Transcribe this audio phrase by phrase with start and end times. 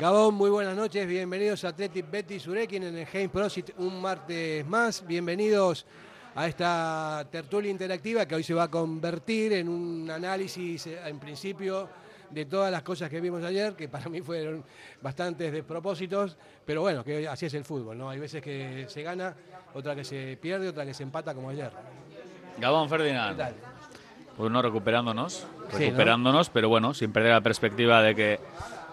[0.00, 4.64] Gabón, muy buenas noches, bienvenidos a Athletic Betty Surekin en el Game Prosit un martes
[4.64, 5.04] más.
[5.06, 5.84] Bienvenidos
[6.34, 11.18] a esta tertulia interactiva que hoy se va a convertir en un análisis, eh, en
[11.18, 11.88] principio,
[12.30, 14.64] de todas las cosas que vimos ayer, que para mí fueron
[15.00, 18.10] bastantes despropósitos, pero bueno, que así es el fútbol, ¿no?
[18.10, 19.34] Hay veces que se gana,
[19.74, 21.70] otra que se pierde, otra que se empata como ayer.
[22.58, 23.36] Gabón ¿Qué Ferdinand.
[23.36, 23.54] tal?
[24.36, 28.40] Pues no recuperándonos, Sí, recuperándonos, pero bueno, sin perder la perspectiva de que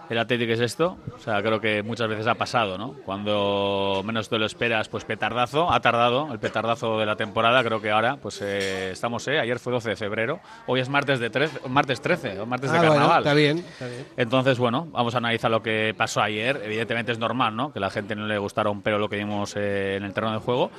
[0.10, 0.98] el Atlético es esto.
[1.16, 2.94] O sea, creo que muchas veces ha pasado, ¿no?
[3.06, 7.64] Cuando menos te lo esperas, pues petardazo, ha tardado el petardazo de la temporada.
[7.64, 9.40] Creo que ahora, pues eh, estamos, ¿eh?
[9.40, 12.78] Ayer fue 12 de febrero, hoy es martes de 13, martes 13, o martes de
[12.78, 13.20] Ah, bueno, carnaval.
[13.24, 14.06] está bien, está bien.
[14.18, 16.62] Entonces, bueno, vamos a analizar lo que pasó ayer.
[16.64, 17.72] Evidentemente es normal, ¿no?
[17.74, 20.14] Que a la gente no le gustara un pelo lo que vimos eh, en el
[20.14, 20.72] terreno de juego.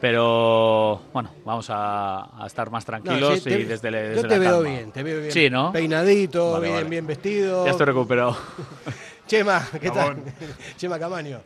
[0.00, 4.08] Pero, bueno, vamos a, a estar más No, tranquilos sí, te- y desde, le- yo
[4.16, 4.68] desde te la veo calma.
[4.68, 5.32] bien, te veo bien.
[5.32, 5.72] Sí, ¿no?
[5.72, 6.88] Peinadito, Vale, bien, vale.
[6.90, 7.64] bien vestido.
[7.64, 8.36] Ya estoy recuperado.
[9.26, 10.16] Chema, ¿qué tal?
[10.76, 11.40] Chema Camaño.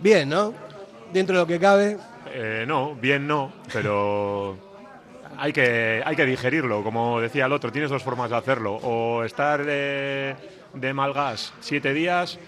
[0.00, 0.52] Bien, ¿no?
[1.12, 1.96] Dentro de lo que cabe.
[2.32, 4.56] Eh, no, bien no, pero
[5.38, 6.82] hay que, hay que digerirlo.
[6.82, 8.74] Como decía el otro, tienes dos formas de hacerlo.
[8.82, 10.34] O estar de,
[10.74, 12.38] de mal gas siete días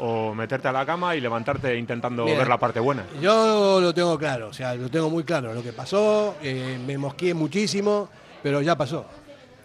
[0.00, 3.04] o meterte a la cama y levantarte intentando ver la parte buena.
[3.20, 5.52] Yo lo tengo claro, o sea, lo tengo muy claro.
[5.54, 8.08] Lo que pasó, eh, me mosqué muchísimo,
[8.42, 9.04] pero ya pasó.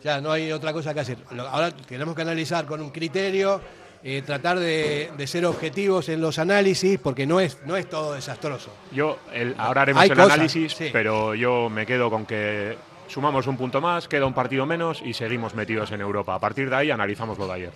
[0.03, 1.17] Ya no hay otra cosa que hacer.
[1.52, 3.59] Ahora tenemos que analizar con un criterio,
[4.03, 8.14] eh, tratar de, de ser objetivos en los análisis, porque no es, no es todo
[8.14, 8.72] desastroso.
[8.92, 10.89] Yo, el- ahora haremos Hay el cosas, análisis, sí.
[10.94, 12.77] pero yo me quedo con que
[13.08, 16.36] sumamos un punto más, queda un partido menos y seguimos metidos en Europa.
[16.36, 17.72] A partir de ahí analizamos lo de ayer.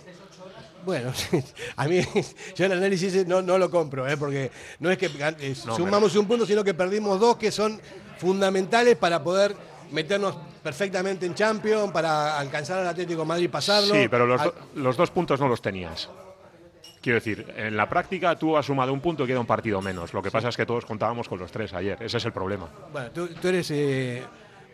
[0.90, 1.12] Bueno,
[1.76, 2.00] a mí
[2.56, 4.16] yo el análisis no, no lo compro, ¿eh?
[4.16, 7.80] porque no es que eh, No, sumamos un punto, sino que perdimos dos que son
[8.18, 9.54] fundamentales para poder
[9.92, 13.94] meternos perfectamente en Champions, para alcanzar al Atlético de Madrid y pasarlo.
[13.94, 16.10] Sí, pero los, Al- los dos puntos no los tenías.
[17.00, 20.12] Quiero decir, en la práctica tú has sumado un punto y queda un partido menos.
[20.12, 21.96] Lo que pasa es que todos contábamos con los tres ayer.
[22.02, 22.68] Ese es el problema.
[22.92, 24.22] Bueno, tú, tú eres eh,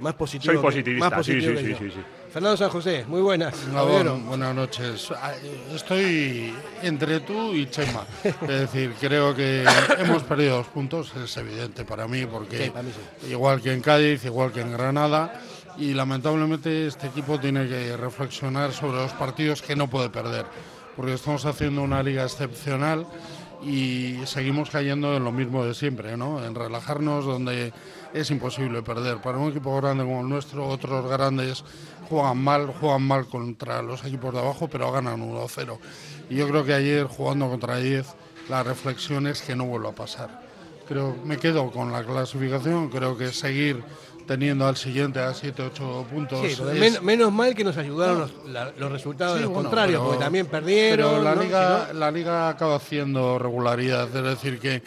[0.00, 0.52] más positivo.
[0.52, 1.78] Soy que- positivista, más positivo sí, que sí, yo.
[1.78, 2.04] sí, sí, sí.
[2.32, 3.54] Fernando San José, muy buenas.
[3.72, 5.10] Buenas noches.
[5.12, 5.32] Ah,
[5.74, 8.04] Estoy entre tú y Chema.
[8.24, 9.64] Es decir, creo que
[9.98, 12.90] hemos perdido dos puntos, es evidente para mí, porque Sí, para mí
[13.30, 15.40] igual que en Cádiz, igual que en Granada,
[15.78, 20.44] y lamentablemente este equipo tiene que reflexionar sobre los partidos que no puede perder,
[20.94, 23.06] porque estamos haciendo una liga excepcional
[23.62, 26.44] y seguimos cayendo en lo mismo de siempre, ¿no?
[26.44, 27.72] En relajarnos donde
[28.12, 29.18] es imposible perder.
[29.18, 31.64] Para un equipo grande como el nuestro, otros grandes
[32.08, 35.78] juegan mal, juegan mal contra los equipos de abajo, pero ganan 1-0.
[36.30, 38.06] Y yo creo que ayer jugando contra 10,
[38.48, 40.42] la reflexión es que no vuelva a pasar.
[40.86, 43.82] Creo, me quedo con la clasificación, creo que seguir
[44.26, 46.40] teniendo al siguiente a 7-8 puntos.
[46.46, 49.44] Sí, porque es- men- menos mal que nos ayudaron los, la- los resultados Sí, de
[49.44, 51.10] los bueno, contrarios, pero- porque también perdieron.
[51.10, 51.42] Pero la ¿no?
[51.42, 54.82] liga, Si no- la liga acaba haciendo regularidad, es decir, que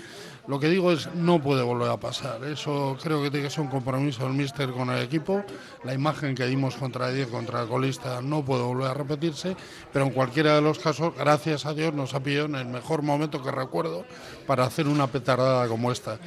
[0.50, 2.44] lo que digo es no puede volver a pasar.
[2.44, 5.44] Eso creo que tiene que ser un compromiso del míster con el equipo.
[5.84, 9.56] La imagen que dimos contra 10, contra el colista, no puede volver a repetirse,
[9.94, 13.04] pero en cualquiera de los casos, gracias a Dios, nos ha pillado en el mejor
[13.04, 14.06] momento que recuerdo
[14.48, 16.18] para hacer una petardada como esta.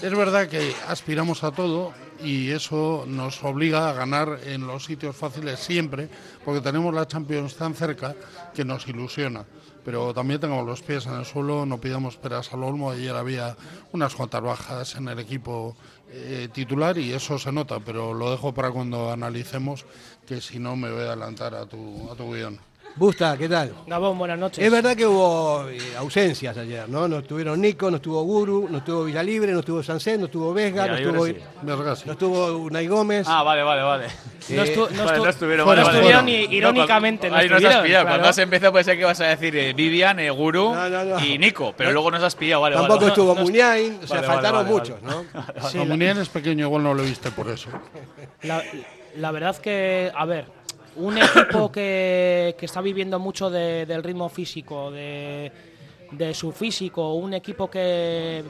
[0.00, 1.92] Es verdad que aspiramos a todo
[2.22, 6.08] y eso nos obliga a ganar en los sitios fáciles siempre,
[6.44, 8.14] porque tenemos la Champions tan cerca
[8.54, 9.44] que nos ilusiona.
[9.84, 12.90] Pero también tengamos los pies en el suelo, no pidamos peras al olmo.
[12.90, 13.56] Ayer había
[13.92, 15.76] unas cuantas bajas en el equipo
[16.10, 19.84] eh, titular y eso se nota, pero lo dejo para cuando analicemos,
[20.26, 22.58] que si no me voy a adelantar a tu, a tu guion.
[22.96, 23.72] Busta, ¿qué tal?
[23.88, 24.64] Gabón, buenas noches.
[24.64, 27.08] Es verdad que hubo eh, ausencias ayer, ¿no?
[27.08, 30.86] No estuvieron Nico, no estuvo Guru, no estuvo Villalibre, no estuvo Sancet, no estuvo Vesga,
[30.86, 31.36] no estuvo, sí.
[32.06, 33.26] No estuvo Unai Gómez.
[33.28, 34.06] Ah, vale, vale, vale.
[34.50, 35.96] No, estu- no Vale, estu- no estuvieron, no vale, vale.
[35.96, 36.38] estuvieron Bueno.
[36.52, 37.28] y irónicamente.
[37.28, 37.84] No, no ahí nos has pillado.
[37.86, 38.08] claro.
[38.08, 41.04] Cuando has empezado puede ser que vas a decir eh, Vivian, eh, Guru No, no,
[41.04, 41.24] no.
[41.24, 43.08] y Nico, pero luego nos has pillado, vale, Tampoco vale.
[43.08, 45.16] estuvo Muniain, o sea, Vale, vale, faltaron vale, muchos, vale.
[45.34, 45.68] ¿no?
[45.68, 47.70] Sí, Munier es pequeño, igual no lo viste por eso.
[48.42, 48.62] La,
[49.16, 50.46] la verdad que, a ver,
[50.96, 55.50] un equipo que, que está viviendo mucho de- del ritmo físico, de,
[56.32, 58.44] su físico, un equipo que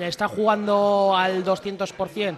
[0.00, 2.36] está jugando al 200%,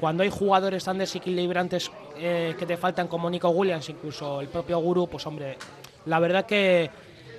[0.00, 4.78] cuando hay jugadores tan desequilibrantes eh, que te faltan como Nico Williams, incluso el propio
[4.78, 5.56] Guru, pues hombre,
[6.06, 6.88] la verdad que,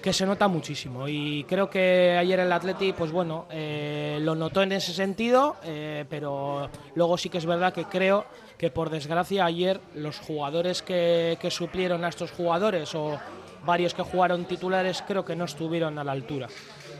[0.04, 1.08] que se nota muchísimo.
[1.08, 6.04] Y creo que ayer el Atleti, pues bueno, eh, lo notó en ese sentido, eh,
[6.10, 8.26] pero luego sí que es verdad que creo
[8.60, 13.18] que por desgracia ayer los jugadores que, que suplieron a estos jugadores o
[13.66, 16.48] varios que jugaron titulares creo que no estuvieron a la altura.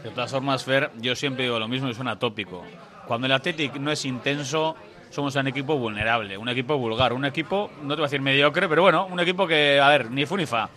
[0.02, 2.64] De todas formas, Fer, yo siempre digo lo mismo y suena tópico.
[3.06, 4.76] Cuando el Athletic no es intenso,
[5.10, 8.70] somos un equipo vulnerable, un equipo vulgar, un equipo, no te voy a decir mediocre,
[8.70, 10.70] pero bueno, un equipo que, a ver, ni fu ni fa.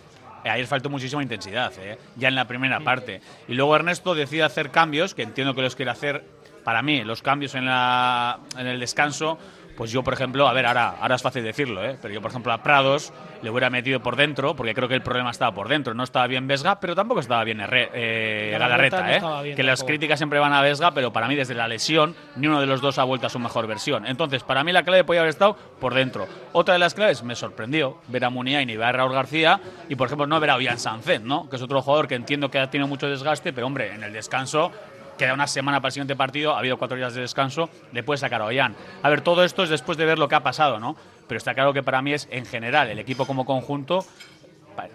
[0.43, 3.21] Ayer faltó muchísima intensidad, eh, ya en la primera parte.
[3.47, 6.25] Y luego Ernesto decide hacer cambios, que entiendo que los quiere hacer,
[6.65, 9.37] para mí, los cambios en, la, en el descanso,
[9.75, 11.97] pues yo, por ejemplo, a ver, ahora, ahora es fácil decirlo, ¿eh?
[12.01, 15.01] pero yo, por ejemplo, a Prados le hubiera metido por dentro, porque creo que el
[15.01, 15.93] problema estaba por dentro.
[15.93, 19.43] No estaba bien Vesga, pero tampoco estaba bien Herre, eh, Galarreta.
[19.43, 19.55] ¿eh?
[19.55, 22.59] que las críticas siempre van a Vesga, pero para mí, desde la lesión, ni uno
[22.59, 24.05] de los dos ha vuelto a su mejor versión.
[24.05, 26.27] Entonces, para mí, la clave podía haber estado por dentro.
[26.51, 29.59] Otra de las claves me sorprendió ver a Muniain y ver a Raúl García,
[29.89, 31.49] y por ejemplo, no ver a Ollán Sancet, ¿no?
[31.49, 34.13] que es otro jugador que entiendo que ha tenido mucho desgaste, pero hombre, en el
[34.13, 34.71] descanso
[35.17, 38.17] queda una semana para el siguiente partido, ha habido cuatro días de descanso, le puede
[38.17, 38.75] sacar a Ollán.
[39.01, 40.95] A ver, todo esto es después de ver lo que ha pasado, ¿no?
[41.27, 44.05] Pero está claro que para mí es, en general, el equipo como conjunto,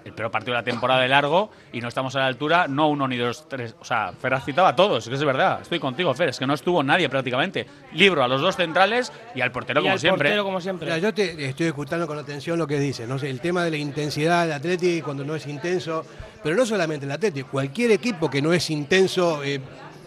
[0.05, 2.89] el peor partido de la temporada de largo y no estamos a la altura, no
[2.89, 3.75] uno ni dos, tres.
[3.81, 5.61] O sea, Fer ha citado a todos, es que es verdad.
[5.63, 7.67] Estoy contigo, Fer, es que no estuvo nadie prácticamente.
[7.93, 10.29] Libro a los dos centrales y al portero, como, siempre.
[10.29, 11.01] portero como siempre.
[11.01, 13.17] yo te estoy escuchando con atención lo que dice, ¿no?
[13.17, 16.05] el tema de la intensidad del Atlético cuando no es intenso,
[16.43, 19.43] pero no solamente el Atlético, cualquier equipo que no es intenso.
[19.45, 19.61] Eh,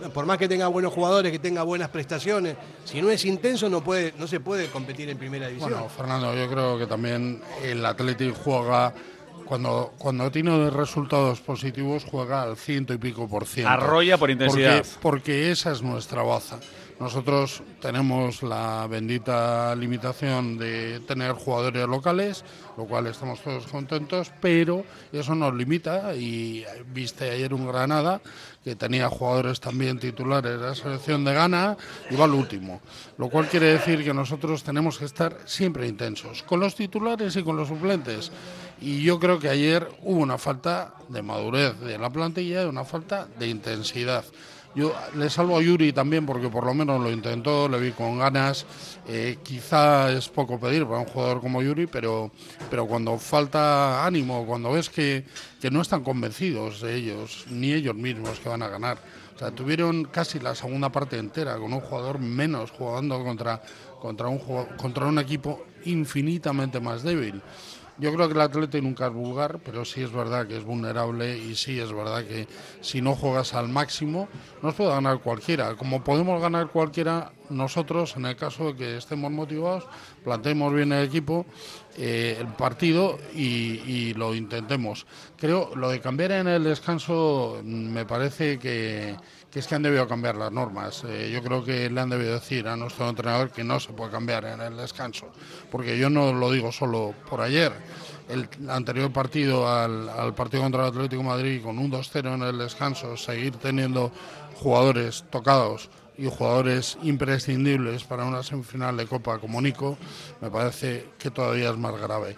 [0.10, 2.56] por más que tenga buenos jugadores, que tenga buenas prestaciones,
[2.86, 5.72] si no es intenso no puede, no se puede competir en primera división.
[5.72, 8.94] Bueno, Fernando, yo creo que también el Atlético juega
[9.46, 13.70] cuando, cuando tiene resultados positivos juega al ciento y pico por ciento.
[13.70, 14.78] Arrolla por intensidad.
[14.78, 16.60] Porque, porque esa es nuestra baza.
[17.02, 22.46] Nosotros tenemos la bendita limitación de tener jugadores locales,
[22.78, 26.64] lo cual estamos todos contentos, pero eso nos limita y
[26.94, 28.22] viste ayer un Granada
[28.64, 31.76] que tenía jugadores también titulares de la selección de Ghana
[32.12, 32.82] y va al último,
[33.18, 37.42] lo cual quiere decir que nosotros tenemos que estar siempre intensos, con los titulares y
[37.42, 38.32] con los suplentes.
[38.80, 42.86] Y yo creo que ayer hubo una falta de madurez de la plantilla y una
[42.86, 44.24] falta de intensidad.
[44.74, 48.20] Yo le salvo a Yuri también porque por lo menos lo intentó, le vi con
[48.20, 48.66] ganas.
[49.08, 52.32] Eh, quizá es poco pedir para un jugador como Yuri, pero,
[52.70, 55.26] pero cuando falta ánimo, cuando ves que,
[55.60, 58.98] que no están convencidos de ellos, ni ellos mismos que van a ganar.
[59.36, 63.62] O sea, tuvieron casi la segunda parte entera con un jugador menos jugando contra,
[64.00, 64.40] contra, un,
[64.78, 67.42] contra un equipo infinitamente más débil.
[68.02, 71.38] Yo creo que el atleta nunca es vulgar, pero sí es verdad que es vulnerable
[71.38, 72.48] y sí es verdad que
[72.82, 74.28] si no juegas al máximo,
[74.64, 75.76] nos puede ganar cualquiera.
[75.76, 79.84] Como podemos ganar cualquiera, nosotros, en el caso de que estemos motivados,
[80.24, 81.46] planteemos bien el equipo,
[81.96, 85.06] eh, el partido y, lo intentemos.
[85.38, 89.16] Creo, lo de cambiar en el descanso me parece que,
[89.60, 91.04] es que han debido cambiar las normas.
[91.06, 94.12] Eh, yo creo que le han debido decir a nuestro entrenador que no se puede
[94.12, 95.28] cambiar en el descanso,
[95.70, 97.74] porque yo no lo digo solo por ayer
[98.30, 103.18] el anterior partido al, partido contra el Atlético Madrid con un 2-0 en el descanso,
[103.18, 104.12] seguir teniendo
[104.56, 109.98] jugadores tocados y jugadores imprescindibles para una semifinal de Copa como Nico,
[110.42, 112.36] me parece que todavía es más grave.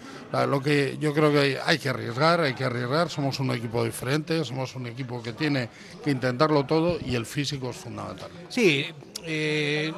[0.48, 4.44] Lo que yo creo que hay que arriesgar, hay que arriesgar, somos un equipo diferente,
[4.46, 5.70] somos un equipo que tiene
[6.04, 8.30] que intentarlo todo y el físico es fundamental.
[8.50, 8.86] Sí,
[9.24, 9.94] eh,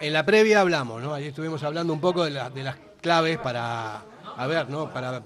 [0.00, 1.14] en la previa hablamos, ¿no?
[1.14, 4.04] Allí estuvimos hablando un poco de, de las claves para
[4.36, 4.92] a ver, ¿no?
[4.92, 5.20] Para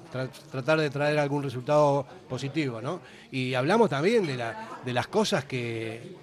[0.50, 3.00] tratar de traer algún resultado positivo, ¿no?
[3.30, 6.16] Y hablamos también de, la, de las cosas que,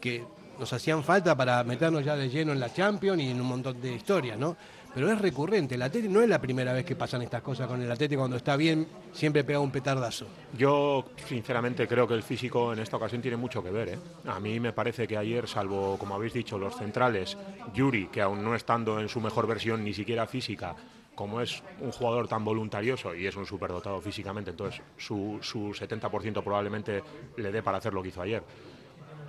[0.00, 0.24] que
[0.62, 3.80] nos hacían falta para meternos ya de lleno en la Champions y en un montón
[3.80, 4.56] de historias, ¿no?
[4.94, 7.82] Pero es recurrente, el Atlético no es la primera vez que pasan estas cosas con
[7.82, 10.28] el Atlético, cuando está bien siempre pega un petardazo.
[10.56, 13.88] Yo sinceramente creo que el físico en esta ocasión tiene mucho que ver.
[13.88, 13.98] ¿eh?
[14.28, 17.36] A mí me parece que ayer, salvo como habéis dicho, los centrales,
[17.74, 20.76] Yuri, que aún no estando en su mejor versión ni siquiera física,
[21.16, 26.40] como es un jugador tan voluntarioso y es un superdotado físicamente, entonces su, su 70%
[26.40, 27.02] probablemente
[27.36, 28.44] le dé para hacer lo que hizo ayer.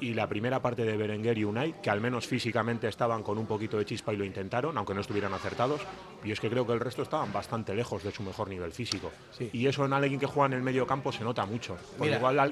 [0.03, 3.45] Y la primera parte de Berenguer y Unai, que al menos físicamente estaban con un
[3.45, 5.79] poquito de chispa y lo intentaron, aunque no estuvieran acertados.
[6.25, 9.13] Y es que creo que el resto estaban bastante lejos de su mejor nivel físico.
[9.53, 11.77] Y eso en alguien que juega en el medio campo se nota mucho.
[12.01, 12.51] igual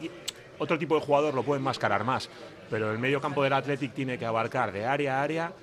[0.60, 2.30] otro tipo de jugador lo puede enmascarar más,
[2.70, 5.54] pero el medio campo del Athletic tiene que abarcar de área a área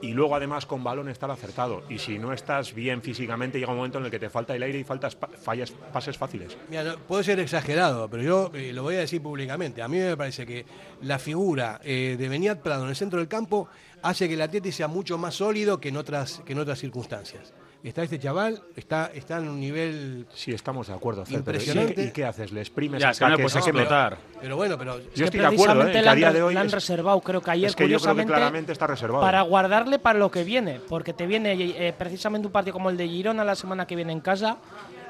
[0.00, 1.82] y luego además con balón estar acertado.
[1.88, 4.62] Y si no estás bien físicamente, llega un momento en el que te falta el
[4.62, 6.56] aire y faltas fallas, pases fáciles.
[6.68, 9.82] Mira, puede ser exagerado, pero yo eh, lo voy a decir públicamente.
[9.82, 10.66] A mí me parece que
[11.02, 13.68] la figura eh, de Beniat Prado en el centro del campo
[14.02, 17.52] hace que el Atleti sea mucho más sólido que en otras, que en otras circunstancias
[17.88, 20.26] está este chaval, está, está en un nivel.
[20.34, 22.04] Sí, estamos de acuerdo, impresionante.
[22.04, 22.52] ¿Y qué haces?
[22.52, 24.18] ¿Le exprimes ya, que no puedes explotar.
[24.40, 25.00] Pero bueno, pero.
[25.14, 26.16] Yo estoy de acuerdo, ¿eh?
[26.16, 26.54] día de hoy.
[26.54, 29.22] La han reservado, creo que ayer, es que yo creo que claramente está reservado.
[29.22, 32.96] Para guardarle para lo que viene, porque te viene eh, precisamente un partido como el
[32.96, 34.58] de Girona la semana que viene en casa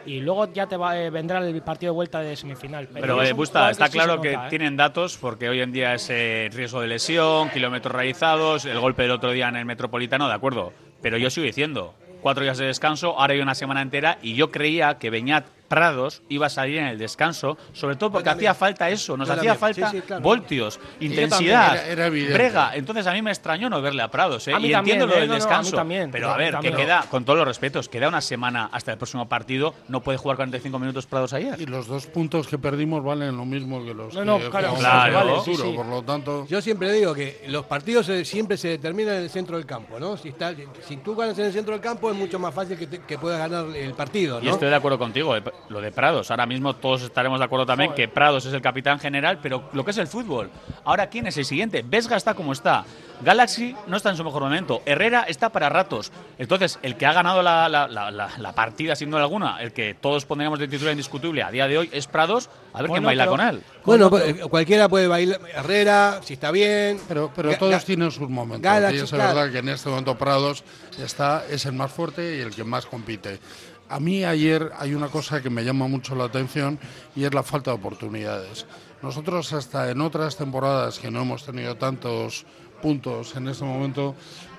[0.07, 2.89] y luego ya te va, eh, vendrá el partido de vuelta de semifinal.
[2.93, 4.39] Pero, es eh, Busta, está sí claro que ¿eh?
[4.49, 9.03] tienen datos porque hoy en día es eh, riesgo de lesión, kilómetros realizados, el golpe
[9.03, 10.73] del otro día en el Metropolitano, de acuerdo.
[11.03, 11.95] Pero yo sigo diciendo,
[12.27, 16.23] cuatro días de descanso, ahora hay una semana entera y yo creía que Beñat Prados
[16.29, 19.91] iba a salir en el descanso, sobre todo porque hacía falta eso, nos hacía falta
[19.91, 20.23] Sí, sí, claro.
[20.23, 22.35] voltios, intensidad, era- era evidente.
[22.35, 22.71] brega.
[22.75, 24.53] Entonces a mí me extrañó no verle a Prados, ¿eh?
[24.55, 25.21] A y también, entiendo lo ¿eh?
[25.21, 25.77] del No, no, a mí descanso.
[25.77, 28.99] también, pero a ver, que queda, con todos los respetos, queda una semana hasta el
[28.99, 31.61] próximo partido, no puede jugar 45 minutos Prados ayer.
[31.61, 34.75] Y los dos puntos que perdimos valen lo mismo que los No, que no, claro,
[34.75, 35.57] claro, vale, sí.
[35.75, 39.31] Por lo tanto, Yo siempre digo que los partidos se- siempre se determinan en el
[39.31, 40.17] centro del campo, ¿no?
[40.17, 40.55] Si, está,
[40.87, 43.19] si tú ganas en el centro del campo es mucho más fácil que, te- que
[43.19, 44.53] puedas ganar el partido, Y ¿no?
[44.53, 46.31] estoy de acuerdo contigo, eh, lo de Prados.
[46.31, 49.85] Ahora mismo todos estaremos de acuerdo también que Prados es el capitán general, pero lo
[49.85, 50.51] que es el fútbol.
[50.85, 51.83] Ahora, ¿quién es el siguiente?
[51.87, 52.85] Vesga está como está.
[53.23, 54.83] Galaxy no está en su mejor momento.
[54.85, 56.13] Herrera está para ratos.
[56.39, 59.73] Entonces, el que ha ganado la, la- la- la- la partida, sin duda alguna, el
[59.73, 62.51] que todos pondríamos de titular indiscutible a día de hoy, es Prados.
[62.75, 63.63] A ver quién Bueno, baila pero- con él.
[63.87, 65.41] Bueno, pues, eh, cualquiera puede bailar.
[65.55, 67.01] Herrera, si está bien.
[67.09, 68.61] pero, pero Ga- todos tienen sus momentos.
[68.63, 69.35] Galaxy, y es claro.
[69.35, 70.63] verdad que en este momento Prados
[70.99, 73.41] está, es el más fuerte y el que más compite.
[73.89, 76.79] A mí ayer hay una cosa que me llama mucho la atención
[77.15, 78.67] y es la falta de oportunidades.
[79.03, 82.45] Nosotros hasta en otras temporadas que no hemos tenido tantos
[82.83, 84.15] puntos en este momento,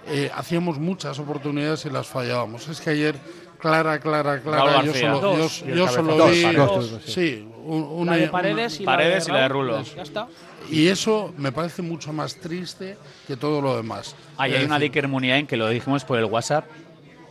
[0.07, 2.67] eh, hacíamos muchas oportunidades y las fallábamos.
[2.69, 3.15] Es que ayer,
[3.59, 5.13] clara, clara, clara, yo García.
[5.15, 5.63] solo, yo- Dos.
[5.65, 6.41] Y el yo solo vi...
[6.41, 7.11] Dos, dos, dos, sí.
[7.11, 9.83] Sí, un- una, La de una- Paredes y, Paredes y la de Rulo.
[9.83, 10.27] Ya está.
[10.71, 14.15] y eso me parece mucho más triste que todo lo demás.
[14.37, 16.65] Ahí hay una de decir, Iker Muniain que lo dijimos por el WhatsApp.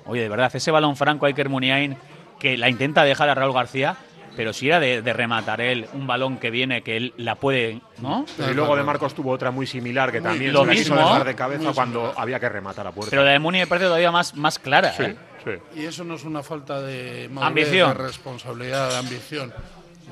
[0.07, 1.97] Oye, de verdad, ese balón franco a Iker Muniain
[2.39, 3.97] que la intenta dejar a Raúl García,
[4.37, 7.81] pero si era de, de rematar él un balón que viene, que él la puede,
[8.03, 8.27] ¿no?
[8.51, 11.09] Y luego de Marcos tuvo otra muy similar que también lo se la quiso mismo.
[11.09, 13.11] dejar de cabeza cuando había que rematar a puerta.
[13.11, 14.93] Pero la de Muni me parece todavía más, más clara.
[14.93, 15.17] sí, ¿eh?
[15.43, 15.81] sí.
[15.81, 17.89] Y eso no es una falta de madurez, Ambición.
[17.89, 19.55] de responsabilidad, de ambición.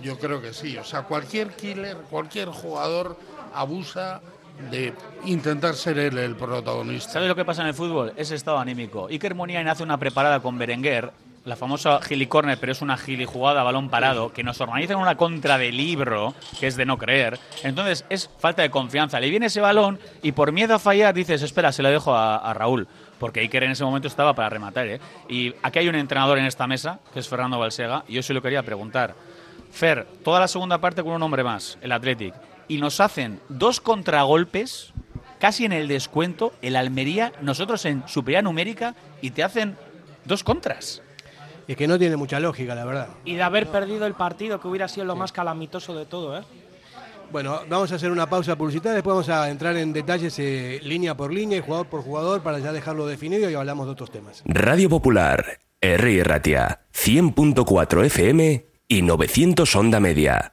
[0.03, 0.77] Yo creo que sí.
[0.79, 3.19] O sea, cualquier killer, cualquier jugador
[3.55, 4.23] abusa
[4.71, 4.95] de
[5.25, 7.13] intentar ser él el protagonista.
[7.13, 8.13] ¿Sabes lo que pasa en el fútbol?
[8.17, 9.09] Ese estado anímico.
[9.09, 11.13] Iker Muniain hace una preparada con Berenguer,
[11.45, 14.97] la famosa gili corner, pero es una gili jugada a balón parado, que nos organizan
[14.97, 17.39] una contra de libro, que es de no creer.
[17.63, 19.21] Entonces es falta de confianza.
[19.21, 22.37] Le viene ese balón y por miedo a fallar dices, espera, se lo dejo a,
[22.37, 22.89] a Raúl.
[23.19, 24.87] Porque Iker en ese momento estaba para rematar.
[24.87, 25.01] ¿eh?
[25.29, 28.35] Y aquí hay un entrenador en esta mesa, que es Fernando Balsega, y yo se
[28.35, 29.15] lo quería preguntar.
[29.71, 32.35] Fer, toda la segunda parte con un hombre más, el Athletic,
[32.69, 34.93] y nos hacen dos contragolpes
[35.39, 39.77] casi en el descuento, el Almería, nosotros en superioridad numérica y te hacen
[40.25, 41.03] dos contras.
[41.67, 43.09] Es que no tiene mucha lógica, la verdad.
[43.25, 46.43] Y de haber perdido el partido, que hubiera sido lo más calamitoso de todo, ¿eh?
[47.31, 51.17] Bueno, vamos a hacer una pausa publicitaria, después vamos a entrar en detalles eh, línea
[51.17, 54.43] por línea y jugador por jugador para ya dejarlo definido y hablamos de otros temas.
[54.47, 56.25] Radio Popular, R.
[56.25, 60.53] Ratia, 100.4 FM y 900 Onda Media.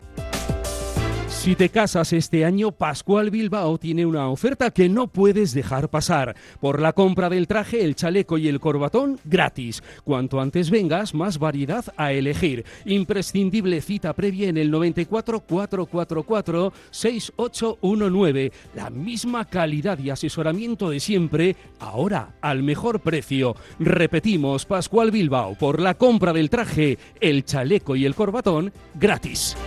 [1.41, 6.35] Si te casas este año, Pascual Bilbao tiene una oferta que no puedes dejar pasar.
[6.59, 9.81] Por la compra del traje, el chaleco y el corbatón, gratis.
[10.03, 12.63] Cuanto antes vengas, más variedad a elegir.
[12.85, 18.51] Imprescindible cita previa en el 94 444 6819.
[18.75, 23.55] La misma calidad y asesoramiento de siempre, ahora al mejor precio.
[23.79, 29.57] Repetimos, Pascual Bilbao, por la compra del traje, el chaleco y el corbatón, gratis.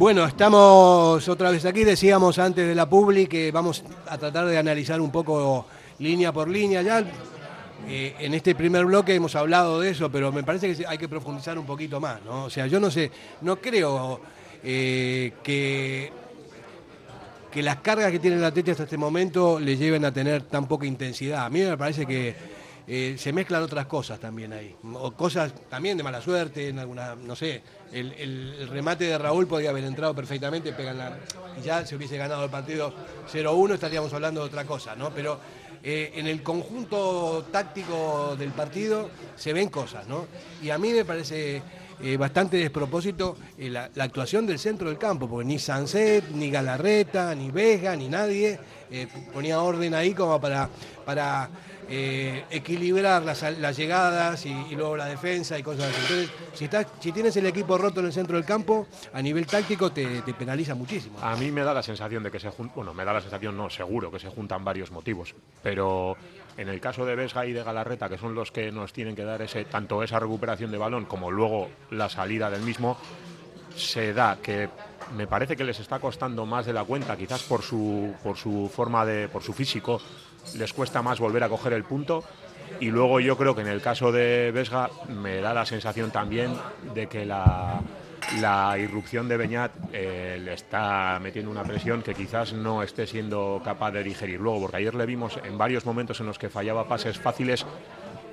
[0.00, 4.56] Bueno, estamos otra vez aquí, decíamos antes de la publi que vamos a tratar de
[4.56, 5.66] analizar un poco
[5.98, 7.04] línea por línea ya.
[7.86, 11.06] eh, en este primer bloque hemos hablado de eso, pero me parece que hay que
[11.06, 12.44] profundizar un poquito más, ¿no?
[12.44, 13.10] O sea, yo no sé,
[13.42, 14.22] no creo
[14.64, 16.10] eh, que,
[17.52, 20.66] que las cargas que tiene el Atleti hasta este momento le lleven a tener tan
[20.66, 21.44] poca intensidad.
[21.44, 22.34] A mí me parece que
[22.88, 24.74] eh, se mezclan otras cosas también ahí.
[24.94, 27.62] O cosas también de mala suerte, en alguna, no sé,
[27.92, 31.18] el, remate de Raúl podía haber entrado perfectamente, pegan la,
[31.58, 32.92] y ya se hubiese ganado el partido
[33.32, 35.10] 0-1, estaríamos hablando de otra cosa, ¿no?
[35.10, 35.38] Pero
[35.82, 40.26] eh, en el conjunto táctico del partido se ven cosas, ¿no?
[40.62, 41.62] Y a mí me parece
[42.02, 46.50] eh, bastante despropósito eh, la, la actuación del centro del campo, porque ni Sanset, ni
[46.50, 48.58] Galarreta, ni Vega, ni nadie
[49.32, 50.68] ponía orden ahí como para,
[51.04, 51.48] para
[51.92, 56.00] eh, equilibrar las, llegadas y, luego la defensa y cosas así.
[56.02, 59.44] Entonces, si, estás, si tienes el equipo roto en el centro del campo, a nivel
[59.44, 61.18] táctico te, te penaliza muchísimo.
[61.20, 63.56] A mí me da la sensación de que se juntan, bueno, me da la sensación,
[63.56, 66.16] no, seguro que se juntan varios motivos, pero
[66.56, 69.24] en el caso de Vesga y de Galarreta, que son los que nos tienen que
[69.24, 72.98] dar ese, tanto esa recuperación de balón como luego la salida del mismo,
[73.74, 74.68] se da que
[75.16, 78.70] me parece que les está costando más de la cuenta, quizás por su, por su
[78.72, 80.00] forma de, por su físico,
[80.56, 82.24] les cuesta más volver a coger el punto.
[82.78, 86.52] Y luego yo creo que en el caso de Vesga me da la sensación también
[86.94, 87.80] de que la,
[88.40, 93.60] la irrupción de Beñat eh, le está metiendo una presión que quizás no esté siendo
[93.64, 96.86] capaz de digerir luego, porque ayer le vimos en varios momentos en los que fallaba
[96.86, 97.66] pases fáciles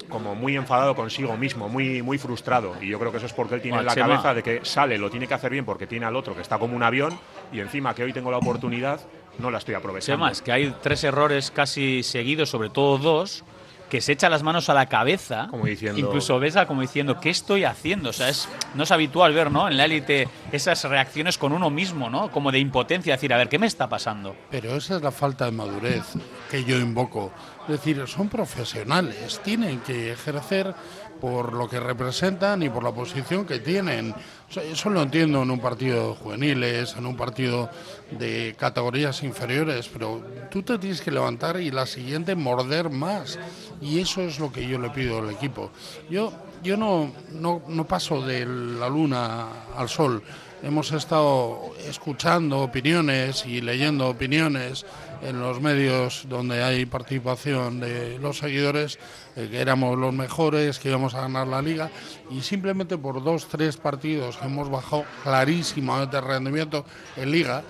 [0.10, 2.76] como muy enfadado consigo mismo, muy, muy frustrado.
[2.82, 4.98] Y yo creo que eso es porque él tiene en la cabeza de que sale,
[4.98, 7.18] lo tiene que hacer bien porque tiene al otro que está como un avión
[7.52, 9.02] y encima que hoy tengo la oportunidad,
[9.40, 10.28] no la estoy aprovechando.
[10.28, 13.44] Es que hay tres errores casi seguidos, sobre todo dos,
[13.90, 15.48] que se echa las manos a la cabeza.
[15.50, 18.10] Como diciendo- Incluso Besa como diciendo, ¿qué estoy haciendo?
[18.10, 19.68] O sea, es, no es habitual ver, ¿no?
[19.70, 22.30] En la élite esas reacciones con uno mismo, ¿no?
[22.30, 24.36] Como de impotencia, decir, a ver, ¿qué me está pasando?
[24.52, 26.04] Pero esa es la falta de madurez
[26.52, 27.32] que yo invoco.
[27.64, 30.74] Es decir, son profesionales, tienen que ejercer
[31.20, 34.14] por lo que representan y por la posición que tienen.
[34.56, 37.70] Eso lo entiendo en un partido de juveniles, en un partido
[38.12, 43.38] de categorías inferiores, pero tú te tienes que levantar y la siguiente morder más.
[43.82, 45.72] Y eso es lo que yo le pido al equipo.
[46.10, 46.32] Yo,
[46.64, 50.24] yo no, no, no paso de la luna al sol.
[50.64, 54.86] Hemos estado escuchando opiniones y leyendo opiniones
[55.22, 59.00] en los medios donde hay participación de los seguidores,
[59.36, 61.90] eh, que éramos los mejores, que íbamos a ganar la liga,
[62.30, 67.64] y simplemente por dos, tres partidos hemos bajado clarísimamente el rendimiento en liga,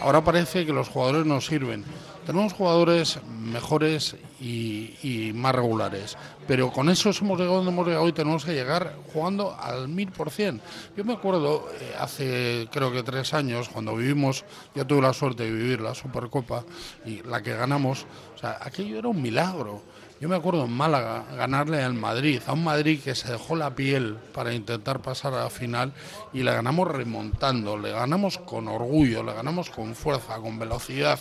[0.00, 1.84] ahora parece que los jugadores nos sirven.
[2.24, 6.16] Tenemos jugadores mejores y, y más regulares,
[6.48, 10.10] pero con esos hemos llegado donde hemos llegado y tenemos que llegar jugando al mil
[10.10, 10.60] por cien.
[10.96, 15.44] Yo me acuerdo eh, hace creo que tres años cuando vivimos, yo tuve la suerte
[15.44, 16.64] de vivir la Supercopa
[17.04, 19.82] y la que ganamos, o sea, aquello era un milagro.
[20.20, 23.74] Yo me acuerdo en Málaga ganarle al Madrid, a un Madrid que se dejó la
[23.74, 25.92] piel para intentar pasar a la final
[26.32, 31.18] y le ganamos remontando, le ganamos con orgullo, le ganamos con fuerza, con velocidad,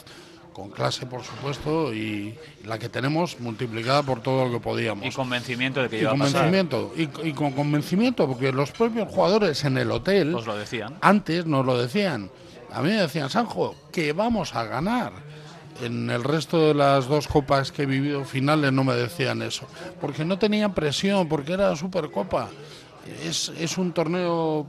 [0.53, 5.05] con clase por supuesto y la que tenemos multiplicada por todo lo que podíamos.
[5.05, 6.43] Y convencimiento de que Y iba a pasar.
[6.43, 10.95] convencimiento, y, y con convencimiento, porque los propios jugadores en el hotel Os lo decían.
[11.01, 12.31] antes nos lo decían.
[12.71, 15.11] A mí me decían, Sanjo, que vamos a ganar.
[15.81, 19.67] En el resto de las dos copas que he vivido finales no me decían eso,
[19.99, 22.47] porque no tenían presión, porque era Supercopa.
[23.23, 24.65] Es, es un torneo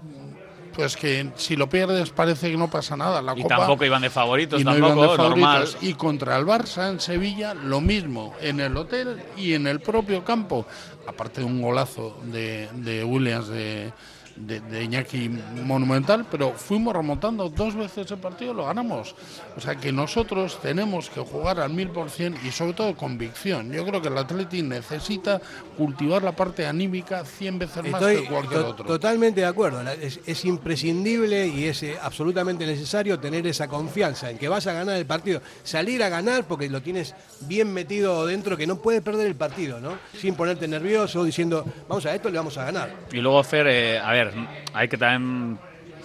[0.75, 3.23] pues que si lo pierdes parece que no pasa nada.
[3.23, 5.53] La Y Copa- tampoco iban de favoritos, y no tampoco, iban de normal.
[5.66, 5.83] favoritos.
[5.83, 10.23] Y contra el Barça en Sevilla lo mismo, en el hotel y en el propio
[10.25, 10.66] campo.
[11.07, 13.92] Aparte de un golazo de, de Williams de,
[14.37, 15.29] de, de Iñaki
[15.64, 19.14] monumental, pero fuimos remontando dos veces el partido, lo ganamos.
[19.57, 23.72] O sea que nosotros tenemos que jugar al mil por cien y sobre todo convicción.
[23.72, 25.40] Yo creo que el Atleti necesita
[25.77, 28.85] cultivar la parte anímica 100 veces más Estoy que cualquier to- otro.
[28.87, 29.83] totalmente de acuerdo.
[30.27, 34.96] Es imprescindible y es eh, absolutamente necesario tener esa confianza en que vas a ganar
[34.96, 35.40] el partido.
[35.64, 39.81] Salir a ganar porque lo tienes bien metido dentro, que no puedes perder el partido,
[39.81, 39.96] ¿no?
[40.20, 42.90] Sin ponerte nervioso, diciendo, vamos a esto, le vamos a ganar.
[43.12, 44.26] Y luego, Fer, eh, a ver,
[44.73, 45.59] hay que también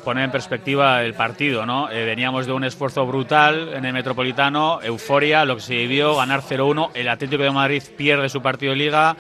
[0.04, 1.90] poner en perspectiva el partido, ¿no?
[1.90, 6.42] Eh, veníamos de un esfuerzo brutal en el Metropolitano, euforia, lo que se vivió, ganar
[6.42, 9.16] 0-1, el Atlético de Madrid pierde su partido de liga,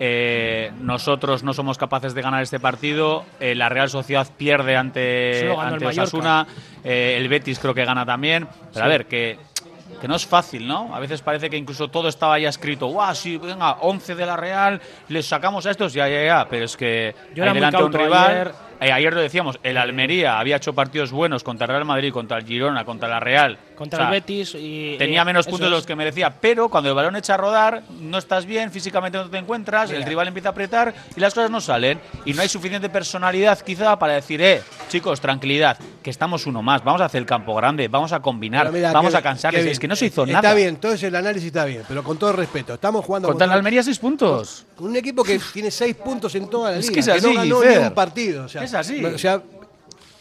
[0.00, 5.40] eh, nosotros no somos capaces de ganar este partido, eh, la Real Sociedad pierde ante,
[5.40, 6.02] el ante Mallorca.
[6.02, 6.46] Osasuna,
[6.82, 9.38] el Betis creo que gana también, pero a ver, que
[10.00, 10.94] que no es fácil, ¿no?
[10.94, 12.86] A veces parece que incluso todo estaba ya escrito.
[12.88, 13.14] ¡Guau!
[13.14, 16.46] Sí, venga, 11 de la Real, les sacamos a estos, ya, ya, ya.
[16.48, 18.30] Pero es que Yo era muy cauto rival.
[18.30, 22.12] ayer, eh, ayer lo decíamos, el Almería había hecho partidos buenos contra el Real Madrid,
[22.12, 23.58] contra el Girona, contra la Real.
[23.76, 24.96] Contra O sea, el Betis y...
[24.98, 27.36] Tenía eh, menos eso puntos de los que merecía, pero cuando el balón echa a
[27.36, 31.34] rodar, no estás bien, físicamente no te encuentras, el rival empieza a apretar y las
[31.34, 32.00] cosas no salen.
[32.24, 36.84] Y no hay suficiente personalidad quizá para decir, eh, chicos, tranquilidad, que estamos uno más,
[36.84, 39.62] vamos a hacer el campo grande, vamos a combinar, mira, vamos a cansarles.
[39.62, 39.72] bien.
[39.72, 40.54] Es que no se hizo está nada.
[40.54, 43.52] bien, todo ese el análisis está bien, pero con todo respeto, estamos jugando Contra el
[43.52, 44.66] Almería seis puntos.
[44.76, 47.26] con un equipo que tiene seis puntos en toda la Es liga, que es así,
[47.26, 47.80] no ganó Fer.
[47.80, 48.44] ni un partido.
[48.44, 49.04] O sea, es así.
[49.04, 49.42] O sea,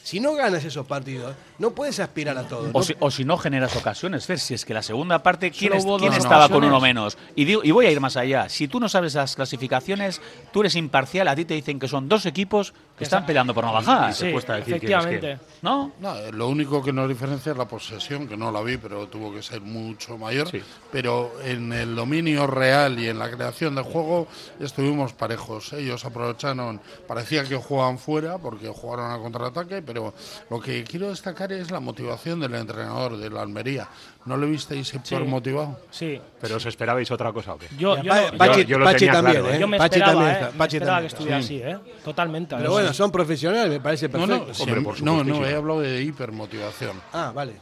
[0.03, 2.69] si no ganas esos partidos, no puedes aspirar a todo.
[2.73, 2.83] O ¿no?
[2.83, 5.85] si, o si no generas ocasiones, Fer, si es que la segunda parte, ¿quién, es-
[6.17, 7.17] estaba con uno menos?
[7.35, 8.49] Y, digo- y voy a ir más allá.
[8.49, 12.09] Si tú no sabes las clasificaciones, tú eres imparcial, a ti te dicen que son
[12.09, 14.13] dos equipos que están peleando por no bajar.
[14.13, 15.45] Sí, cuesta decir quién es efectivamente.
[15.61, 15.91] ¿No?
[15.99, 19.33] No, lo único que nos diferencia es la posesión, que no la vi, pero tuvo
[19.33, 20.49] que ser mucho mayor.
[20.49, 20.61] Sí.
[20.91, 24.27] Pero en el dominio real y en la creación de juego
[24.59, 25.73] estuvimos parejos.
[25.73, 30.13] Ellos aprovecharon, parecía que jugaban fuera porque jugaron a contraataque, pero
[30.49, 33.87] lo que quiero destacar es la motivación del entrenador de la Almería.
[34.25, 35.79] ¿No le visteis súper motivado?
[35.89, 36.21] Sí.
[36.39, 37.67] Pero os esperabais otra cosa o qué?
[37.77, 39.59] Yo, yo, Pachi, yo- yo lo Pachi tenía también, claro, ¿eh?
[39.59, 41.39] yo me Pachi esperaba, también eh, está- me Pachi esperaba que también.
[41.39, 42.01] estuviera así, ¿eh?
[42.05, 42.55] Totalmente.
[42.55, 42.73] Pero sí.
[42.73, 44.45] bueno, son profesionales, me parece perfecto.
[44.47, 44.61] no, Sí.
[44.63, 47.01] Hombre, sí, por no, he hablado de hipermotivación.
[47.13, 47.53] Ah, vale.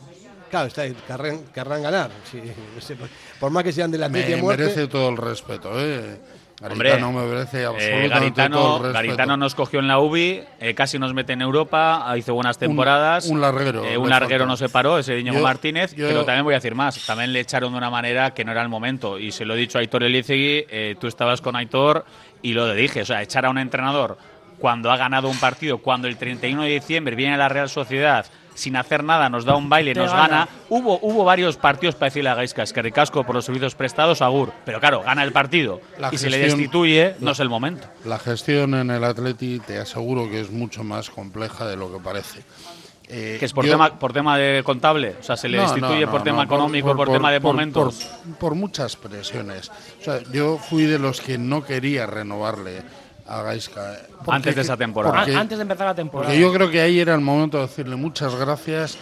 [0.50, 2.12] Claro, está, querrán, querrán ganar.
[2.30, 2.42] sí,
[2.76, 3.08] no sé, por-
[3.40, 4.64] por más que sean de la Me muerte.
[4.64, 6.20] merece todo el respeto, ¿eh?
[6.62, 8.94] Hombre, Garitano me merece Eh, absolutamente Garitano, todo el respeto.
[9.08, 13.28] Garitano nos cogió en la UBI, eh, casi nos mete en Europa, hizo buenas temporadas.
[13.28, 14.52] un larguero Eh, un larguero falta.
[14.52, 15.94] no se paró, ese Yo- Martínez.
[15.96, 17.06] yo- pero también voy a decir más.
[17.06, 19.18] También le echaron de una manera que no era el momento.
[19.18, 22.04] Y se lo he dicho a Aitor Elizegui, eh, tú estabas con Aitor
[22.42, 23.04] y lo dije.
[23.04, 24.18] O sea, echar a un entrenador
[24.60, 28.26] cuando ha ganado un partido, cuando el 31 de diciembre viene a la Real Sociedad
[28.60, 30.28] sin hacer nada, nos da un baile, nos gana.
[30.28, 30.50] gana.
[30.70, 34.22] Hubo, hubo varios partidos para decirle a Gaisca, es que ricasco por los servicios prestados,
[34.22, 34.52] Agur.
[34.66, 37.88] Pero claro, gana el partido La y se le gestión- destituye, no es el momento.
[38.06, 42.00] La gestión en el Atleti te aseguro que es mucho más compleja de lo que
[42.00, 42.42] parece.
[43.12, 45.64] Eh, Que es por, yo- tema, por tema de contable, o sea, se le No,
[45.64, 47.96] destituye no, por no, tema no, económico, por, tema de por- momentos.
[48.28, 49.72] Por, por muchas presiones.
[50.00, 52.84] O sea, yo fui de los que no quería renovarle
[53.30, 53.98] a Gaisca.
[54.26, 55.16] porque- Antes de esa temporada.
[55.18, 56.30] porque- Antes de empezar la temporada.
[56.30, 58.98] Porque yo creo que ahí era el momento de decirle muchas gracias,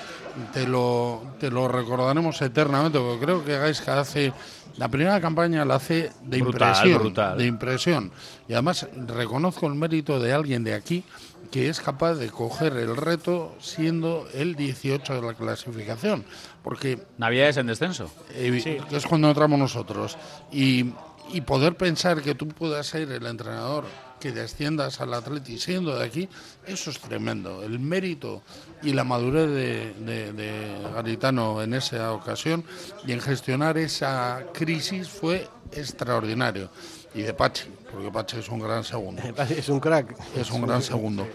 [0.54, 4.32] te lo, te lo recordaremos eternamente, porque creo que Gaisca hace,
[4.78, 7.38] la primera campaña la hace de Brutal, impresión, brutal.
[7.38, 8.12] de impresión.
[8.48, 11.04] Y además reconozco el mérito de alguien de aquí
[11.52, 16.26] que es capaz de coger el reto siendo el 18 de la clasificación,
[16.62, 18.12] porque Navidades en descenso.
[18.34, 20.18] eh, que es cuando entramos nosotros.
[20.52, 20.92] Y,
[21.32, 23.86] y poder pensar que tú puedas ser el entrenador
[24.20, 26.30] que desciendas al Atleti siendo de aquí,
[26.66, 27.64] eso es tremendo.
[27.64, 28.42] El mérito
[28.82, 32.64] y la madurez de, de- de Garitano en esa ocasión
[33.06, 36.70] y en gestionar esa crisis fue extraordinario.
[37.14, 40.16] Y de Pachi, porque Pachi es un gran segundo Es un crack.
[40.36, 41.28] es un gran segundo.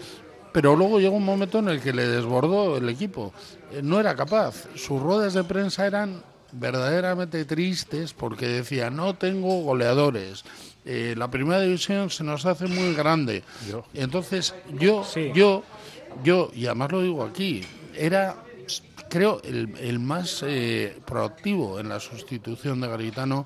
[0.51, 3.33] Pero luego llegó un momento en el que le desbordó el equipo.
[3.71, 4.65] Eh, No era capaz.
[4.75, 10.43] Sus ruedas de prensa eran verdaderamente tristes porque decía, no tengo goleadores.
[10.85, 13.43] Eh, la primera división se nos hace muy grande.
[13.93, 15.31] Entonces yo, Sí.
[15.33, 15.63] yo,
[16.23, 17.61] yo, y además lo digo aquí,
[17.95, 18.35] era
[19.09, 23.45] creo el, el más eh, proactivo en la sustitución de Garitano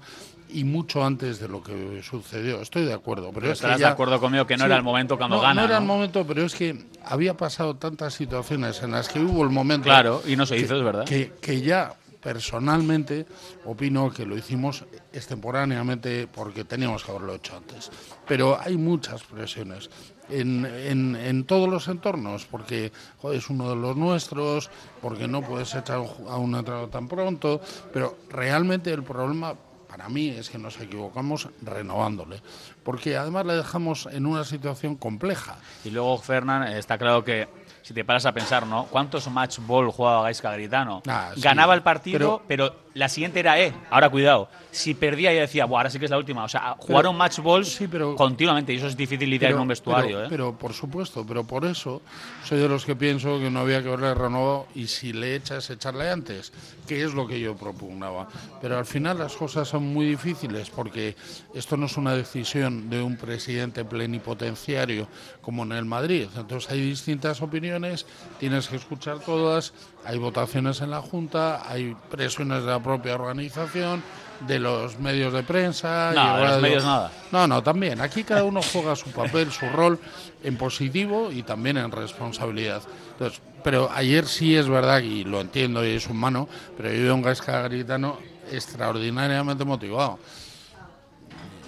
[0.49, 2.61] y mucho antes de lo que sucedió.
[2.61, 3.27] Estoy de acuerdo.
[3.31, 4.65] Pero, Pero es que estarás de ya- acuerdo conmigo que no Sí.
[4.67, 5.55] era el momento cuando no, gana.
[5.55, 5.81] No era ¿no?
[5.81, 9.83] el momento, pero es que había pasado tantas situaciones en las que hubo el momento.
[9.83, 11.03] Claro, y no se que- hizo, es verdad.
[11.05, 11.93] Que, que ya
[12.27, 13.25] personalmente
[13.63, 17.89] opino que lo hicimos extemporáneamente porque teníamos que haberlo hecho antes.
[18.27, 19.89] Pero hay muchas presiones.
[20.29, 22.91] En, en- en todos los entornos, porque
[23.33, 24.69] es uno de los nuestros,
[25.01, 27.61] porque no puedes echar a un entrenador tan pronto,
[27.93, 29.55] pero realmente el problema
[29.87, 32.41] para mí es que nos equivocamos renovándole,
[32.83, 35.55] porque además le dejamos en una situación compleja.
[35.85, 37.47] Y luego, Fernán, está claro que
[37.87, 38.83] si te paras a pensar, ¿no?
[38.87, 41.01] ¿Cuántos match ball jugaba Gaisca Garitano?
[41.07, 43.73] Ah, sí, Ganaba el partido, pero, la siguiente era E.
[43.91, 44.49] Ahora, cuidado.
[44.71, 46.43] Si perdía, ya decía, Buah, ahora sí que es la última.
[46.43, 49.67] O sea, jugaron match balls sí, pero- continuamente y eso es difícil lidiar en un
[49.67, 50.27] vestuario, pero, ¿eh?
[50.29, 52.01] pero, por supuesto, pero por eso
[52.43, 55.69] soy de los que pienso que no había que haberle renovado y si le echas,
[55.69, 56.51] echarle antes,
[56.87, 58.27] que es lo que yo propugnaba.
[58.61, 61.15] Pero al final las cosas son muy difíciles porque
[61.53, 65.07] esto no es una decisión de un presidente plenipotenciario
[65.47, 66.27] como en el Madrid.
[66.35, 68.05] Entonces hay distintas opiniones,
[68.37, 69.71] tienes que escuchar todas,
[70.03, 74.03] hay votaciones en la Junta, hay presiones de la propia organización
[74.45, 77.11] de los medios de prensa No, y de los medios nada.
[77.31, 78.01] No, no, también.
[78.01, 79.97] Aquí cada uno juega su papel, su rol
[80.43, 82.81] en positivo y también en responsabilidad.
[83.13, 87.15] Entonces, pero ayer sí es verdad, y lo entiendo y es humano, pero yo veo
[87.15, 88.17] un Gaisca Garitano
[88.51, 90.19] extraordinariamente motivado.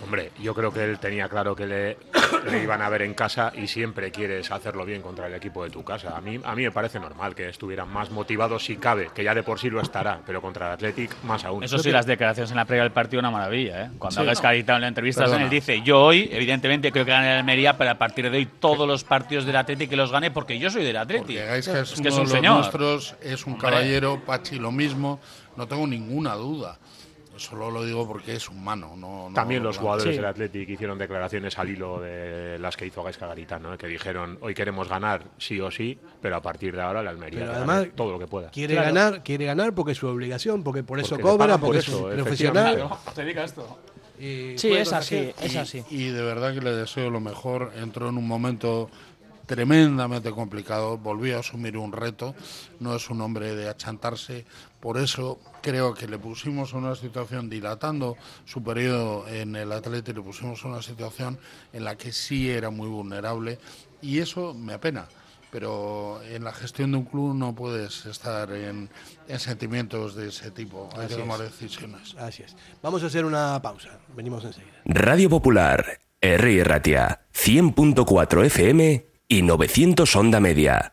[0.03, 1.97] Hombre, yo creo que él tenía claro que le,
[2.49, 5.69] le iban a ver en casa y siempre quieres hacerlo bien contra el equipo de
[5.69, 6.15] tu casa.
[6.15, 9.35] A mí, a mí me parece normal que estuvieran más motivados si cabe, que ya
[9.35, 11.63] de por sí lo estará, pero contra el Athletic más aún.
[11.63, 13.83] Eso sí, las declaraciones en la previa del partido, una maravilla.
[13.85, 13.89] ¿eh?
[13.99, 14.25] Cuando Sí.
[14.25, 15.43] Alex Garitano en la entrevista, Perdona.
[15.43, 18.45] él dice: Yo hoy, evidentemente, creo que gane el Almería, pero a partir de hoy
[18.45, 21.37] todos los partidos del Athletic que los gane porque yo soy del Athletic.
[21.37, 22.55] Es, Es uno que es de un los señor.
[22.57, 23.69] nuestros, es un Hombre.
[23.69, 25.19] caballero, Pachi lo mismo,
[25.57, 26.77] no tengo ninguna duda.
[27.39, 28.93] Solo lo digo porque es humano.
[28.97, 30.17] No, no- También los jugadores Sí.
[30.17, 33.77] del Athletic hicieron declaraciones al hilo de las que hizo Gaisca Garitano, ¿eh?
[33.77, 37.39] que dijeron hoy queremos ganar sí o sí, pero a partir de ahora la Almería
[37.39, 38.49] Pero además todo lo que pueda.
[38.51, 38.93] Quiere Claro.
[38.93, 41.87] ganar, quiere ganar porque es su obligación, porque por eso Porque cobra, por porque es
[41.87, 42.89] eso, un profesional.
[43.15, 43.79] Se dedica a esto.
[44.19, 45.83] y Sí, es así, es y, así.
[45.89, 47.71] y de verdad que le deseo lo mejor.
[47.77, 48.89] Entró en un momento
[49.49, 52.35] tremendamente complicado, volvió a asumir un reto,
[52.79, 54.45] no es un hombre de achantarse,
[54.79, 60.23] por eso creo que le pusimos una situación dilatando su periodo en el Atlético, le
[60.23, 61.39] pusimos en una situación
[61.73, 63.57] en la que sí era muy vulnerable
[64.03, 65.07] y eso me apena.
[65.49, 68.87] Pero en la gestión de un club no puedes estar en,
[69.27, 71.51] en sentimientos de ese tipo, hay Así que tomar es.
[71.59, 72.15] decisiones.
[72.19, 72.55] Así es.
[72.83, 73.97] Vamos a hacer una pausa.
[74.15, 74.73] Venimos enseguida.
[74.85, 76.63] Radio Popular, R.
[76.63, 80.91] Ratia, 100.4 FM y 900 Onda Media.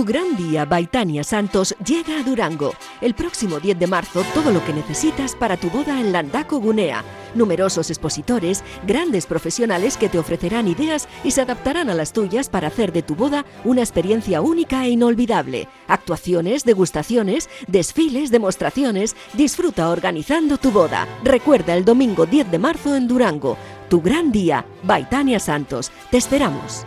[0.00, 2.72] Tu gran día, Baitania Santos, llega a Durango.
[3.02, 7.04] El próximo 10 de marzo, todo lo que necesitas para tu boda en Landaco Gunea.
[7.34, 12.68] Numerosos expositores, grandes profesionales que te ofrecerán ideas y se adaptarán a las tuyas para
[12.68, 15.68] hacer de tu boda una experiencia única e inolvidable.
[15.86, 19.14] Actuaciones, degustaciones, desfiles, demostraciones.
[19.34, 21.06] Disfruta organizando tu boda.
[21.24, 23.58] Recuerda el domingo 10 de marzo en Durango.
[23.90, 25.92] Tu gran día, Baitania Santos.
[26.10, 26.86] Te esperamos.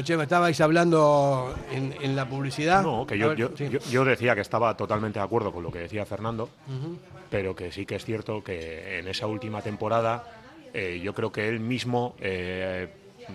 [0.00, 2.82] Bueno, Chema, estabais hablando en, en la publicidad.
[2.82, 3.68] No, que yo, ver, yo, sí.
[3.68, 6.48] yo- yo decía que estaba totalmente de acuerdo con lo que decía Fernando,
[7.28, 10.24] pero que sí que es cierto que en esa última temporada
[10.72, 12.88] eh, yo creo que él mismo, eh,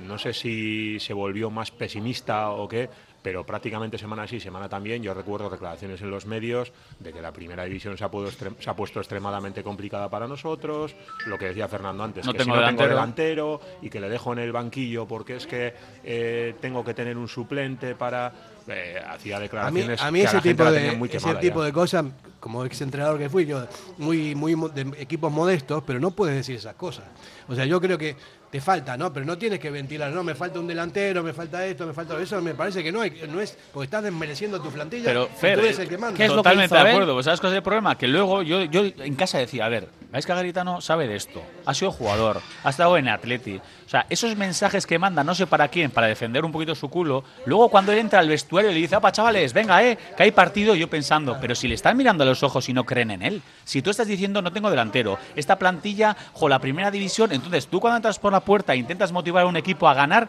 [0.07, 2.89] no sé si se volvió más pesimista o qué,
[3.25, 5.01] pero prácticamente semana sí, semana también.
[5.01, 8.55] Yo recuerdo declaraciones en los medios de que la primera división se ha, puesto extrem-
[8.59, 10.95] se ha puesto extremadamente complicada para nosotros.
[11.25, 12.87] Lo que decía Fernando antes, No que tengo si no delantero.
[12.87, 16.93] tengo delantero y que le dejo en el banquillo porque es que eh, tengo que
[16.93, 18.31] tener un suplente para.
[18.67, 21.65] Eh, hacía A mí, declaraciones a mí ese tipo de muy ese tipo ya.
[21.65, 22.05] de cosas,
[22.39, 23.65] como ex entrenador que fui yo,
[23.97, 27.05] muy muy de equipos modestos, pero no puedes decir esas cosas.
[27.47, 28.15] O sea, yo creo que
[28.51, 29.11] te falta, ¿no?
[29.11, 32.17] Pero no tienes que ventilar, no, me falta un delantero, me falta esto, me falta
[32.21, 35.05] eso, me parece que no, hay- no es porque estás desmereciendo tu plantilla.
[35.05, 36.15] Pero, Fer, tú eres el que manda.
[36.15, 37.13] ¿qué es lo que totalmente de acuerdo.
[37.15, 37.97] Pues ¿Sabes cuál es el problema?
[37.97, 41.43] Que luego yo, yo en casa decía, a ver, ¿veis que Garitano sabe de esto?
[41.65, 43.57] Ha sido jugador, ha estado en Atleti.
[43.85, 46.89] O sea, esos mensajes que manda, no sé para quién, para defender un poquito su
[46.89, 50.23] culo, luego cuando él entra al vestuario y le dice, apa, chavales, venga, eh, que
[50.23, 53.11] hay partido, yo pensando, pero si le están mirando a los ojos y no creen
[53.11, 57.31] en él, si tú estás diciendo, no tengo delantero, esta plantilla, jo, la primera división,
[57.31, 60.27] entonces tú cuando entras por la puerta e intentas motivar a un equipo a ganar,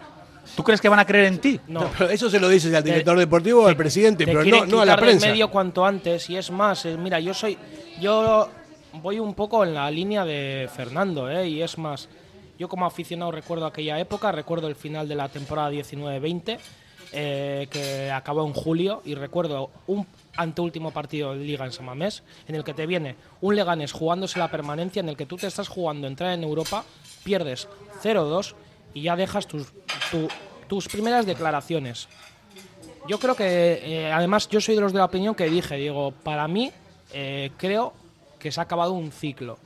[0.55, 1.61] ¿tú crees que van a creer en ti?
[1.67, 4.67] No, pero eso se lo dices al director deportivo o al presidente, te pero no,
[4.67, 5.27] no a la prensa.
[5.27, 7.59] medio cuanto antes y es más eh, mira yo soy
[8.01, 8.49] yo
[8.95, 12.09] voy un poco en la línea de Fernando eh, y es más
[12.59, 16.59] yo como aficionado recuerdo aquella época recuerdo el final de la temporada 19-20
[17.13, 22.55] eh, que acabó en julio y recuerdo un anteúltimo partido de liga en Samamés en
[22.57, 25.69] el que te viene un Leganés jugándose la permanencia en el que tú te estás
[25.69, 26.85] jugando entrar en Europa,
[27.25, 27.69] pierdes
[28.03, 28.55] 0-2
[28.95, 29.67] y ya dejas tus,
[30.11, 30.29] tu-
[30.69, 32.09] tus primeras declaraciones.
[33.09, 36.11] Yo creo que, eh, además, yo soy de los de la opinión que dije, digo,
[36.11, 36.73] para mí,
[37.13, 37.93] eh, creo
[38.41, 39.59] que se ha acabado un ciclo.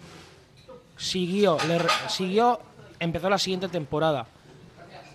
[0.97, 2.61] Siguió, le siguió,
[2.99, 4.27] empezó la siguiente temporada.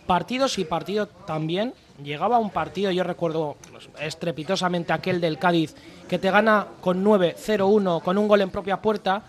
[0.07, 1.73] Partidos y partido también.
[2.03, 5.75] Llegaba un partido, yo recuerdo pues, estrepitosamente aquel del Cádiz,
[6.10, 9.23] que te gana con 9-0-1, con un gol en propia puerta,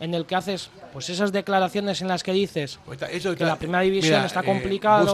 [0.00, 2.78] en el que haces pues esas declaraciones en las que dices
[3.10, 4.44] Eso que la primera división Mira, está eh,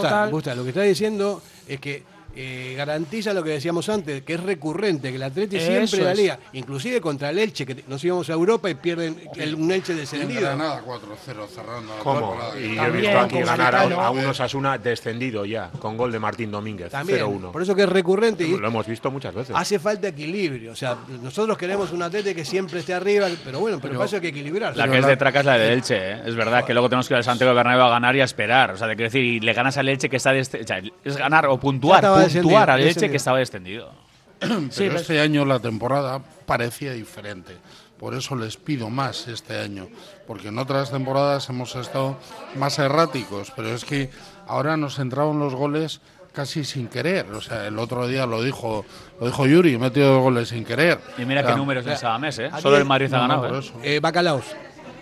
[0.02, 0.30] tal.
[0.30, 2.02] Busta, lo que está diciendo es que
[2.36, 6.12] eh, garantiza lo que decíamos antes, que es recurrente, que el Atleti Eso siempre la
[6.12, 6.18] es.
[6.18, 9.92] liga, inclusive contra el Elche, que nos íbamos a Europa y pierden el, un Elche
[9.92, 10.40] En descendido.
[10.42, 12.36] Granada 4-0 cerrando la ¿Cómo?
[12.60, 16.50] Y yo he visto aquí ganar a, un Osasuna descendido ya, con gol de Martín
[16.50, 17.52] Domínguez, También, 0-1.
[17.52, 19.54] por eso que es recurrente y Lo hemos visto muchas veces.
[19.56, 20.72] hace falta equilibrio.
[20.72, 24.16] O sea, nosotros queremos un Atleti que siempre esté arriba, pero bueno, pero, para eso
[24.16, 24.78] hay que equilibrarse.
[24.78, 26.22] La que es de traca es la de Elche, ¿eh?
[26.26, 28.72] es verdad que luego tenemos que ir al Santiago Bernabéu a ganar y a esperar.
[28.72, 30.82] O sea, de quiero decir, y le ganas al Elche que está desce- o sea,
[31.04, 33.92] es ganar o puntuar, puntuar al Elche que estaba descendido.
[34.76, 37.56] Pero este año la temporada parecía diferente.
[37.98, 39.88] Por eso les pido más este año.
[40.26, 42.18] Porque en otras temporadas hemos estado
[42.56, 43.52] más erráticos.
[43.54, 44.10] Pero es que
[44.46, 46.00] ahora nos entraron los goles
[46.32, 47.30] casi sin querer.
[47.32, 48.84] O sea, el otro día lo dijo,
[49.20, 50.98] lo dijo Yuri, metido dos goles sin querer.
[51.16, 52.50] Y mira O sea, qué números en Sabamés, ¿eh?
[52.52, 53.62] aquí Solo el Madrid ha no, no, ganado.
[53.62, 53.96] por ¿eh?
[53.96, 54.44] Eh, Bacalaos.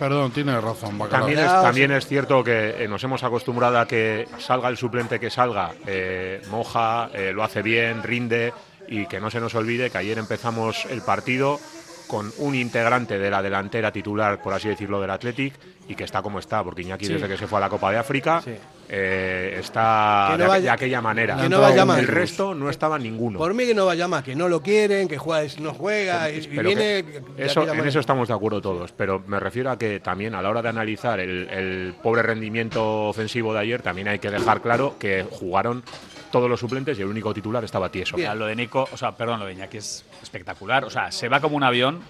[0.02, 1.26] Perdón, tienes razón, Bacalao.
[1.28, 5.20] También es, también es cierto que eh, nos hemos acostumbrado a que salga el suplente
[5.20, 8.52] que salga, eh, moja, eh, lo hace bien, rinde
[8.88, 11.60] y que no se nos olvide que ayer empezamos el partido
[12.08, 15.54] con un integrante de la delantera titular, por así decirlo, del Athletic
[15.86, 17.12] y que está como está, porque Iñaki Sí.
[17.12, 18.56] desde que se fue a la Copa de África Sí.
[18.94, 21.36] Eh, está no de, vaya- de aquella manera.
[21.38, 21.98] que no vaya más.
[21.98, 23.38] el resto no estaba ninguno.
[23.38, 26.40] Por mí que no vaya más, que no lo quieren, que juega, no juega y,
[26.40, 26.98] y Pero viene.
[27.38, 27.88] eso, en manera.
[27.88, 30.68] eso estamos de acuerdo todos, pero me refiero a que también a la hora de
[30.68, 35.82] analizar el, el pobre rendimiento ofensivo de ayer, también hay que dejar claro que jugaron
[36.30, 38.16] todos los suplentes y el único titular estaba tieso.
[38.18, 40.84] Lo de Nico, o sea, perdón, lo de Iñaki es espectacular.
[40.84, 42.00] O sea, se va como un avión,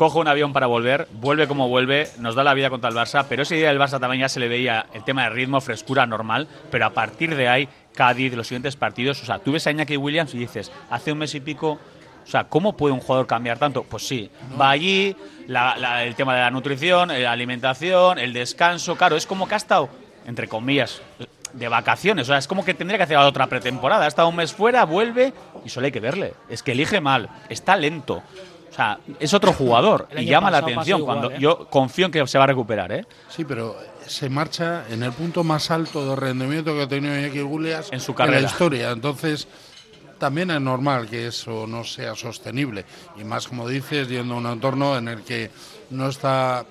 [0.00, 3.26] coge un avión para volver, vuelve como vuelve, nos da la vida contra el Barça,
[3.28, 6.06] pero ese día del Barça también ya se le veía el tema de ritmo, frescura
[6.06, 9.72] normal, pero a partir de ahí, Cádiz, los siguientes partidos, o sea, tú ves a
[9.72, 13.26] Iñaki Williams y dices, hace un mes y pico, o sea, ¿cómo puede un jugador
[13.26, 13.82] cambiar tanto?
[13.82, 15.14] Pues sí, va allí,
[15.46, 19.58] el tema de la nutrición, eh, la alimentación, el descanso, claro, es como que ha
[19.58, 19.90] estado,
[20.24, 21.02] entre comillas,
[21.52, 24.36] de vacaciones, o sea, es como que tendría que hacer otra pretemporada, ha estado un
[24.36, 28.22] mes fuera, vuelve y solo hay que verle, es que elige mal, está lento.
[28.80, 31.38] Sea, es otro jugador y llama la pasado atención igual, cuando ¿eh?
[31.38, 33.04] yo confío en que se va a recuperar, ¿eh?
[33.28, 37.42] Sí, pero se marcha en el punto más alto de rendimiento que ha tenido Iñaki
[37.42, 38.40] Williams En su la carrera.
[38.46, 38.90] historia.
[38.90, 39.46] Entonces,
[40.18, 42.86] también es normal que eso no sea sostenible.
[43.16, 45.50] Y más, como dices, yendo a un entorno en el que
[45.90, 46.64] no está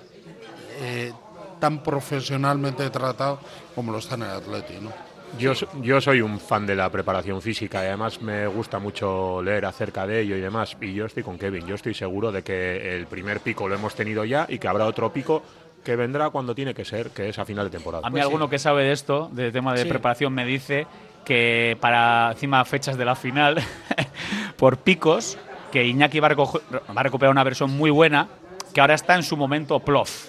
[0.80, 1.12] eh,
[1.60, 3.38] tan profesionalmente tratado
[3.74, 4.92] como lo está en el Atleti, ¿no?
[5.38, 9.40] Yo, so- yo soy un fan de la preparación física y además me gusta mucho
[9.42, 10.76] leer acerca de ello y demás.
[10.80, 13.94] Y yo estoy con Kevin, yo estoy seguro de que el primer pico lo hemos
[13.94, 15.42] tenido ya y que habrá otro pico
[15.84, 18.06] que vendrá cuando tiene que ser, que es a final de temporada.
[18.06, 19.88] A mí alguno que sabe de esto, de tema de Sí.
[19.88, 20.86] preparación, me dice
[21.24, 23.56] que para encima fechas de la final,
[24.56, 25.38] por picos,
[25.72, 26.50] que Iñaki va a, va
[26.96, 28.28] a recuperar una versión muy buena,
[28.74, 30.26] que ahora está en su momento plof,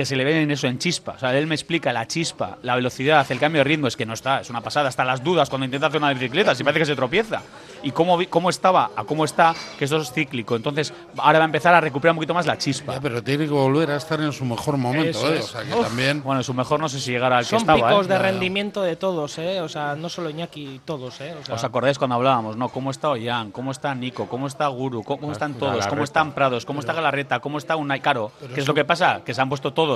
[0.00, 1.12] que se le ve en eso, en chispa.
[1.12, 4.06] O sea, él me explica la chispa, la velocidad, el cambio de ritmo, es que
[4.06, 6.80] no está, es una pasada, hasta las dudas cuando intenta hacer una bicicleta, si parece
[6.80, 7.42] que se tropieza.
[7.82, 10.56] Y cómo, cómo estaba a cómo está, que esto es cíclico.
[10.56, 12.94] Entonces, ahora va a empezar a recuperar un poquito más la chispa.
[12.94, 15.38] Ya, pero tiene que volver a estar en su mejor momento, ¿eh?
[15.38, 15.86] O sea, que Uf.
[15.86, 16.22] también...
[16.22, 17.88] Bueno, su mejor no sé si llegará al que Son estaba.
[17.88, 18.08] picos ¿eh?
[18.08, 19.60] de rendimiento de todos, ¿eh?
[19.60, 21.34] O sea, no solo Iñaki, todos, ¿eh?
[21.42, 22.70] O sea, ¿Os acordáis cuando hablábamos, no?
[22.70, 23.50] ¿Cómo está Ollán?
[23.50, 24.26] ¿Cómo está Nico?
[24.28, 25.02] ¿Cómo está Guru?
[25.02, 25.86] ¿Cómo están todos?
[25.86, 26.64] ¿Cómo están Prados?
[26.64, 27.40] ¿Cómo está Galarreta?
[27.40, 28.32] ¿Cómo está Unai Caro?
[28.54, 29.20] ¿Qué es lo que pasa?
[29.24, 29.89] Que se han puesto todos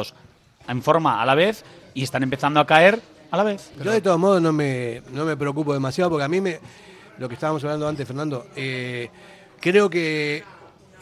[0.68, 3.70] en forma a la vez y están empezando a caer a la vez.
[3.82, 6.58] Yo de todos modos no me, no me preocupo demasiado porque a mí me,
[7.18, 9.10] lo que estábamos hablando antes, Fernando, eh,
[9.60, 10.42] creo que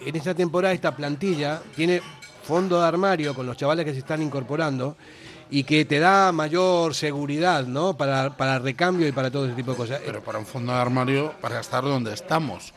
[0.01, 2.03] en esta temporada esta plantilla tiene
[2.43, 4.97] fondo de armario con los chavales que se están incorporando
[5.51, 7.95] y que te da mayor seguridad, ¿no?
[7.97, 10.01] Para, para recambio y para todo ese tipo de cosas.
[10.05, 12.73] Pero para un fondo de armario, para estar donde estamos.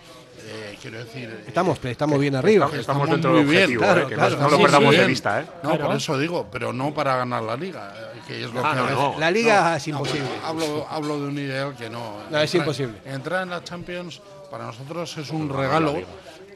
[0.48, 1.44] Eh, quiero decir...
[1.48, 2.66] Estamos, estamos bien arriba.
[2.66, 4.38] Estamos, estamos dentro del bien, objetivo, claro, eh, que no- claro.
[4.42, 5.02] no, lo perdamos sí.
[5.02, 5.42] de vista.
[5.42, 5.46] ¿eh?
[5.64, 5.86] No, Claro.
[5.88, 8.94] por eso digo, pero no para ganar la liga, eh, que es lo Ah, que
[8.94, 9.16] no.
[9.20, 10.22] La liga No, es imposible.
[10.42, 12.18] no, hablo, hablo de un ideal que no.
[12.30, 12.94] No, es Entrar- imposible.
[13.06, 15.96] Entrar en la Champions para nosotros es un regalo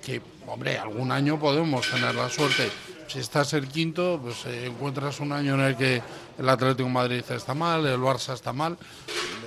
[0.04, 2.70] que, hombre, algún año podemos tener la suerte.
[3.08, 6.00] Si estás el quinto, pues eh, encuentras un año en el que
[6.38, 8.78] el Atlético de Madrid está mal, el Barça está mal.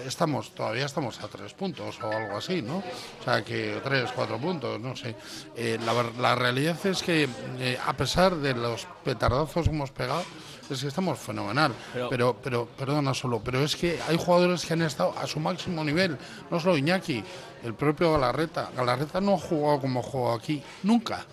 [0.07, 2.79] Estamos todavía estamos a tres puntos o algo así, ¿no?
[2.79, 5.15] O sea, que tres, cuatro puntos, no sé.
[5.57, 10.23] Eh, la, la realidad es que eh, a pesar de los petardazos que hemos pegado,
[10.71, 11.73] es que estamos fenomenal.
[11.93, 15.39] Pero- Pero, pero, perdona solo, pero es que hay jugadores que han estado a su
[15.41, 16.17] máximo nivel.
[16.51, 17.23] No solo Iñaki,
[17.65, 18.71] el propio Galarreta.
[18.77, 21.25] Galarreta no ha jugado como jugó aquí, nunca.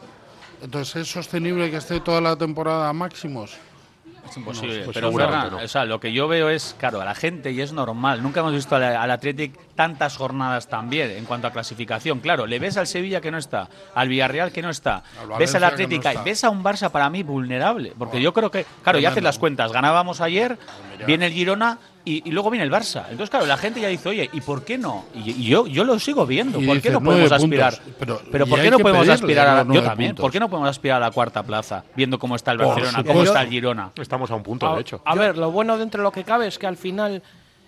[0.62, 3.56] Entonces, ¿es sostenible que esté toda la temporada a máximos?
[4.30, 4.84] Es imposible.
[4.84, 5.66] pues pero seguramente Ferran, no.
[5.66, 8.40] o sea, lo que yo veo es, claro, a la gente, y es normal, nunca
[8.42, 12.20] hemos visto al, al Athletic tantas jornadas también en cuanto a clasificación.
[12.20, 15.56] Claro, le ves al Sevilla que no está, al Villarreal que no está, Al ves
[15.56, 16.24] al Athletic, no está.
[16.24, 17.94] ves a un Barça para mí vulnerable.
[17.98, 20.58] Porque yo creo que, claro, ya haces las cuentas, ganábamos ayer,
[21.06, 21.80] viene el Girona.
[22.10, 23.04] Y, y luego viene el Barça.
[23.04, 25.06] Entonces, claro, la gente ya dice, oye, ¿y por qué no?
[25.14, 26.60] Y, y yo, yo lo sigo viendo.
[26.60, 27.74] ¿Por qué no podemos aspirar?
[27.76, 27.96] puntos.
[28.00, 30.10] Pero- Pero, ¿por qué no podemos aspirar a la, yo también?
[30.12, 30.24] puntos.
[30.24, 33.24] ¿Por qué no podemos aspirar a la cuarta plaza, viendo cómo está el Barcelona, cómo
[33.24, 33.92] está el Girona?
[33.96, 35.02] Estamos a un punto, A, de hecho.
[35.06, 37.22] a ver, lo bueno dentro de lo que cabe es que al final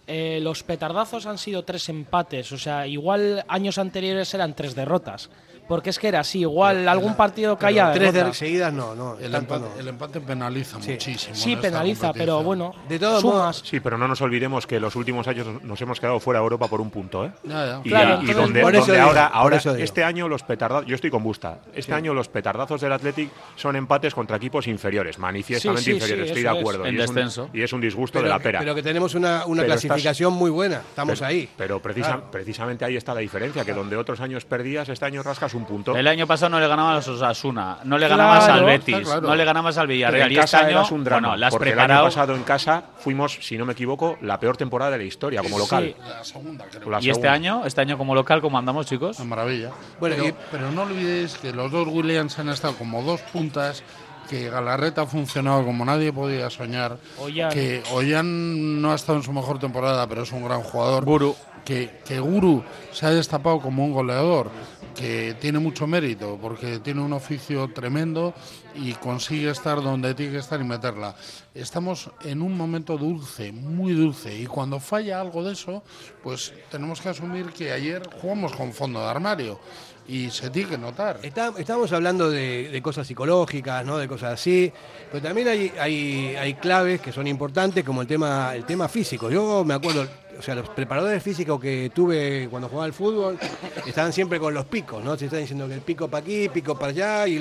[0.08, 2.52] eh, los petardazos han sido tres empates.
[2.52, 5.30] O sea, igual años anteriores eran tres derrotas.
[5.72, 7.94] Porque es que era así, igual algún partido que haya.
[7.94, 8.32] Tres derrota.
[8.32, 9.18] de seguidas no, no.
[9.18, 9.80] El empate, no.
[9.80, 11.34] el empate penaliza muchísimo.
[11.34, 13.62] Sí, en penaliza, pero bueno, De todos sumas.
[13.64, 16.68] Sí, pero no nos olvidemos que los últimos años nos hemos quedado fuera de Europa
[16.68, 17.32] por un punto, ¿eh?
[17.44, 17.82] Ya, ya.
[17.86, 20.44] Y, Claro, y entonces, donde, por eso donde digo, ahora, por ahora este año los
[20.44, 24.68] petardazos, yo estoy con Busta, este año los petardazos del Athletic son empates contra equipos
[24.68, 26.60] inferiores, manifiestamente Sí, sí, inferiores, sí, estoy de es.
[26.60, 26.86] acuerdo.
[26.86, 27.50] En y, es un, descenso.
[27.54, 28.60] y es un disgusto pero, de la pera.
[28.60, 30.82] pero que tenemos una, una clasificación muy buena.
[30.90, 31.50] Estamos pero, ahí.
[31.58, 35.54] Pero precisa- precisamente ahí está la diferencia, que donde otros años perdías, este año rascas
[35.54, 35.96] un punto.
[35.96, 39.22] El año pasado no le ganabas a Osasuna, no le Claro, ganabas al Betis, claro.
[39.28, 40.32] no le ganabas al Pero Villarreal.
[40.32, 42.84] Y este año, eras un drama, bueno, la has porque el año pasado en casa
[42.98, 45.96] fuimos, si no me equivoco, la peor temporada de la historia como local.
[46.08, 46.90] La segunda, creo.
[46.90, 49.18] La y este año, este año como local, ¿cómo andamos, chicos?
[49.20, 49.70] Una maravilla.
[50.00, 53.84] Bueno, pero, y- pero no olvidéis que los dos Williams han estado como dos puntas,
[54.30, 57.52] que Galarreta ha funcionado como nadie podía soñar, Ollán.
[57.52, 61.04] que Ollán no ha estado en su mejor temporada, pero es un gran jugador.
[61.06, 61.36] Guru.
[61.66, 64.50] Que, que Guru se ha destapado como un goleador,
[64.96, 68.34] que tiene mucho mérito, porque tiene un oficio tremendo
[68.76, 71.16] y consigue estar donde tiene que estar y meterla.
[71.54, 75.84] Estamos en un momento dulce, muy dulce, y cuando falla algo de eso,
[76.24, 79.60] pues tenemos que asumir que ayer jugamos con fondo de armario
[80.08, 81.20] y se tiene que notar.
[81.24, 83.98] Está- estamos hablando de, de cosas psicológicas, ¿no?
[83.98, 84.72] de cosas así,
[85.12, 89.30] pero también hay, hay, hay claves que son importantes como el tema, el tema físico.
[89.30, 93.38] Yo me acuerdo, o sea, los preparadores físicos que tuve cuando jugaba al fútbol
[93.86, 95.18] estaban siempre con los picos, ¿no?
[95.18, 97.40] Se está diciendo que el pico para aquí, pico para allá y,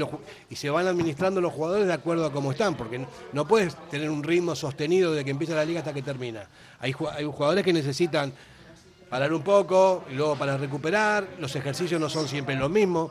[0.54, 4.22] se van administrando los jugadores de acuerdo a cómo están, porque no- puedes tener un
[4.22, 6.46] ritmo sostenido de que empieza la liga hasta que termina.
[6.80, 8.32] Hay jugadores que necesitan
[9.08, 11.26] parar un poco y luego para recuperar.
[11.38, 13.10] Los ejercicios no son siempre los mismos.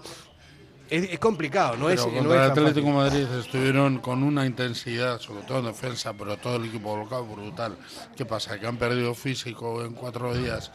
[0.90, 2.94] Es, es complicado, no es, Pero contra el Atlético de.
[2.94, 7.78] Madrid estuvieron con una intensidad, sobre todo en defensa, pero todo el equipo volcado brutal.
[8.18, 8.60] ¿Qué pasa?
[8.60, 10.72] ¿Que han perdido físico en cuatro días?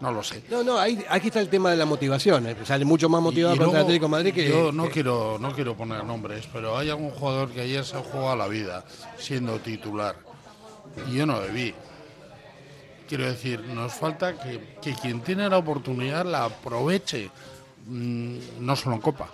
[0.00, 0.42] No lo sé.
[0.50, 2.46] No, no, ahí, aquí está el tema de la motivación.
[2.46, 4.48] eh, Sale mucho más motivado Y contra el Atlético de Madrid que.
[4.48, 7.96] Yo no que- quiero, no quiero poner nombres, pero hay algún jugador que ayer se
[7.98, 8.84] jugó a la vida
[9.18, 10.16] siendo titular.
[11.10, 11.74] Y yo no debí.
[13.08, 17.30] Quiero decir, nos falta que, que quien tiene la oportunidad la aproveche.
[17.88, 19.30] Mm, no solo en Copa.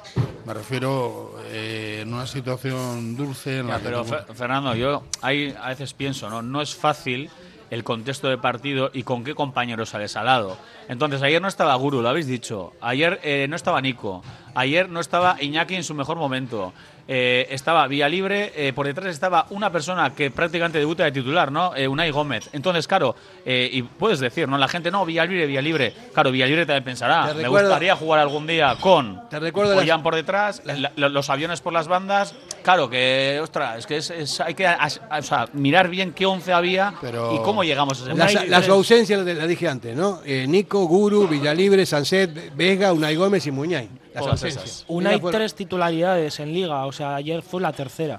[0.47, 5.93] Me refiero eh, en una situación dulce en Ya, pero Fernando, yo ahí a veces
[5.93, 6.41] pienso, ¿no?
[6.41, 7.31] No es fácil
[7.71, 10.57] el contexto de partido y con qué compañero sales al lado.
[10.89, 12.73] Entonces, ayer no estaba Guru, lo habéis dicho.
[12.81, 14.23] Ayer eh, no estaba Nico.
[14.55, 16.73] Ayer no estaba Iñaki en su mejor momento.
[17.07, 21.53] Eh, estaba Vía Libre, eh, por detrás estaba una persona que prácticamente debuta de titular,
[21.53, 21.77] ¿no?
[21.77, 22.49] Eh, Unai Gómez.
[22.55, 24.57] Entonces, claro, eh, y puedes decir, ¿no?
[24.57, 25.95] La gente, no, Vía Libre, Vía Libre.
[26.15, 29.75] Claro, Vía Libre también pensará, Te me recuerdo- gustaría jugar algún día con Te recuerdo
[29.75, 32.35] las- Ollán por detrás, la- los aviones por las bandas.
[32.65, 36.25] Claro, que, ostras, es que es, es- hay que as- o sea, mirar bien qué
[36.27, 39.95] once había Pero- y cómo llegamos a ese Las, las ausencias las las dije antes,
[39.95, 40.21] ¿no?
[40.25, 43.89] Eh, Nico, Guru, Villalibre, Sanset, Vega, Unai Gómez y Muñay.
[44.15, 44.65] Las ausencias.
[44.65, 44.85] esas.
[44.89, 48.19] Una y Esas fueron- tres titularidades en liga, o sea, ayer fue la tercera.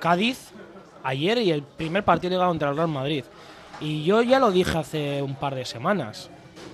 [0.00, 0.50] Cádiz,
[1.04, 3.24] ayer y el primer partido de liga contra el Real Madrid.
[3.80, 6.30] Y yo ya lo dije hace un par de semanas.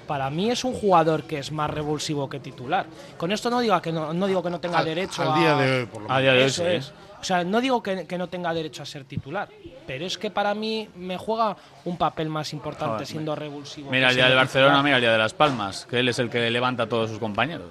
[0.08, 2.86] Para mí es un jugador que es más revulsivo que titular.
[3.16, 5.56] Con esto no digo que no, no digo que no tenga derecho al a día
[5.56, 6.70] de hoy, por lo A día de hoy, Eso sí.
[6.70, 6.92] es.
[7.20, 9.48] O sea, no digo que, que no tenga derecho a ser titular,
[9.86, 13.90] pero es que para mí me juega un papel más importante Joder, siendo revulsivo.
[13.90, 14.84] Mira el día del Barcelona, titular.
[14.84, 17.18] mira el día de Las Palmas, que él es el que levanta a todos sus
[17.18, 17.68] compañeros.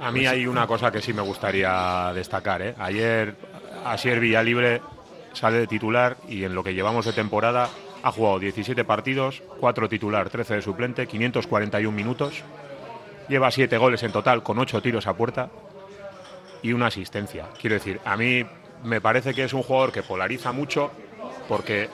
[0.00, 2.62] A mí hay una cosa que sí me gustaría destacar.
[2.62, 2.74] ¿eh?
[2.78, 3.36] Ayer
[3.84, 4.80] Asier Villalibre
[5.34, 7.68] sale de titular y en lo que llevamos de temporada
[8.02, 12.42] ha jugado 17 partidos, 4 titular, 13 de suplente, 541 minutos.
[13.28, 15.48] Lleva 7 goles en total con 8 tiros a puerta
[16.62, 17.46] y una asistencia.
[17.60, 18.44] Quiero decir, a mí
[18.84, 20.90] me parece que es un jugador que polariza mucho
[21.48, 21.88] porque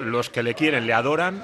[0.00, 1.42] los que le quieren le adoran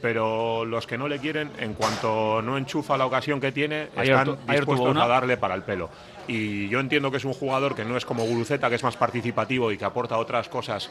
[0.00, 4.16] pero los que no le quieren, en cuanto no enchufa la ocasión que tiene, Ayer
[4.16, 5.90] están tu- dispuestos a darle para el pelo.
[6.26, 8.96] Y yo entiendo que es un jugador que no es como Guruceta, que es más
[8.96, 10.90] participativo y que aporta otras cosas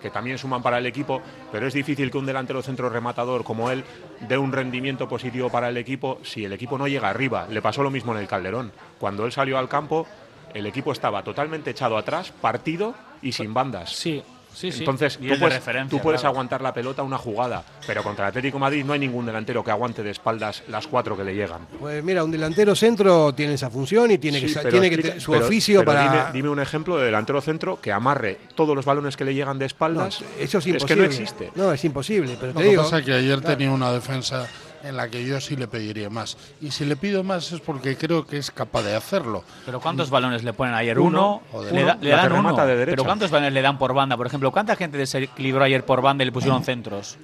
[0.00, 1.20] que también suman para el equipo,
[1.50, 3.84] pero es difícil que un delantero centro rematador como él
[4.28, 7.46] dé un rendimiento positivo para el equipo si el equipo no llega arriba.
[7.48, 8.72] Le pasó lo mismo en el Calderón.
[8.98, 10.06] Cuando él salió al campo,
[10.54, 13.90] el equipo estaba totalmente echado atrás, partido y sin bandas.
[13.90, 14.22] Sí,
[14.58, 14.78] sí, sí.
[14.80, 16.34] Entonces, tú es de puedes, referencia, tú puedes claro.
[16.34, 19.62] aguantar la pelota una jugada, pero contra el Atlético de Madrid no hay ningún delantero
[19.64, 21.66] que aguante de espaldas las cuatro que le llegan.
[21.78, 25.32] Pues mira, un delantero centro tiene esa función y tiene que, Sí, tiene explica- su
[25.32, 26.02] pero- oficio pero para.
[26.02, 29.58] Dime, dime un ejemplo de delantero centro que amarre todos los balones que le llegan
[29.58, 30.20] de espaldas.
[30.20, 30.86] No, eso es imposible.
[30.94, 31.52] que no existe.
[31.54, 33.56] No, es imposible, pero Lo te que pasa es que ayer Claro.
[33.56, 34.46] tenía una defensa
[34.82, 36.36] en la que yo sí le pediría más.
[36.60, 39.44] Y si le pido más es porque creo que es capaz de hacerlo.
[39.66, 40.98] Pero ¿cuántos balones le ponen ayer?
[40.98, 41.62] Uno, Uno.
[41.70, 42.54] le, da- le la dan uno.
[42.56, 42.90] de derecha.
[42.92, 44.16] Pero ¿cuántos balones le dan por banda?
[44.16, 47.16] Por ejemplo, ¿cuánta gente desequilibró ayer por banda y le pusieron centros?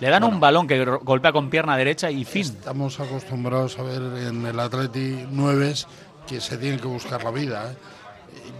[0.00, 2.42] Le dan un balón que golpea con pierna derecha y fin.
[2.42, 5.86] Estamos acostumbrados a ver en el Atleti nueves
[6.26, 7.70] que se tienen que buscar la vida.
[7.72, 7.76] ¿eh?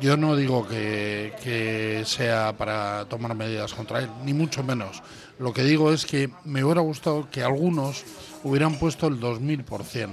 [0.02, 5.02] Yo no digo que, que sea para tomar medidas contra él, ni mucho menos.
[5.38, 8.04] Lo que digo es que me hubiera gustado que algunos
[8.44, 10.08] hubieran puesto el 2000%.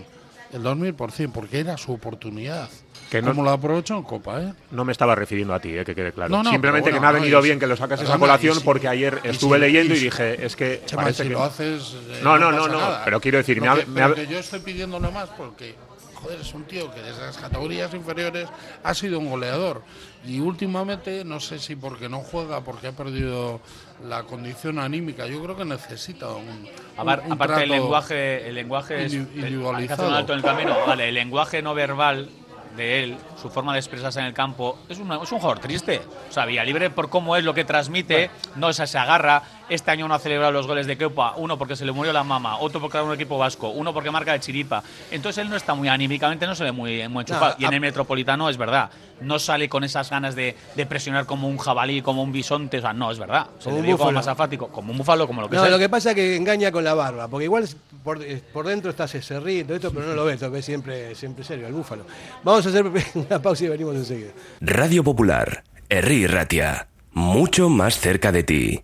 [0.54, 2.70] El 2000%, porque era su oportunidad.
[3.12, 4.54] Que no- Como lo aprovechó en Copa, ¿eh?
[4.72, 6.30] No me estaba refiriendo a ti, eh, que quede claro.
[6.30, 8.88] No, no, Simplemente que me ha venido bien que lo saques esa colación si- porque
[8.88, 11.96] ayer estuve si- leyendo y dije, es que Chema, parece si que lo haces.
[12.12, 13.02] eh, No, no, no, no, nada.
[13.06, 15.76] pero quiero decir, me ha- que- me ha- que yo estoy pidiéndole más porque,
[16.16, 18.48] joder, es un tío que desde las categorías inferiores
[18.84, 19.82] ha sido un goleador.
[20.26, 23.62] Y últimamente, no sé si porque no juega, porque ha perdido
[24.04, 26.68] la condición anímica, yo creo que necesita un.
[26.98, 30.08] Apar- un- un aparte el lenguaje, el lenguaje es, individualizado.
[30.08, 30.76] un alto en el camino.
[30.86, 32.30] Vale, el lenguaje no verbal
[32.76, 36.00] de él, su forma de expresarse en el campo, es, una- es un jugador triste.
[36.30, 39.42] O sea, Villalibre por cómo es lo que transmite, no esa se agarra.
[39.68, 42.24] Este año no ha celebrado los goles de Kepa, uno porque se le murió la
[42.24, 44.84] mama, otro porque era un equipo vasco, uno porque marca de chiripa.
[45.10, 47.56] Entonces él no está muy anímicamente, no se ve muy, muy enchufado.
[47.58, 48.92] No, y en el Metropolitano es verdad,
[49.22, 52.78] no sale con esas ganas de, de presionar como un jabalí, como un bisonte.
[52.78, 53.48] O sea, no, es verdad.
[53.60, 55.64] Se Como le un vio como más afático, como un búfalo, como lo que No,
[55.64, 55.72] sea.
[55.72, 57.68] lo que pasa es que engaña con la barba, porque igual
[58.04, 61.16] por, eh, por dentro está ese rito, esto, pero no lo ves, lo ves siempre,
[61.16, 62.06] siempre serio, el búfalo.
[62.44, 64.32] Vamos a hacer una pausa y venimos enseguida.
[64.62, 68.84] Radio Popular, Herri Ratia, mucho más cerca de ti.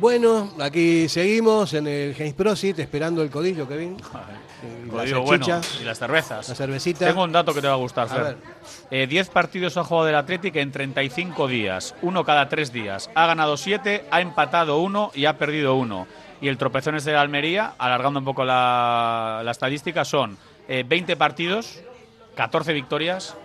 [0.00, 3.96] Bueno, aquí seguimos en el James Prosit, esperando el codillo, Kevin.
[3.96, 5.46] Y la Código bueno.
[5.80, 6.48] Y las cervezas.
[6.48, 7.06] La cervecita.
[7.06, 8.22] Tengo un dato que te va a gustar, A Fer.
[8.22, 8.36] ver.
[8.92, 13.10] Eh, 10 partidos ha jugado del Atlético en 35 días, uno cada tres días.
[13.16, 16.06] Ha ganado 7, ha empatado uno y ha perdido uno.
[16.40, 20.38] Y el tropezón es de la Almería, alargando un poco la, la estadística, son
[20.68, 21.80] eh, 20 partidos,
[22.36, 23.36] 14 victorias,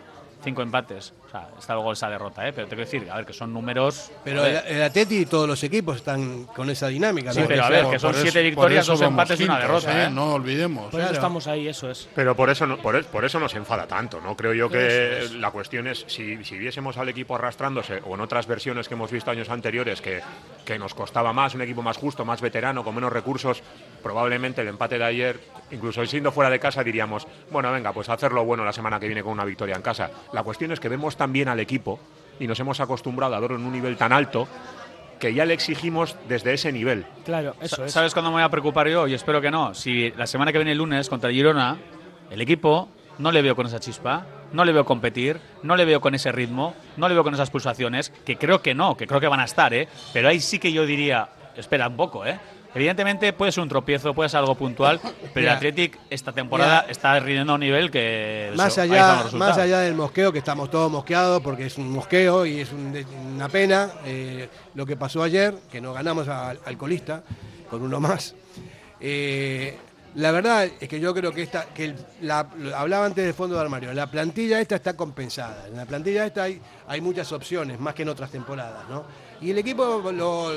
[0.44, 1.14] 5 empates.
[1.34, 2.54] Sea, está luego esa derrota, ¿eh?
[2.54, 4.12] pero te quiero decir, a ver, que son números.
[4.24, 7.34] Pero el, el Atleti y todos los equipos están con esa dinámica.
[7.34, 7.48] Sí, ¿no?
[7.48, 10.10] pero a ver, que son siete eso- victorias, dos empates y una derrota, ¿eh?
[10.12, 10.92] No olvidemos.
[10.92, 12.08] Por eso estamos ahí, eso es.
[12.14, 14.38] Pero por eso, no, por, por eso nos enfada tanto, ¿no?
[14.38, 18.46] Creo yo que la cuestión es, si, si viésemos al equipo arrastrándose, o en otras
[18.46, 20.22] versiones que hemos visto años anteriores, que,
[20.64, 23.64] que nos costaba más, un equipo más justo, más veterano, con menos recursos,
[24.04, 25.40] probablemente el empate de ayer,
[25.72, 29.24] incluso siendo fuera de casa, diríamos, bueno, venga, pues hacerlo bueno la semana que viene
[29.24, 30.12] con una victoria en casa.
[30.34, 32.00] La cuestión es que vemos tan bien al equipo
[32.40, 34.48] y nos hemos acostumbrado a verlo en un nivel tan alto
[35.20, 37.06] que ya le exigimos desde ese nivel.
[37.24, 37.92] Claro, eso Sa- es.
[37.94, 39.08] ¿Sabes cuándo me voy a preocupar yo?
[39.08, 39.74] Y espero que no.
[39.74, 41.78] Si la semana que viene el lunes contra el Girona,
[42.30, 42.90] el equipo
[43.20, 44.26] no le veo con esa chispa.
[44.54, 47.50] no le veo competir, no le veo con ese ritmo, no le veo con esas
[47.50, 49.88] pulsaciones, que creo que no, que creo que van a estar, ¿eh?
[50.14, 51.28] Pero ahí sí que yo diría,
[51.58, 52.38] espera un poco, ¿eh?
[52.76, 55.00] Evidentemente puede ser un tropiezo, puede ser algo puntual,
[55.34, 58.52] pero el Athletic esta temporada está rindiendo a un nivel que...
[58.56, 62.46] Más eso, allá, más allá del mosqueo, que estamos todos mosqueados porque es un mosqueo
[62.46, 63.06] y es un-
[63.36, 67.24] una pena eh, lo que pasó ayer, que nos ganamos al, al colista
[67.70, 68.34] con uno más.
[69.00, 69.78] Eh,
[70.16, 73.34] la verdad es que yo creo que esta, que el- la, lo- hablaba antes del
[73.34, 75.68] fondo de armario, la plantilla esta está compensada.
[75.68, 79.04] En la plantilla esta hay, hay muchas opciones, más que en otras temporadas, ¿no?
[79.42, 80.52] Y el equipo lo,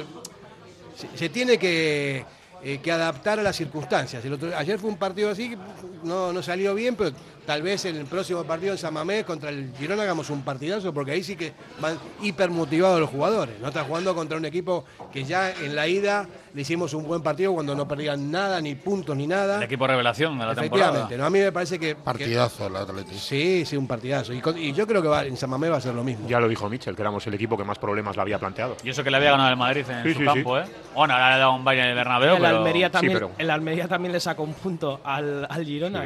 [1.15, 2.25] se, tiene que,
[2.63, 4.25] eh, que adaptar a las circunstancias.
[4.57, 5.57] Ayer fue un partido así,
[6.03, 7.13] no, no salió bien, pero
[7.45, 10.93] tal vez en el próximo partido en San Mamés contra el Girona hagamos un partidazo,
[10.93, 13.61] porque ahí sí que van hiper motivados los jugadores.
[13.61, 16.27] No está jugando contra un equipo que ya en la ida
[16.57, 19.59] le hicimos un buen partido cuando no perdían nada, ni puntos, ni nada.
[19.59, 21.19] El equipo revelación de la Efectivamente, temporada.
[21.19, 21.27] ¿no?
[21.27, 21.95] a mí me parece que...
[21.97, 23.11] Partidazo el Atlético.
[23.11, 24.33] que- sí, sí, un partidazo.
[24.33, 26.27] Y, con- y yo creo que va- en San Mamés va a ser lo mismo.
[26.27, 28.75] Ya lo dijo Michel, que éramos el equipo que más problemas le había planteado.
[28.83, 30.67] Y eso que le había ganado el Madrid en Sí, su sí, campo, sí.
[30.67, 30.73] ¿eh?
[30.95, 32.57] Bueno, ahora le ha dado un baile en el Bernabéu, el, pero...
[32.57, 36.05] Almería también, pero- el Almería también le sacó un punto al, al Girona.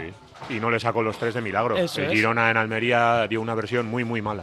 [0.48, 0.54] Sí.
[0.56, 1.76] Y no le sacó los tres de milagro.
[1.76, 2.12] Eso el es.
[2.14, 4.42] Girona en Almería dio una versión muy, muy mala.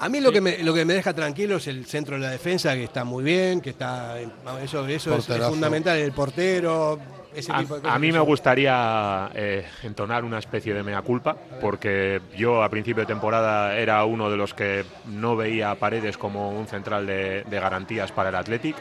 [0.00, 2.30] A mí lo, que me, lo que me deja tranquilo es el centro de la
[2.30, 4.16] defensa, que está muy bien, que está
[4.62, 6.98] eso, eso es- fundamental, el portero,
[7.34, 7.96] ese A, tipo de cosas.
[7.96, 12.68] a mí me son- gustaría eh, entonar una especie de mea culpa, porque yo a
[12.68, 17.06] principio de temporada era uno de los que no veía a Paredes como un central
[17.06, 18.76] de, de garantías para el Athletic.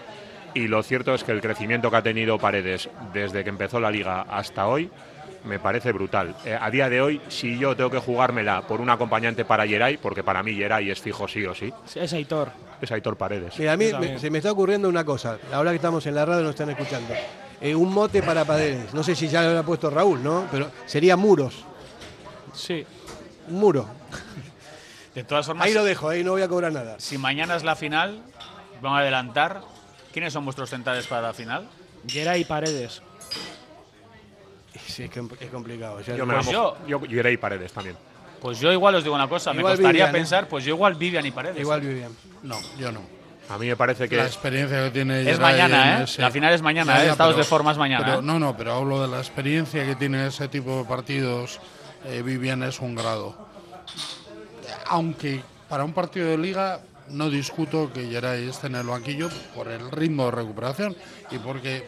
[0.53, 3.91] Y lo cierto es que el crecimiento que ha tenido Paredes desde que empezó la
[3.91, 4.89] liga hasta hoy
[5.43, 6.35] me parece brutal.
[6.45, 9.97] Eh, a día de hoy, si yo tengo que jugármela por un acompañante para Geray,
[9.97, 12.51] porque para mí Geray es fijo sí o sí, Es Aitor.
[12.81, 13.57] es Aitor Paredes.
[13.57, 16.25] Mira, a mí me- se me está ocurriendo una cosa, ahora que estamos en la
[16.25, 17.13] radio nos están escuchando.
[17.61, 20.45] Eh, un mote para Paredes, no sé si ya lo habrá puesto Raúl, ¿no?
[20.51, 21.63] Pero sería muros.
[22.53, 22.85] Sí.
[23.49, 23.87] Un muro.
[25.15, 26.95] De todas formas, Ahí lo dejo, ahí no voy a cobrar nada.
[26.99, 28.21] si mañana es la final,
[28.81, 29.61] vamos a adelantar.
[30.13, 31.67] ¿Quiénes son vuestros centrales para la final?
[32.07, 33.01] Geray Paredes.
[34.85, 36.01] Sí, es, que es complicado.
[36.01, 37.95] Yo me Pues yo- mo- yo Geray Paredes también.
[38.41, 40.13] Pues yo igual os digo una cosa, Igual me costaría Vivian, ¿eh?
[40.19, 41.59] pensar, pues yo igual Vivian y Paredes.
[41.59, 42.11] Igual Vivian.
[42.43, 43.01] No, yo no.
[43.49, 46.03] A mí me parece que La experiencia que tiene Es mañana, ¿eh?
[46.03, 47.09] ese- La final es mañana, Ya, ¿eh?
[47.11, 48.05] Estados pero- de formas mañana.
[48.05, 48.21] pero ¿eh?
[48.23, 51.59] no, no, pero hablo de la experiencia que tiene ese tipo de partidos.
[52.05, 53.35] Eh, Vivian es un grado.
[54.87, 59.67] Aunque para un partido de liga no discuto que Geray esté en el banquillo por
[59.69, 60.95] el ritmo de recuperación
[61.31, 61.87] y porque,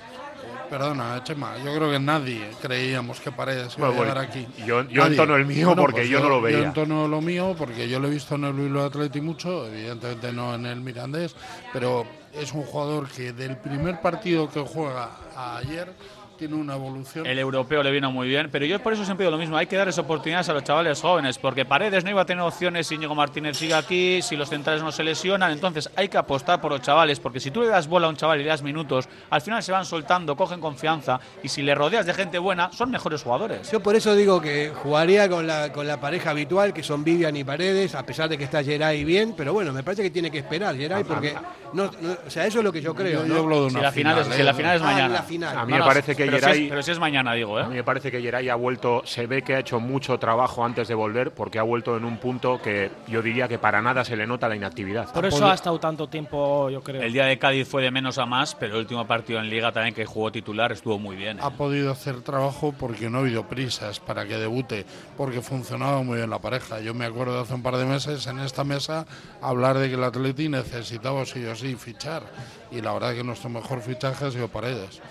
[0.70, 4.48] perdona, Chema, yo creo que nadie creíamos que Paredes iba a llegar aquí.
[4.66, 6.60] yo- yo entono el mío porque yo no lo Yo veía.
[6.60, 10.54] entono lo mío porque yo lo he visto en el Bilbao Athletic mucho, evidentemente no
[10.56, 11.36] en el Mirandés,
[11.74, 15.92] pero es un jugador que del primer partido que juega a ayer
[16.40, 17.26] tiene una evolución.
[17.28, 19.68] El europeo le vino muy bien, pero yo por eso siempre digo lo mismo, hay
[19.68, 22.96] que darles oportunidades a los chavales jóvenes, porque Paredes no iba a tener opciones si
[22.96, 26.72] Íñigo Martínez sigue aquí, si los centrales no se lesionan, entonces hay que apostar por
[26.72, 29.10] los chavales, porque si tú le das bola a un chaval y le das minutos,
[29.30, 32.90] al final se van soltando, cogen confianza, y si le rodeas de gente buena, son
[32.90, 33.70] mejores jugadores.
[33.70, 37.36] Yo por eso digo que jugaría con la, con la pareja habitual, que son Vivian
[37.36, 40.32] y Paredes, a pesar de que está Geray bien, pero bueno, me parece que tiene
[40.32, 41.36] que esperar Geray, porque
[41.74, 43.22] no, no- o sea, eso es lo que yo creo.
[43.24, 43.36] Yo- ¿no?
[43.36, 44.46] yo hablo de Si una la final, es, final, si ¿eh?
[44.46, 45.14] la final es Ah, mañana.
[45.16, 45.58] la final.
[45.58, 47.58] A mí No, me no, parece que pero si, es, pero si es mañana, digo,
[47.58, 47.78] A mí ¿eh?
[47.78, 50.96] me parece que Geray ha vuelto, se ve que ha hecho mucho trabajo antes de
[50.96, 54.26] volver porque ha vuelto en un punto que yo diría que para nada se le
[54.28, 55.12] nota la inactividad.
[55.12, 57.02] Por eso ha estado tanto tiempo, yo creo.
[57.02, 59.72] El día de Cádiz fue de menos a más, pero el último partido en Liga
[59.72, 61.38] también que jugó titular estuvo muy bien.
[61.38, 61.42] ¿eh?
[61.44, 64.86] Ha podido hacer trabajo porque no ha habido prisas para que debute,
[65.18, 66.80] porque funcionaba muy bien la pareja.
[66.80, 69.06] Yo me acuerdo de hace un par de meses en esta mesa
[69.42, 72.24] hablar de que el Atleti necesitaba sí o sí fichar.
[72.72, 75.02] Y la verdad que nuestro mejor fichaje ha sido Paredes.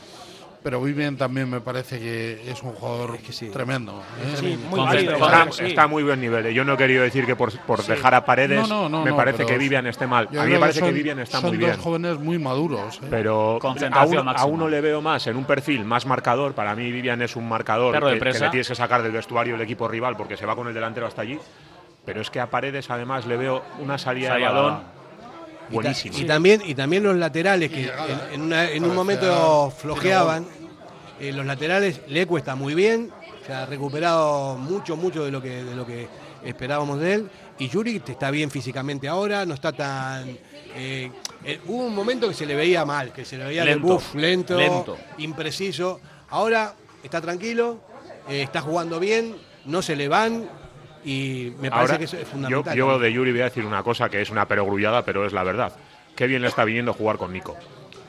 [0.61, 3.17] Pero Vivian también me parece que es un jugador
[3.53, 4.03] tremendo.
[4.21, 4.35] ¿eh?
[4.37, 5.33] Sí, muy Con- válido, con-
[5.67, 5.89] Está, sí.
[5.89, 6.47] muy buen nivel.
[6.47, 6.53] ¿eh?
[6.55, 7.93] Yo no he querido decir que por, por Sí.
[7.93, 10.29] dejar a Paredes No, no, no, me parece que Vivian esté mal.
[10.37, 11.81] A mí me parece que son- Vivian está son muy dos bien.
[11.81, 12.97] jóvenes muy maduros.
[12.97, 13.07] ¿eh?
[13.09, 14.53] Pero a Concentración uno, a máxima.
[14.53, 16.55] uno le veo más en un perfil más marcador.
[16.55, 18.47] Para mí Vivian es un marcador que, que presa.
[18.47, 21.07] le tienes que sacar del vestuario el equipo rival porque se va con el delantero
[21.07, 21.39] hasta allí.
[22.05, 24.81] Pero es que a Paredes además le veo una salida de Salida
[26.23, 30.47] Y también, y también los laterales que en, en una- en un momento flojeaban.
[31.21, 33.11] Eh, los laterales le cuesta muy bien,
[33.45, 36.07] se ha recuperado mucho, mucho de lo que, de lo que
[36.45, 37.31] esperábamos de él.
[37.59, 40.29] Y Yuri está bien físicamente ahora, no está tan.
[40.77, 41.11] eh,
[41.45, 43.65] eh, hubo un momento que se le veía mal, que se le veía
[43.95, 44.97] buff, lento, lento.
[45.19, 46.01] impreciso.
[46.31, 47.81] Ahora está tranquilo,
[48.29, 50.49] eh, está jugando bien, no se le van
[51.05, 52.77] y me parece Ahora, que eso es yo, fundamental.
[52.77, 53.03] yo también.
[53.03, 55.73] de Yuri voy a decir una cosa que es una perogrullada, pero es la verdad.
[56.17, 57.57] Qué bien le está viniendo jugar con Nico.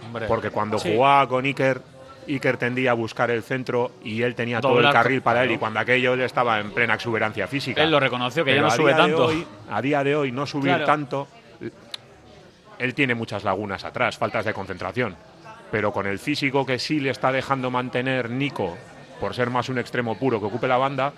[0.06, 0.26] Hombre.
[0.28, 0.94] Porque cuando Sí.
[0.96, 1.82] jugaba con Iker
[2.28, 5.58] Iker tendía a buscar el centro y él tenía todo el carril para él y
[5.58, 7.82] cuando aquello él estaba en plena exuberancia física.
[7.82, 9.26] Él lo reconoció, que ya Pero no a sube día de tanto.
[9.26, 10.86] hoy- a día de hoy no subir Claro.
[10.86, 11.28] tanto,
[12.78, 15.16] él tiene muchas lagunas atrás, faltas de concentración.
[15.72, 18.78] Pero con el físico que sí le está dejando mantener Nico,
[19.20, 21.14] por ser más un extremo puro que ocupe la banda,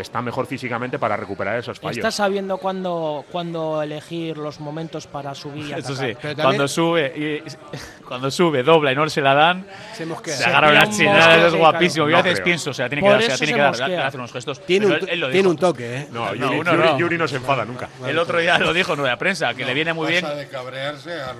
[0.00, 1.96] está mejor físicamente para recuperar esos fallos.
[1.98, 6.16] Está sabiendo cuándo, cuándo elegir los momentos para subir y Eso atacar.
[6.36, 10.36] sí, cuando sube, y, cuando sube, dobla y no se la dan, Se mosquea.
[10.36, 12.06] se agarra una mosqueo, es sí, guapísimo.
[12.06, 12.10] claro.
[12.10, 12.44] Yo a No veces creo.
[12.44, 13.88] pienso, se la tiene que Por dar, se la eso tiene se que dar, mosquea.
[13.88, 14.66] le hace unos gestos.
[14.66, 16.08] Tiene un, él, él lo tiene un toque, ¿eh?
[16.12, 16.98] No, No, Yuri, uno Yuri- no.
[16.98, 17.88] Yuri no se enfada nunca.
[18.06, 20.24] El otro día lo dijo en de prensa, que le viene muy bien.
[20.26, 21.32] De cabrearse a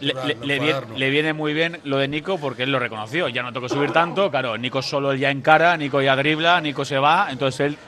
[0.00, 0.98] Le, natural, le- no le vie- enfadarnos.
[0.98, 3.28] le viene muy bien lo de Nico porque él lo reconoció.
[3.28, 4.30] Ya no tengo que subir tanto.
[4.30, 7.28] Claro, Nico solo él ya encara, Nico ya dribla, Nico se va.
[7.30, 7.78] Entonces él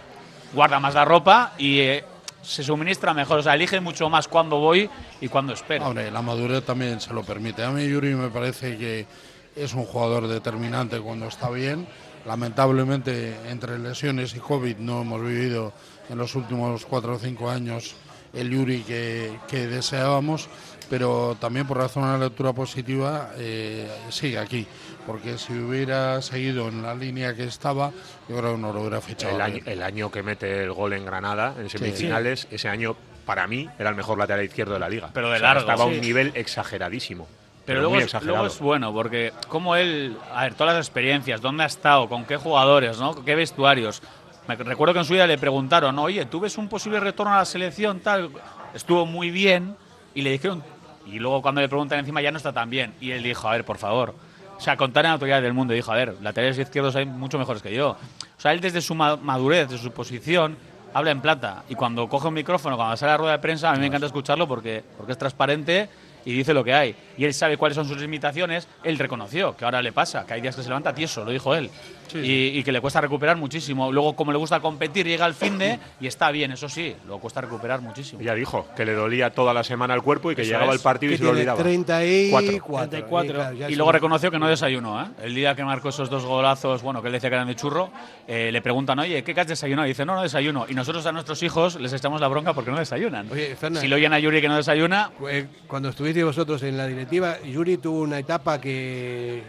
[0.53, 2.05] guarda más la ropa y eh,
[2.43, 3.41] se suministra mejor.
[3.41, 4.89] O sea, elige mucho más cuándo voy
[5.21, 5.87] y cuándo espero.
[5.87, 7.65] Hombre, la madurez también se lo permite.
[7.65, 9.07] A mí Yuri me parece que
[9.55, 11.87] es un jugador determinante cuando está bien.
[12.25, 15.73] Lamentablemente, entre lesiones y COVID no hemos vivido
[16.09, 17.95] en los últimos cuatro o cinco años
[18.33, 20.49] el Yuri que, deseábamos,
[20.91, 24.67] pero también por razón de una lectura positiva eh, sigue aquí,
[25.07, 27.93] porque si hubiera seguido en la línea que estaba,
[28.29, 29.35] yo creo que no lo hubiera fichado.
[29.35, 33.47] El año, el año que mete el gol en Granada, en semifinales, ese año para
[33.47, 35.11] mí era el mejor lateral izquierdo de la liga.
[35.13, 35.95] Pero de O sea, largo, Estaba a sí.
[35.95, 37.27] un nivel exageradísimo.
[37.65, 38.37] Pero muy luego es, exagerado.
[38.39, 42.25] luego es bueno, porque como él, a ver, todas las experiencias, dónde ha estado, con
[42.25, 43.25] qué jugadores, ¿no?
[43.25, 44.03] qué vestuarios.
[44.47, 47.39] Me recuerdo que en su día le preguntaron, oye, ¿tú ves un posible retorno a
[47.39, 47.99] la selección?
[47.99, 48.31] Tal,
[48.75, 49.77] estuvo muy bien
[50.15, 50.63] y le dijeron,
[51.05, 52.95] y luego cuando le preguntan encima ya no está tan bien.
[53.01, 54.15] Y él dijo, a ver, por favor.
[54.57, 57.63] O sea, contar en autoridad del mundo, dijo, a ver, laterales izquierdos hay mucho mejores
[57.63, 57.91] que yo.
[57.91, 60.57] O sea, él desde su ma- madurez, desde su posición,
[60.95, 61.65] habla en plata.
[61.69, 63.87] Y cuando coge un micrófono, cuando sale a la rueda de prensa, a mí me
[63.87, 65.89] encanta escucharlo porque, porque es transparente
[66.25, 66.97] y dice lo que hay.
[67.17, 68.69] Y él sabe cuáles son sus limitaciones.
[68.85, 71.55] Él reconoció que ahora le pasa, que hay días que se levanta tieso, lo dijo
[71.55, 71.71] él.
[72.15, 73.93] Y, y que le cuesta recuperar muchísimo.
[73.93, 77.19] Luego, como le gusta competir, llega al fin de y está bien, eso sí, lo
[77.19, 78.23] cuesta recuperar muchísimo.
[78.23, 80.81] Ya dijo que le dolía toda la semana el cuerpo y que Eso llegaba el
[80.81, 81.61] partido y se lo olvidaba.
[81.63, 82.63] 34.
[82.65, 82.91] Cuatro.
[82.91, 83.35] 34.
[83.35, 85.07] claro, Y luego reconoció que no desayunó, ¿eh?
[85.23, 87.91] El día que marcó esos dos golazos, bueno, que él decía que eran de churro,
[88.27, 89.87] eh, le preguntan, oye, ¿qué has desayunado?
[89.87, 90.67] Y dice, no, no desayuno.
[90.69, 93.31] Y nosotros a nuestros hijos les echamos la bronca porque no desayunan.
[93.31, 96.77] Oye, Fernan, si lo oyen a Yuri que no desayuna, eh, cuando estuviste vosotros en
[96.77, 99.43] la Yuri tuvo una etapa que,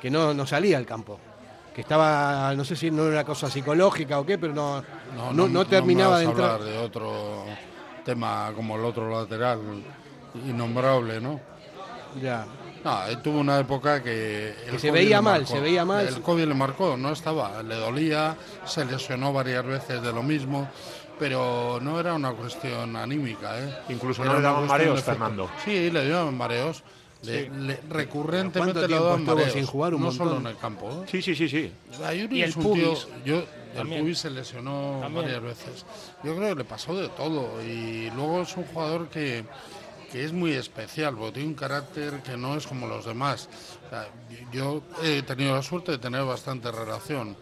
[0.00, 1.18] que no, no salía al campo.
[1.74, 4.82] Que estaba, no sé si no era una cosa psicológica o qué, pero no,
[5.32, 6.60] no, no terminaba de me vas a entrar.
[6.60, 7.44] hablar de otro
[8.04, 9.60] tema como el otro lateral
[10.46, 11.40] innombrable, ¿no?
[12.20, 12.44] Ya.
[12.84, 14.54] No, él tuvo una época que...
[14.66, 15.54] el se COVID veía mal, marcó.
[15.54, 16.06] se veía mal.
[16.06, 18.36] El COVID le marcó, no estaba, le dolía,
[18.66, 20.68] se lesionó varias veces de lo mismo,
[21.18, 23.78] pero no era una cuestión anímica, ¿eh?
[23.88, 25.02] Incluso Era no le daban mareos.
[25.02, 25.48] Fernando.
[25.64, 26.82] Sí, le daban mareos.
[27.22, 29.94] Le- le- recurrentemente ¿Cuánto le daban mareos, sin jugar?
[29.94, 30.28] Un no montón.
[30.28, 30.90] solo en el campo.
[30.90, 31.06] ¿eh?
[31.10, 31.72] Sí, sí, sí, sí.
[32.00, 33.06] Y el es un tío- pubis.
[33.24, 33.44] yo,
[33.76, 35.24] el pubis se lesionó También.
[35.24, 35.86] varias veces.
[36.24, 37.62] Yo creo que le pasó de todo.
[37.62, 39.44] Y luego es un jugador que,
[40.10, 43.48] que es muy especial, porque tiene un carácter que no es como los demás.
[43.86, 44.08] O sea,
[44.52, 47.36] yo he tenido la suerte de tener bastante relación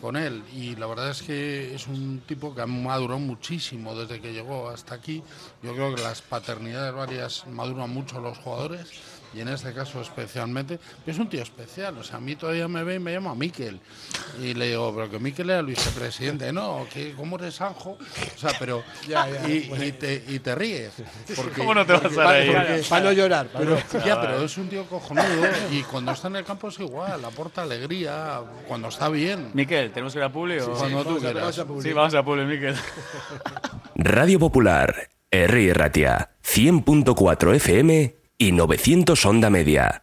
[0.00, 4.20] con él y la verdad es que es un tipo que ha madurado muchísimo desde
[4.20, 5.22] que llegó hasta aquí.
[5.62, 8.86] Yo creo que las paternidades varias maduran mucho los jugadores
[9.34, 10.78] y en este caso especialmente.
[11.06, 13.80] Es un tío especial, o sea, a mí todavía me ve y me llama Miquel.
[14.40, 17.90] Y le digo, pero que Miquel era el vicepresidente, no, que ¿cómo eres Sanjo?
[17.92, 18.82] O sea, pero...
[19.08, 20.92] Ya, ya, y, y te, y te ríes.
[21.36, 22.52] Porque, ¿Cómo no te vas porque- a reír?
[22.56, 23.48] porque- Para no llorar.
[23.56, 27.24] pero, ya, pero es un tío cojonudo y cuando está en el campo es igual,
[27.24, 29.50] aporta alegría, cuando está bien.
[29.54, 30.72] Miquel, ¿tenemos que ir a Publi o...?
[30.72, 31.42] cuando tú vamos a- quieras.
[31.42, 31.88] vamos a publicar.
[31.90, 32.74] Sí, vamos a Publi, Miquel.
[33.96, 35.74] Radio Popular, R.
[35.74, 40.02] Ratia, 100.4 FM y 900 Onda Media.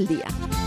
[0.07, 0.60] día.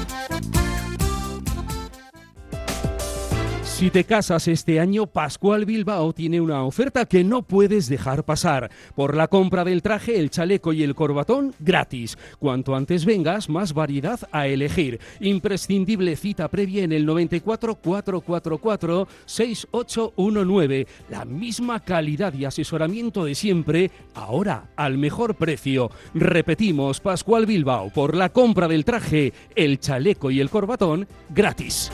[3.74, 8.70] Si te casas este año, Pascual Bilbao tiene una oferta que no puedes dejar pasar.
[8.94, 12.16] Por la compra del traje, el chaleco y el corbatón, gratis.
[12.38, 15.00] Cuanto antes vengas, más variedad a elegir.
[15.18, 20.86] Imprescindible cita previa en el 94 444 6819.
[21.10, 25.90] La misma calidad y asesoramiento de siempre, ahora al mejor precio.
[26.14, 31.90] Repetimos, Pascual Bilbao, por la compra del traje, el chaleco y el corbatón, gratis.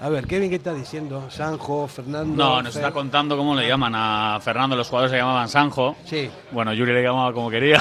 [0.00, 1.30] A ver, Kevin, ¿qué está diciendo?
[1.30, 2.34] Sanjo, Fernando.
[2.34, 4.74] No, nos Fer- está contando cómo le llaman a Fernando.
[4.74, 5.94] Los jugadores se llamaban Sanjo.
[6.06, 6.30] Sí.
[6.52, 7.78] Bueno, Yuri le llamaba como quería.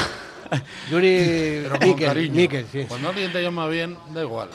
[0.91, 2.35] Yuri Pero con Miquel, cariño.
[2.35, 2.85] Miquel, sí.
[2.89, 4.49] Cuando alguien te llama bien, da igual.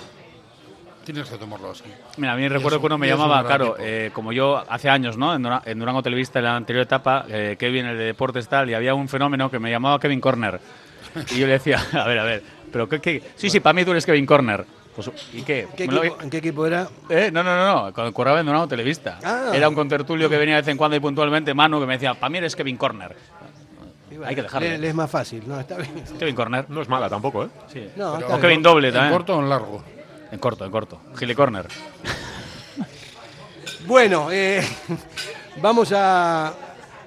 [1.04, 1.84] Tienes que tomarlo así.
[2.18, 4.62] Mira, a mí recuerdo que uno un- me un llamaba, gran claro, eh, como yo
[4.68, 5.34] hace años, ¿no?
[5.34, 8.68] En, Dura- en Durango Televista, en la anterior etapa, eh, Kevin, el de deportes tal,
[8.70, 10.60] y había un fenómeno que me llamaba Kevin Corner.
[11.30, 12.42] Y yo le decía, a ver, a ver,
[12.72, 13.22] pero qué, qué?
[13.36, 14.64] Sí, sí, para mí tú eres Kevin Corner.
[14.94, 15.66] Pues, ¿y qué?
[15.76, 16.88] ¿Qué ¿Me lo- equipo- ¿En qué equipo era?
[17.08, 19.18] Eh, no, no, no, no, cuando curraba en Durango Televista.
[19.24, 19.50] Ah.
[19.52, 22.14] Era un contertulio que venía de vez en cuando y puntualmente, Manu, que me decía,
[22.14, 23.16] para mí eres Kevin Corner.
[24.24, 24.68] Hay que dejarlo.
[24.68, 25.90] Le, le es más fácil, no, está bien.
[26.18, 26.66] Kevin Corner.
[26.70, 27.48] No es mala tampoco, ¿eh?
[27.72, 27.88] Sí.
[27.96, 28.38] No, o.
[28.40, 29.12] Kevin Doble ¿En también.
[29.12, 29.82] corto o en largo?
[30.30, 31.00] En corto, en corto.
[31.16, 31.66] Gile Corner.
[33.86, 34.62] Bueno, eh,
[35.62, 36.52] vamos a,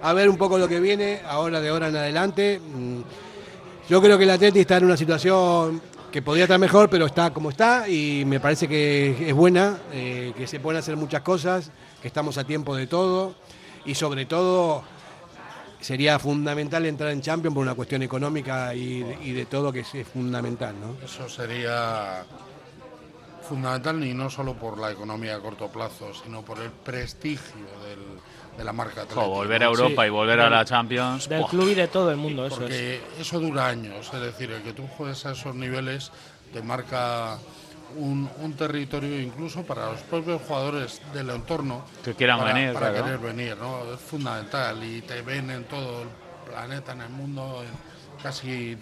[0.01, 2.59] a ver un poco lo que viene ahora de ahora en adelante.
[2.59, 2.99] Mm,
[3.89, 5.81] Yo creo que el Atleti está en una situación
[6.11, 10.33] que podría estar mejor, pero está como está y me parece que es buena, eh,
[10.37, 13.35] que se pueden hacer muchas cosas, que estamos a tiempo de todo
[13.85, 14.83] y sobre todo
[15.79, 19.03] sería fundamental entrar en Champions por una cuestión económica y,
[19.33, 20.95] de- todo que es, es fundamental, ¿no?
[21.05, 22.23] Eso sería
[23.47, 28.06] fundamental y no solo por la economía a corto plazo, sino por el prestigio del-
[28.57, 29.13] de la marca Atleti.
[29.19, 29.65] Jo, volver a.
[29.67, 30.07] Europa Sí.
[30.07, 31.29] y volver a la Champions.
[31.29, 31.49] Del ¡buah!
[31.49, 32.61] club y de todo el mundo, eso es.
[32.61, 36.11] Porque eso dura años, es decir, el que tú juegues a esos niveles
[36.51, 37.37] te marca
[37.95, 42.89] un, un territorio incluso para los propios jugadores del entorno Que quieran para, venir, para
[42.89, 43.05] claro.
[43.05, 43.93] querer venir, ¿no?
[43.93, 46.07] Es fundamental y te ven en todo el
[46.49, 48.75] planeta, en el mundo, en- casi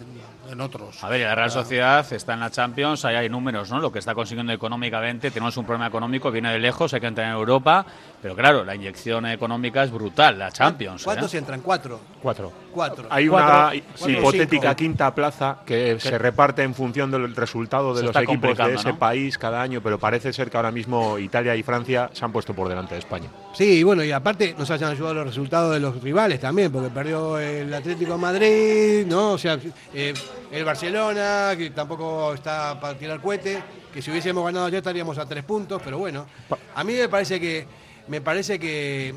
[0.52, 1.04] en otros.
[1.04, 3.80] A ver, la Real Sociedad está en la Champions, ahí hay números, ¿no?
[3.80, 7.28] Lo que está consiguiendo económicamente, tenemos un problema económico, viene de lejos, hay que entrar
[7.28, 7.86] en Europa,
[8.22, 11.04] pero claro, la inyección económica es brutal, la Champions.
[11.04, 11.38] ¿Cuántos ¿eh?
[11.38, 11.62] entran?
[11.62, 12.00] ¿Cuatro?
[12.22, 12.52] Cuatro.
[12.72, 13.08] Cuatro.
[13.10, 13.56] Hay Cuatro.
[13.56, 14.76] una Cuatro hipotética cinco.
[14.76, 18.90] quinta plaza que se reparte en función del resultado de Se los equipos de ese
[18.90, 19.00] ¿no?
[19.00, 22.54] país cada año, pero parece ser que ahora mismo Italia y Francia se han puesto
[22.54, 23.30] por delante de España.
[23.54, 26.90] Sí, y bueno, y aparte nos hayan ayudado los resultados de los rivales también, porque
[26.90, 29.32] perdió el Atlético de Madrid, ¿no?
[29.34, 29.58] O sea,
[29.94, 30.14] eh,
[30.56, 33.62] el Barcelona, que tampoco está para tirar cohete,
[33.94, 36.26] que si hubiésemos ganado ya estaríamos a tres puntos, pero bueno,
[36.74, 37.66] a mí me parece que
[38.08, 39.14] me parece que,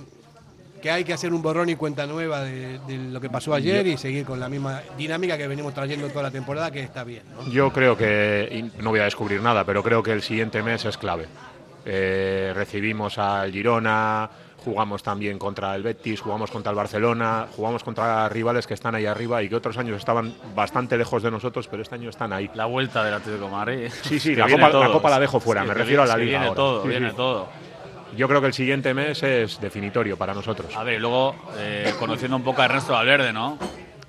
[0.83, 3.87] que hay que hacer un borrón y cuenta nueva de, de lo que pasó ayer
[3.87, 7.23] y seguir con la misma dinámica que venimos trayendo toda la temporada, que está bien,
[7.33, 7.51] ¿no?
[7.51, 10.97] Yo creo que, no voy a descubrir nada, pero creo que el siguiente mes es
[10.97, 11.27] clave.
[11.85, 14.29] Eh, recibimos al Girona,
[14.69, 19.07] jugamos también contra el Betis, jugamos contra el Barcelona, jugamos contra rivales que están ahí
[19.07, 22.51] arriba y que otros años estaban bastante lejos de nosotros, pero este año están ahí.
[22.55, 23.91] La vuelta del Atlético de Madrid.
[24.03, 24.93] Sí, sí, la copa, la todo.
[24.93, 26.31] copa la dejo fuera, Sí, me refiero a la liga.
[26.31, 26.55] Viene ahora.
[26.57, 27.17] todo, Sí, viene sí.
[27.17, 27.49] todo.
[28.17, 30.77] Yo creo que el siguiente mes es definitorio para nosotros.
[30.77, 33.59] A ver, y luego, eh, conociendo un poco a Ernesto Valverde, ¿no?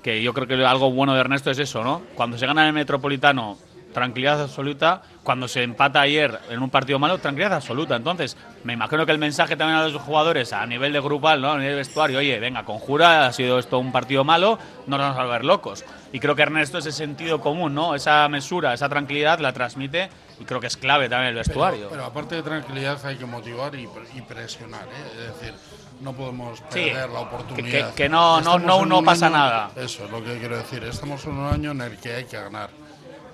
[0.04, 2.02] Que yo creo que algo bueno de Ernesto es eso, ¿no?
[2.16, 3.58] Cuando se gana en el Metropolitano,
[3.94, 5.02] tranquilidad absoluta.
[5.30, 7.96] Cuando se empata ayer en un partido malo, tranquilidad absoluta.
[7.96, 11.52] Entonces, me imagino que el mensaje también a los jugadores a nivel de grupal, ¿no?
[11.52, 14.58] A nivel de vestuario, oye, venga, conjura, ha sido esto un partido malo,
[14.88, 15.86] no nos vamos a volver locos.
[16.12, 17.94] Y creo que Ernesto ese sentido común, ¿no?
[17.94, 20.10] Esa mesura, esa tranquilidad la transmite
[20.40, 21.78] y creo que es clave también el vestuario.
[21.82, 25.28] Pero, pero aparte de tranquilidad hay que motivar y, y presionar, ¿eh?
[25.28, 25.54] es decir,
[26.02, 27.90] no podemos Sí, perder la oportunidad.
[27.90, 29.70] que- que no- no- no- no pasa año- nada.
[29.76, 30.84] Eso es lo que quiero decir.
[30.86, 32.72] Estamos en un año en el que hay que ganar,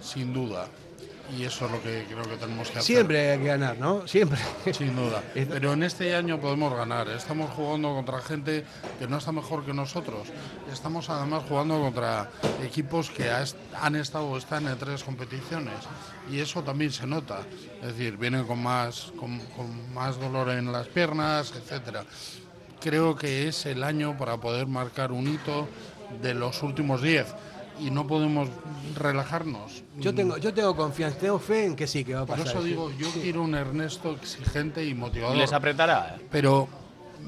[0.02, 0.68] sin duda.
[1.34, 2.84] Y eso es lo que creo que tenemos que hacer.
[2.84, 4.08] Siempre hay que ganar, ¿no?
[4.08, 4.40] Siempre.
[4.72, 5.24] Sin duda.
[5.34, 7.10] Pero en este año podemos ganar.
[7.10, 8.64] Estamos jugando contra gente
[9.00, 10.28] que no está mejor que nosotros.
[10.72, 12.30] Estamos además jugando contra
[12.64, 13.30] equipos que
[13.82, 15.76] han estado o están en tres competiciones.
[16.30, 17.40] Y eso también se nota.
[17.82, 22.06] Es decir, vienen con más, con, con más dolor en las piernas, etcétera.
[22.80, 25.68] Creo que es el año para poder marcar un hito
[26.22, 27.28] de los últimos diez.
[27.80, 28.48] Y no podemos
[28.96, 29.84] relajarnos.
[29.98, 32.54] Yo tengo, yo tengo confianza, tengo fe en que sí, que va a Por pasar.
[32.54, 32.70] eso sí.
[32.70, 35.36] digo, yo quiero un Ernesto exigente y motivador.
[35.36, 36.18] ¿Y les apretará?
[36.32, 36.68] Pero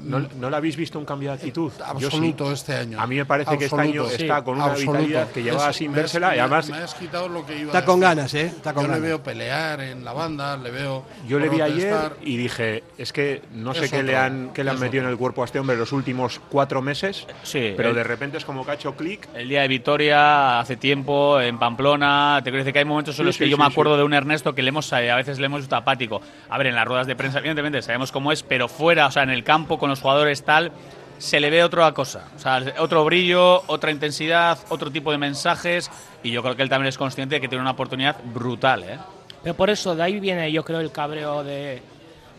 [0.04, 1.70] ¿No, ¿No le habéis visto un cambio de actitud?
[1.78, 2.06] Yo sí.
[2.06, 3.00] Absoluto este año.
[3.00, 4.02] A mí me parece que este Absoluto.
[4.04, 4.92] año está con una Absoluto.
[4.92, 7.78] vitalidad que llevaba sin vérsela y me- además Me has quitado lo que iba Está
[7.78, 8.46] a con ganas, ¿eh?
[8.46, 9.02] Está con Yo ganas.
[9.02, 11.04] le veo pelear en la banda, le veo.
[11.26, 14.70] Yo le vi ayer y dije, es que no sé qué le han, qué le
[14.70, 17.94] han metido en el cuerpo a este hombre los últimos cuatro meses, Sí, pero el-
[17.94, 19.28] de repente es como que ha hecho clic.
[19.34, 23.22] El día de Vitoria, hace tiempo, en Pamplona, te quiero decir que hay momentos en
[23.22, 23.98] Sí, los que sí, yo sí, me acuerdo sí.
[23.98, 26.20] de un Ernesto que le hemos, a veces le hemos visto apático.
[26.48, 29.22] A ver, en las ruedas de prensa, evidentemente, sabemos cómo es, pero fuera, o sea,
[29.22, 30.72] en el campo, con los jugadores, tal,
[31.18, 32.28] se le ve otra cosa.
[32.36, 35.90] O sea, otro brillo, otra intensidad, otro tipo de mensajes,
[36.22, 38.98] y yo creo que él también es consciente de que tiene una oportunidad brutal, ¿eh?
[39.42, 41.80] Pero por eso, de ahí viene, yo creo, el cabreo de,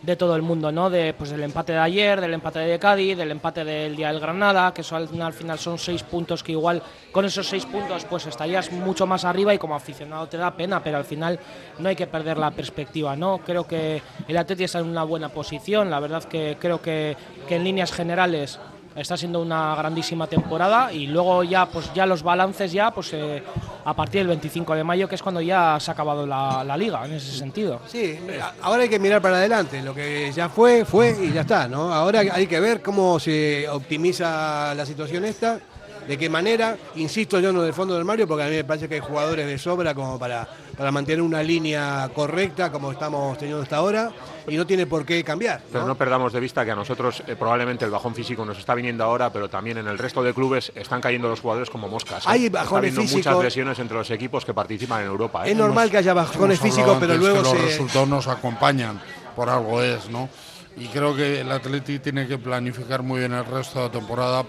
[0.01, 0.89] de todo el mundo, ¿no?
[0.89, 4.19] De, pues, del empate de ayer, del empate de Cádiz, del empate del día del
[4.19, 6.81] Granada, que eso al, al final son seis puntos que igual
[7.11, 10.81] con esos seis puntos pues estarías mucho más arriba y como aficionado te da pena,
[10.83, 11.39] pero al final
[11.79, 13.39] no hay que perder la perspectiva, ¿no?
[13.39, 17.55] Creo que el Atleti está en una buena posición, la verdad que creo que, que
[17.55, 18.59] en líneas generales
[18.95, 23.43] está siendo una grandísima temporada y luego ya pues ya los balances ya pues eh,
[23.85, 26.75] a partir del 25 de mayo que es cuando ya se ha acabado la, la
[26.77, 27.81] liga en ese sentido.
[27.87, 28.19] Sí,
[28.61, 29.81] ahora hay que mirar para adelante.
[29.81, 31.93] Lo que ya fue, fue y ya está, ¿no?
[31.93, 35.59] Ahora hay que ver cómo se optimiza la situación esta,
[36.07, 36.77] de qué manera.
[36.95, 39.45] Insisto yo no del fondo del Mario, porque a mí me parece que hay jugadores
[39.45, 40.47] de sobra como para,
[40.79, 44.13] para mantener una línea correcta como estamos teniendo hasta ahora
[44.47, 45.61] y no tiene por qué cambiar.
[45.69, 48.75] Pero no perdamos de vista que a nosotros eh, probablemente el bajón físico nos está
[48.75, 52.23] viniendo ahora, pero también en el resto de clubes están cayendo los jugadores como moscas.
[52.23, 52.27] ¿eh?
[52.29, 53.25] Hay Está bajones habiendo físicos.
[53.25, 55.45] muchas lesiones entre los equipos que participan en Europa.
[55.45, 55.51] ¿eh?
[55.51, 57.57] Es normal que haya bajones físicos, pero luego que los se...
[57.57, 59.01] resultados nos acompañan,
[59.35, 60.29] por algo es, ¿no?
[60.77, 64.45] Y creo que el Atleti tiene que planificar muy bien el resto de la temporada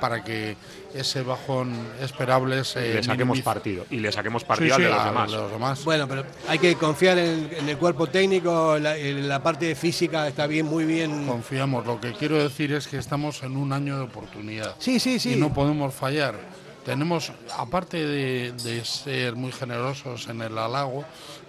[0.00, 0.56] para que
[0.94, 3.84] ese bajón esperable se Y le saquemos partido.
[3.90, 5.30] Y le saquemos partido Sí, al sí, de los a demás.
[5.30, 5.84] de los demás.
[5.84, 10.28] Bueno, pero hay que confiar en, en el cuerpo técnico, la, en la parte física
[10.28, 11.26] está bien, muy bien.
[11.26, 11.86] Confiamos.
[11.86, 14.74] Lo que quiero decir es que estamos en un año de oportunidad.
[14.78, 15.34] Sí, sí, sí.
[15.34, 16.34] Y no podemos fallar.
[16.84, 21.04] Tenemos, aparte de, de ser muy generosos en el halago,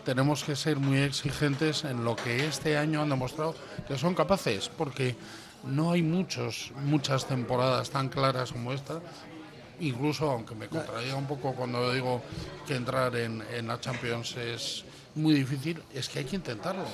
[0.05, 3.55] tenemos que ser muy exigentes en lo que este año han demostrado
[3.87, 5.15] que son capaces, porque
[5.63, 8.99] no hay muchos, muchas temporadas tan claras como esta.
[9.83, 12.21] Incluso, aunque me contradiga un poco cuando digo
[12.65, 16.85] que entrar en, en la Champions es muy difícil, es que hay que intentarlo.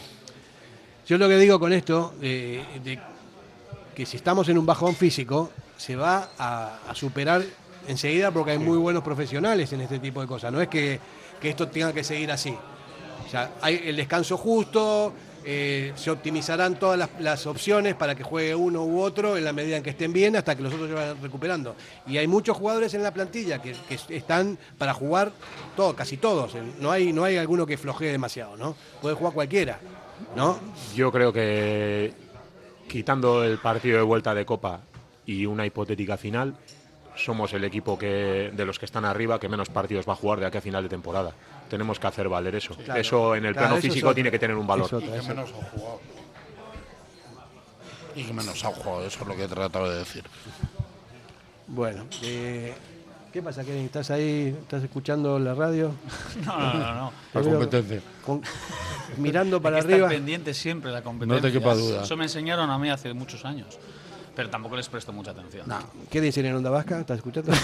[1.07, 2.99] Yo lo que digo con esto, eh, de
[3.95, 7.43] que si estamos en un bajón físico, se va a, a superar
[7.87, 10.51] enseguida porque hay muy buenos profesionales en este tipo de cosas.
[10.51, 10.99] No es que,
[11.39, 12.55] que esto tenga que seguir así.
[13.25, 15.13] O sea, hay el descanso justo,
[15.51, 19.77] eh, se optimizarán todas las, opciones para que juegue uno u otro en la medida
[19.77, 21.75] en que estén bien hasta que los otros se recuperando.
[22.05, 25.31] Y hay muchos jugadores en la plantilla que, que están para jugar
[25.75, 26.53] todo, casi todos.
[26.79, 28.75] No hay, no hay alguno que flojee demasiado, ¿no?
[29.01, 29.79] Puede jugar cualquiera,
[30.35, 30.59] ¿no?
[30.95, 32.13] Yo creo que
[32.87, 34.81] quitando el partido de vuelta de Copa
[35.25, 36.53] y una hipotética final,
[37.15, 40.41] somos el equipo que de los que están arriba que menos partidos va a jugar
[40.41, 41.33] de aquí a final de temporada.
[41.69, 42.75] Tenemos que hacer valer eso.
[42.75, 42.99] Claro.
[42.99, 44.87] eso en el Claro, plano físico tiene que tener un valor.
[44.91, 45.99] Y que menos ha jugado.
[48.15, 50.23] Y que menos ha jugado, eso es lo que he tratado de decir.
[51.67, 52.73] Bueno, eh,
[53.31, 53.85] ¿qué pasa, Kevin?
[53.85, 54.55] ¿Estás ahí?
[54.59, 55.93] ¿Estás escuchando la radio?
[56.45, 57.13] No, no, no, no.
[57.33, 58.01] La competencia.
[58.25, 58.41] con-
[59.17, 60.07] mirando para Hay que arriba.
[60.07, 61.35] estar pendiente siempre de la competencia.
[61.35, 62.03] No te quepa duda.
[62.03, 63.77] Eso me enseñaron a mí hace muchos años.
[64.35, 65.65] Pero tampoco les presto mucha atención.
[66.09, 66.99] ¿Qué dicen en Onda Vasca?
[66.99, 67.51] ¿Estás escuchando?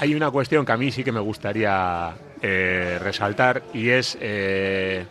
[0.00, 5.04] Hay una cuestión que a mí sí que me gustaría eh, resaltar y es, eh,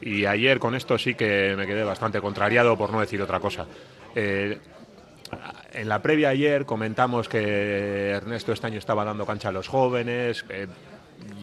[0.00, 3.66] y ayer con esto sí que me quedé bastante contrariado por no decir otra cosa.
[4.14, 4.58] Eh,
[5.74, 10.46] en la previa ayer comentamos que Ernesto este año estaba dando cancha a los jóvenes.
[10.48, 10.66] eh,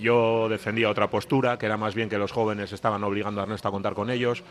[0.01, 3.67] yo defendía otra postura, que era más bien que los jóvenes estaban obligando a Ernesto
[3.67, 4.43] a contar con ellos.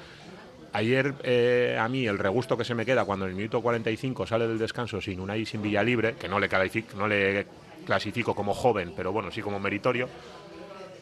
[0.73, 4.47] Ayer a mí el regusto que se me queda cuando en el minuto 45 sale
[4.47, 6.49] del descanso sin Unai y sin Villalibre, que no le,
[6.97, 7.47] no le
[7.93, 10.11] clasifico como joven, pero bueno, sí como meritorio,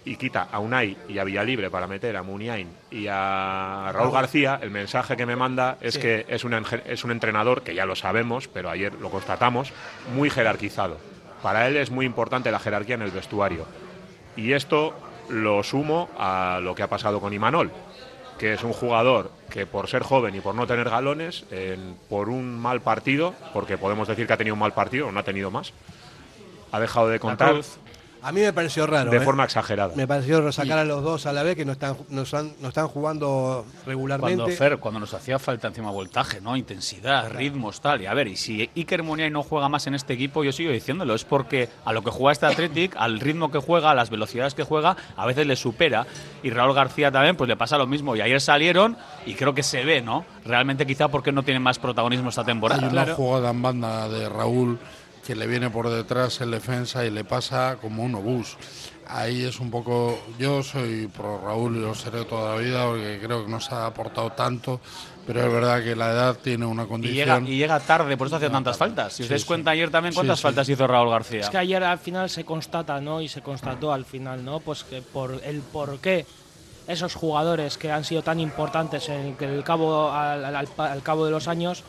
[0.04, 4.60] y quita a Unai y a Villalibre para meter a Muniain y a Raúl García,
[4.62, 6.00] el mensaje que me manda es Sí.
[6.00, 6.54] que es un,
[6.86, 9.72] es un entrenador, que ya lo sabemos, pero ayer lo constatamos,
[10.14, 10.98] muy jerarquizado.
[11.42, 13.66] Para él es muy importante la jerarquía en el vestuario.
[14.36, 14.94] Y esto
[15.28, 17.72] lo sumo a lo que ha pasado con Imanol,
[18.38, 22.28] que es un jugador que por ser joven y por no tener galones, en- por
[22.28, 25.24] un mal partido, porque podemos decir que ha tenido un mal partido, o no ha
[25.24, 25.72] tenido más,
[26.72, 27.54] ha dejado de contar.
[28.26, 29.12] A mí me pareció raro.
[29.12, 29.20] de ¿eh?
[29.20, 29.94] forma exagerada.
[29.94, 32.66] Me pareció sacar a los dos a la vez que no están, no están, no
[32.70, 34.36] están jugando regularmente.
[34.36, 36.56] Cuando Fer, cuando nos hacía falta encima voltaje, ¿no?
[36.56, 38.02] Intensidad, ritmos, tal.
[38.02, 40.72] Y a ver, y si Iker Muniain no juega más en este equipo, yo sigo
[40.72, 44.10] diciéndolo, es porque a lo que juega este Athletic, al ritmo que juega, a las
[44.10, 46.04] velocidades que juega, a veces le supera.
[46.42, 48.16] Y Raúl García también, pues le pasa lo mismo.
[48.16, 50.24] Y ayer salieron y creo que se ve, ¿no?
[50.44, 52.84] Realmente quizá porque no tienen más protagonismo esta temporada.
[52.84, 54.80] Hay una jugada en banda de Raúl
[55.26, 58.56] que le viene por detrás el defensa y le pasa como un obús.
[59.08, 60.18] Ahí es un poco.
[60.38, 63.86] Yo soy pro Raúl y lo seré toda la vida porque creo que nos ha
[63.86, 64.80] aportado tanto,
[65.26, 67.44] pero es verdad que la edad tiene una Y condición.
[67.44, 69.12] llega, y llega tarde, por eso hace tantas faltas.
[69.12, 69.46] Si os Sí, dais sí.
[69.48, 70.42] cuenta ayer también, ¿cuántas sí.
[70.44, 71.40] faltas hizo Raúl García?
[71.40, 73.20] Es que ayer al final se constata, ¿no?
[73.20, 74.60] Y se constató al final, ¿no?
[74.60, 76.24] Pues que por el por qué
[76.88, 81.30] esos jugadores que han sido tan importantes en el cabo al, al- al cabo de
[81.32, 81.82] los años,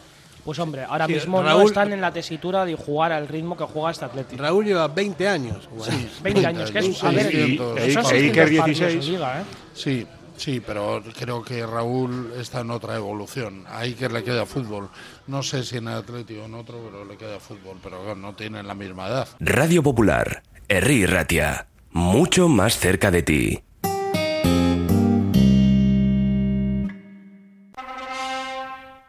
[0.48, 3.66] pues hombre, ahora Sí, mismo no están en la tesitura de jugar al ritmo que
[3.66, 4.42] juega este Atlético.
[4.42, 5.68] Raúl lleva 20 años.
[5.70, 6.08] jugando.
[6.24, 9.06] 20 años, que es, a ver, Y- son e- 600 e Iker partidos 16.
[9.08, 9.44] en liga, ¿eh?
[9.74, 13.66] Sí, sí, pero creo que Raúl está en otra evolución.
[13.68, 14.88] A Iker le queda fútbol.
[15.28, 17.76] No sé si en el Atlético o en otro, pero le queda fútbol.
[17.84, 19.28] Pero bueno, no tienen la misma edad.
[19.42, 23.60] Radio Popular, Herri Ratia, mucho más cerca de ti.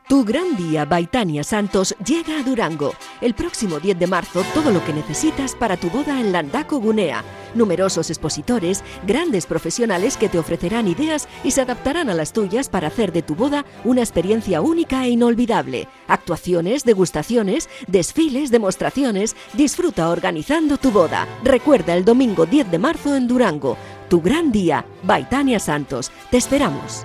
[0.08, 2.94] Tu gran día, Baitania Santos, llega a Durango.
[3.20, 7.22] El próximo 10 de marzo, todo lo que necesitas para tu boda en Landaco Gunea.
[7.54, 12.88] Numerosos expositores, grandes profesionales que te ofrecerán ideas y se adaptarán a las tuyas para
[12.88, 15.88] hacer de tu boda una experiencia única e inolvidable.
[16.06, 19.36] Actuaciones, degustaciones, desfiles, demostraciones.
[19.52, 21.28] Disfruta organizando tu boda.
[21.44, 23.76] Recuerda el domingo 10 de marzo en Durango.
[24.08, 26.10] Tu gran día, Baitania Santos.
[26.30, 27.04] Te esperamos.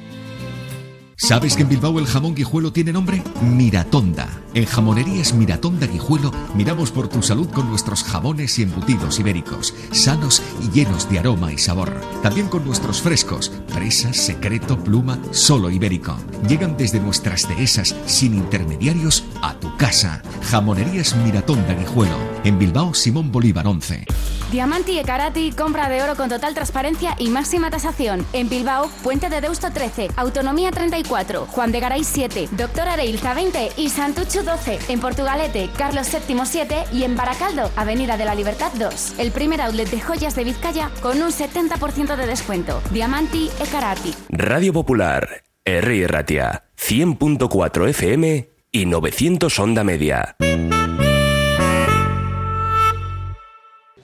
[1.23, 3.21] ¿Sabes que en Bilbao el jamón guijuelo tiene nombre?
[3.43, 4.27] Miratonda.
[4.55, 10.41] En Jamonerías Miratonda Guijuelo miramos por tu salud con nuestros jamones y embutidos ibéricos, sanos
[10.63, 11.93] y llenos de aroma y sabor.
[12.23, 16.17] También con nuestros frescos, presa, secreto, pluma, solo ibérico.
[16.49, 20.23] Llegan desde nuestras dehesas sin intermediarios a tu casa.
[20.49, 22.17] Jamonerías Miratonda Guijuelo.
[22.43, 24.07] En Bilbao Simón Bolívar 11.
[24.51, 28.25] Diamanti e Karati, compra de oro con total transparencia y máxima tasación.
[28.33, 33.71] En Bilbao, Puente de Deusto 13, Autonomía 34, Juan de Garay 7, Doctor Areilza 20
[33.75, 34.79] y Santuchu 12.
[34.87, 39.15] En Portugalete, Carlos VII 7 y en Baracaldo, Avenida de la Libertad 2.
[39.17, 42.81] El primer outlet de joyas de Vizcaya con un 70% de descuento.
[42.91, 44.13] Diamanti e Karati.
[44.29, 50.37] Radio Popular, Herri Ratia, 100.4 FM y 900 Onda Media.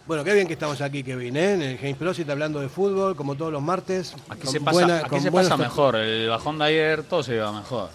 [0.08, 1.53] Bueno, qué bien que estamos aquí, Kevin, ¿eh?
[1.53, 4.16] en el James Prosit hablando de fútbol, como todos los martes.
[4.30, 5.97] Aquí se pasa, buena- aquí se pasa mejor.
[5.97, 7.89] El bajón de ayer todo se lleva mejor.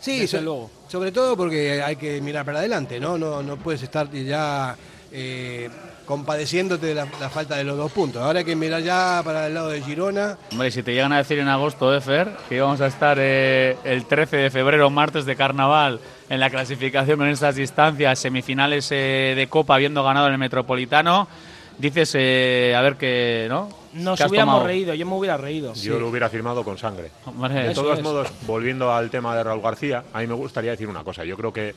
[0.00, 0.70] Sí, so- luego.
[0.88, 3.18] sobre todo porque hay que mirar para adelante, ¿no?
[3.18, 4.74] No, no puedes estar ya
[5.12, 5.68] eh,
[6.06, 8.22] compadeciéndote de la, la falta de los dos puntos.
[8.22, 10.38] Ahora hay que mirar ya para el lado de Girona.
[10.52, 14.06] Hombre, si te llegan a decir en agosto, Efer, que íbamos a estar eh, el
[14.06, 16.00] 13 de febrero, martes de carnaval,
[16.32, 21.28] en la clasificación con estas distancias, semifinales eh, de Copa, habiendo ganado en el Metropolitano,
[21.76, 23.68] dices, eh, a ver qué, ¿no?
[23.92, 24.66] Nos ¿Qué has hubiéramos tomado?
[24.66, 25.74] reído, yo me hubiera reído.
[25.74, 27.10] Yo lo hubiera firmado con sangre.
[27.26, 28.02] Hombre, de todos es.
[28.02, 31.22] modos, volviendo al tema de Raúl García, a mí me gustaría decir una cosa.
[31.22, 31.74] Yo creo que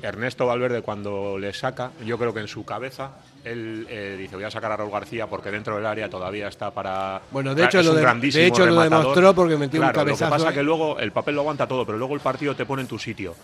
[0.00, 3.10] Ernesto Valverde cuando le saca, yo creo que en su cabeza
[3.44, 6.70] él eh, dice voy a sacar a Raúl García porque dentro del área todavía está
[6.70, 7.20] para.
[7.30, 9.94] Bueno, de hecho es lo un de- de hecho lo demostró porque metió un Claro,
[9.98, 10.54] cabezazo Lo que pasa ahí.
[10.54, 12.98] que luego el papel lo aguanta todo, pero luego el partido te pone en tu
[12.98, 13.34] sitio.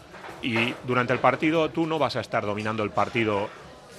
[0.42, 3.48] Y durante el partido tú no vas a estar dominando el partido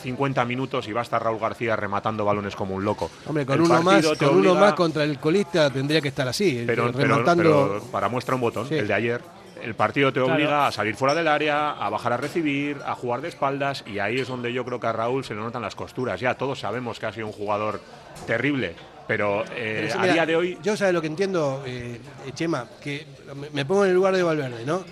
[0.01, 3.11] 50 minutos y va a estar Raúl García rematando balones como un loco.
[3.27, 6.63] Hombre, con El uno más, con uno más contra el colista tendría que estar así,
[6.65, 7.43] pero, eh, pero- rematando.
[7.43, 8.75] pero para muestra un botón, Sí.
[8.75, 9.21] el de ayer.
[9.63, 10.33] El partido te Claro.
[10.35, 13.99] obliga a salir fuera del área, a bajar a recibir, a jugar de espaldas y
[13.99, 16.19] ahí es donde yo creo que a Raúl se le notan las costuras.
[16.19, 17.81] Ya todos sabemos que ha sido un jugador
[18.27, 18.75] terrible,
[19.07, 21.99] pero, eh, Pero sí, a mira, día de hoy Yo sabes lo que entiendo, eh,
[22.25, 23.05] eh, Chema, que
[23.53, 24.83] me- pongo en el lugar de Valverde, ¿no?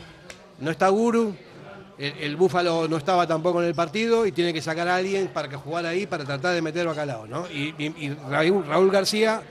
[0.59, 1.35] No está Guru,
[1.97, 5.27] el, el Búfalo no estaba tampoco en el partido y tiene que sacar a alguien
[5.29, 7.47] para que jugara ahí para tratar de meter bacalao, ¿no?
[7.49, 9.41] Y, y- y Raúl, Raúl García,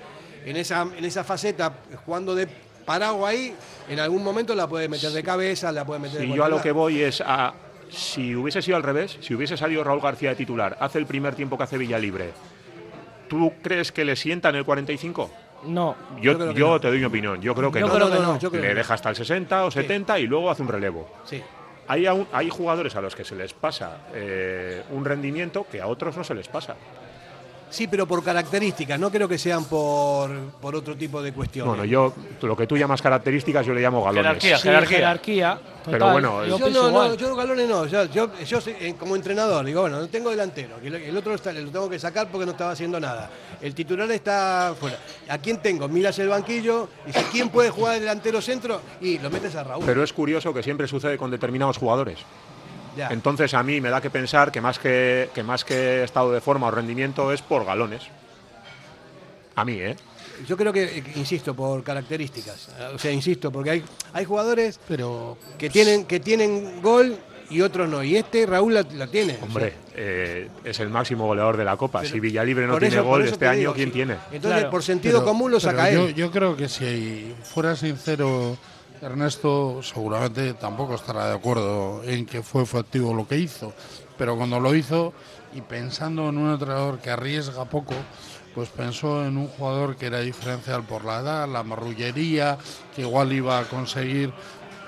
[0.44, 1.72] en esa, en esa faceta,
[2.04, 2.46] jugando de
[2.86, 3.54] parado ahí,
[3.88, 6.48] en algún momento la puede meter de cabeza, la puede meter de Y yo a
[6.48, 7.52] lo que voy es a.
[7.90, 11.34] Si hubiese sido al revés, si hubiese salido Raúl García de titular, hace el primer
[11.34, 12.30] tiempo que hace Villalibre,
[13.28, 15.30] ¿Tú crees que le sienta en el 45?
[15.64, 15.96] No.
[16.20, 16.80] Yo, Yo creo que yo no.
[16.80, 17.40] te doy mi opinión.
[17.42, 17.94] Yo creo que Yo no.
[17.94, 18.78] creo que no, yo creo le que no.
[18.78, 21.08] deja hasta el 60 o 70 y luego hace un relevo.
[21.24, 21.42] Sí.
[21.88, 26.16] Hay, hay jugadores a los que se les pasa eh, un rendimiento que a otros
[26.16, 26.76] no se les pasa.
[27.68, 31.68] Sí, pero por características, no creo que sean por, por otro tipo de cuestiones.
[31.68, 34.22] Bueno, yo lo que tú llamas características yo le llamo galones.
[34.42, 34.96] Jerarquía, Sí, jerarquía.
[34.98, 35.58] jerarquía.
[35.84, 37.08] Pero total, bueno, yo Yo pienso no, igual.
[37.10, 37.86] no, yo galones no.
[37.86, 40.80] Yo, yo, yo soy, eh, como entrenador digo, bueno, no tengo delantero.
[40.80, 43.30] que El, el otro está- lo tengo que sacar porque no estaba haciendo nada.
[43.60, 44.98] El titular está fuera.
[45.28, 45.88] ¿A quién tengo?
[45.88, 48.80] Miras el banquillo y dices, ¿quién puede jugar de delantero centro?
[49.00, 49.84] Y lo metes a Raúl.
[49.86, 52.18] Pero es curioso que siempre sucede con determinados jugadores.
[52.96, 53.08] Ya.
[53.08, 56.40] Entonces a mí me da que pensar que más que, que más que estado de
[56.40, 58.02] forma o rendimiento es por galones.
[59.54, 59.96] A mí, ¿eh?
[60.46, 62.68] Yo creo que, insisto, por características.
[62.94, 67.16] O sea, insisto, porque hay, hay jugadores Pero que tienen, que tienen gol
[67.48, 68.02] y otros no.
[68.02, 69.38] Y este Raúl la, la tiene.
[69.40, 72.00] Hombre, eh, es el máximo goleador de la Copa.
[72.00, 73.92] Pero- si Villalibre no tiene eso- gol este te año, digo, ¿quién sí.
[73.94, 74.14] tiene?
[74.30, 74.70] Entonces, Claro.
[74.70, 76.14] por sentido Pero- común lo saca yo, él.
[76.14, 78.58] yo creo que si fuera sincero,
[79.02, 83.72] Ernesto seguramente tampoco estará de acuerdo en que fue efectivo lo que hizo.
[84.16, 85.12] Pero cuando lo hizo,
[85.54, 87.94] y pensando en un entrenador que arriesga poco,
[88.54, 92.56] pues pensó en un jugador que era diferencial por la edad, la marrullería,
[92.94, 94.32] que igual iba a conseguir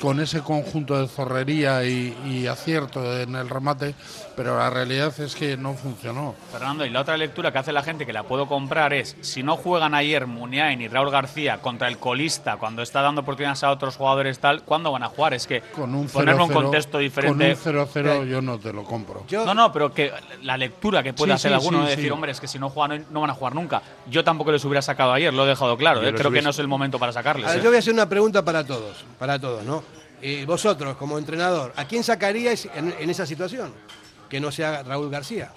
[0.01, 3.95] con ese conjunto de zorrería y, y acierto en el remate,
[4.39, 6.33] pero la realidad es que no funcionó.
[6.53, 9.43] Fernando, y la otra lectura que hace la gente que la puedo comprar es, si
[9.43, 13.73] no juegan ayer Muniain y Raúl García contra el colista, cuando está dando oportunidades a
[13.73, 15.35] otros jugadores tal, ¿cuándo van a jugar?
[15.35, 17.57] Es que Con un ponerlo en 0-0, contexto diferente...
[17.57, 19.25] Con un 0-0 yo no te lo compro.
[19.27, 20.13] Yo- No, no, pero que
[20.45, 22.11] la lectura que puede Sí, hacer sí, alguno sí, de decir, sí.
[22.13, 23.83] hombre, es que si no juegan no van a jugar nunca.
[24.09, 26.01] Yo tampoco les hubiera sacado ayer, lo he dejado claro.
[26.01, 26.15] Yo ¿eh?
[26.15, 27.47] Creo que no es el momento para sacarles.
[27.47, 27.63] A ver, ¿eh?
[27.65, 29.83] yo voy a hacer una pregunta para todos, para todos, ¿no?
[30.23, 33.73] Eh, vosotros, como entrenador, ¿a quién sacaríais en, en esa situación?
[34.29, 35.51] Que no sea Raúl García.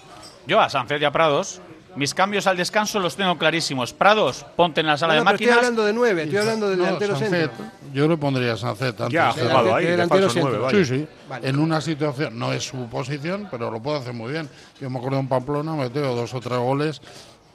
[0.47, 1.61] Yo a Sancet y a Prados,
[1.95, 3.93] mis cambios al descanso los tengo clarísimos.
[3.93, 5.57] Prados, ponte en la sala No, de pero estoy máquinas.
[5.57, 7.65] hablando de nueve, estoy hablando del No, delantero Sancet, centro.
[7.93, 9.13] Yo le pondría a Sancet antes.
[9.13, 10.61] Ya ha de- jugado ahí, de delantero centro.
[10.61, 10.77] vaya.
[10.77, 11.07] Sí, sí.
[11.29, 11.49] Vale.
[11.49, 14.49] En una situación, no es su posición, pero lo puede hacer muy bien.
[14.79, 17.01] Yo me acuerdo en Pamplona, metió dos o tres goles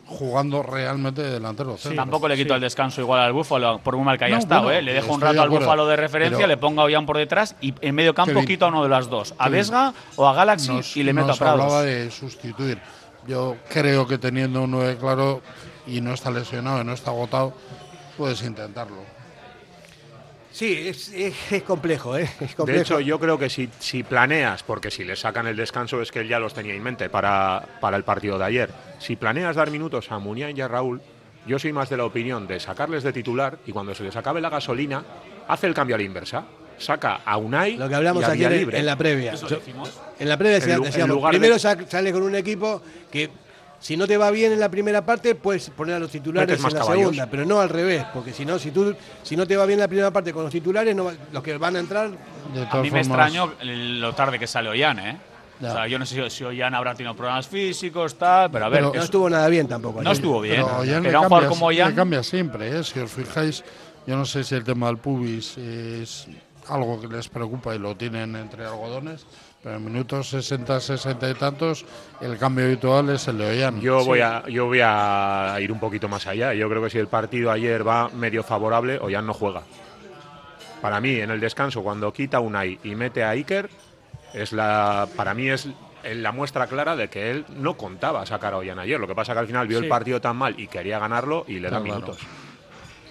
[0.07, 1.97] jugando realmente de delantero centro.
[1.97, 4.63] Tampoco le quito el descanso igual al Búfalo, por muy mal que haya No, estado.
[4.65, 4.83] bueno, ¿eh?
[4.83, 7.17] Le dejo un rato de al Búfalo de referencia, pero- le pongo a Ollán por
[7.19, 9.35] detrás y en medio campo quito a uno de las dos.
[9.39, 11.61] A Vesga o a Galaxy Nos- y le meto a Prados.
[11.61, 12.79] hablaba de sustituir.
[13.27, 15.43] Yo creo que teniendo un 9 claro
[15.87, 17.53] y no está lesionado y no está agotado,
[18.17, 19.16] puedes intentarlo.
[20.57, 22.27] Sí, es, es- es complejo, ¿eh?
[22.41, 26.01] Es De hecho, yo creo que si, si planeas, porque si le sacan el descanso
[26.01, 29.17] es que él ya los tenía en mente para, para el partido de ayer, si
[29.17, 31.03] planeas dar minutos a Muniain y a Raúl,
[31.47, 34.41] yo soy más de la opinión de sacarles de titular y cuando se les acabe
[34.41, 35.05] la gasolina,
[35.47, 36.45] hace el cambio a la inversa.
[36.79, 38.79] Saca a Unai Lo que hablamos y a aquí en, Villalibre.
[38.79, 39.33] en la previa.
[39.35, 39.47] Eso
[40.19, 43.29] en la previa decíamos, lugar primero sa- sales con un equipo que
[43.79, 46.63] si no te va bien en la primera parte, puedes poner a los titulares en
[46.65, 46.95] la caballos.
[46.99, 49.79] segunda, pero no al revés, porque si no, si tú si no te va bien
[49.79, 52.11] la primera parte con los titulares, no va- los que van a entrar
[52.55, 55.19] De A mí me extraño lo tarde que sale Ollán, ¿eh?
[55.59, 58.81] O sea, yo no sé si, Ollán habrá tenido problemas físicos, tal, pero a ver,
[58.81, 60.03] Pero- no es- estuvo nada bien tampoco.
[60.03, 60.57] no estuvo bien.
[60.57, 62.85] Pero Ollán Pero un jugador cambia- como Ollán, cambia siempre, ¿eh?
[62.85, 63.65] si os fijáis.
[64.07, 66.29] Yo no sé si el tema del pubis es
[66.69, 69.27] algo que les preocupa y lo tienen entre algodones,
[69.67, 71.85] pero en minutos 60, 60 y tantos,
[72.21, 73.81] el cambio habitual es el de Ollán.
[73.81, 76.55] Yo, voy a, yo voy a ir un poquito más allá.
[76.55, 79.63] Yo creo que si el partido ayer va medio favorable, Ollán no juega.
[80.81, 83.69] Para mí, en el descanso, cuando quita Unai y mete a Iker,
[84.35, 85.69] es la, para mí es
[86.05, 89.01] la muestra clara de que él no contaba sacar a Ollán ayer.
[89.01, 89.85] Lo que pasa que al final vio Sí.
[89.87, 91.83] el partido tan mal y quería ganarlo y le da Claro.
[91.83, 92.19] minutos.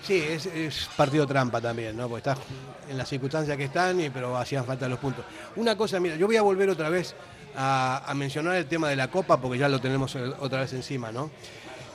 [0.04, 2.08] Sí, es, es partido trampa también, ¿no?
[2.08, 2.42] Porque está
[2.90, 5.26] en las circunstancias que están, y, pero hacían falta los puntos.
[5.56, 7.16] Una cosa, mira, yo voy a volver otra vez
[7.56, 11.12] a, mencionar el tema de la Copa, porque ya lo tenemos eh, otra vez encima,
[11.12, 11.30] ¿no?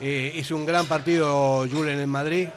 [0.00, 2.48] Eh, hizo un gran partido Julen en Madrid,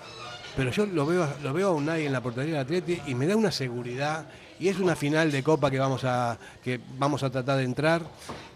[0.56, 3.28] pero yo lo veo, lo veo a Unai en la portería del Atleti y me
[3.28, 4.28] da una seguridad.
[4.60, 8.04] Y es una final de Copa que vamos a, que vamos a tratar de entrar.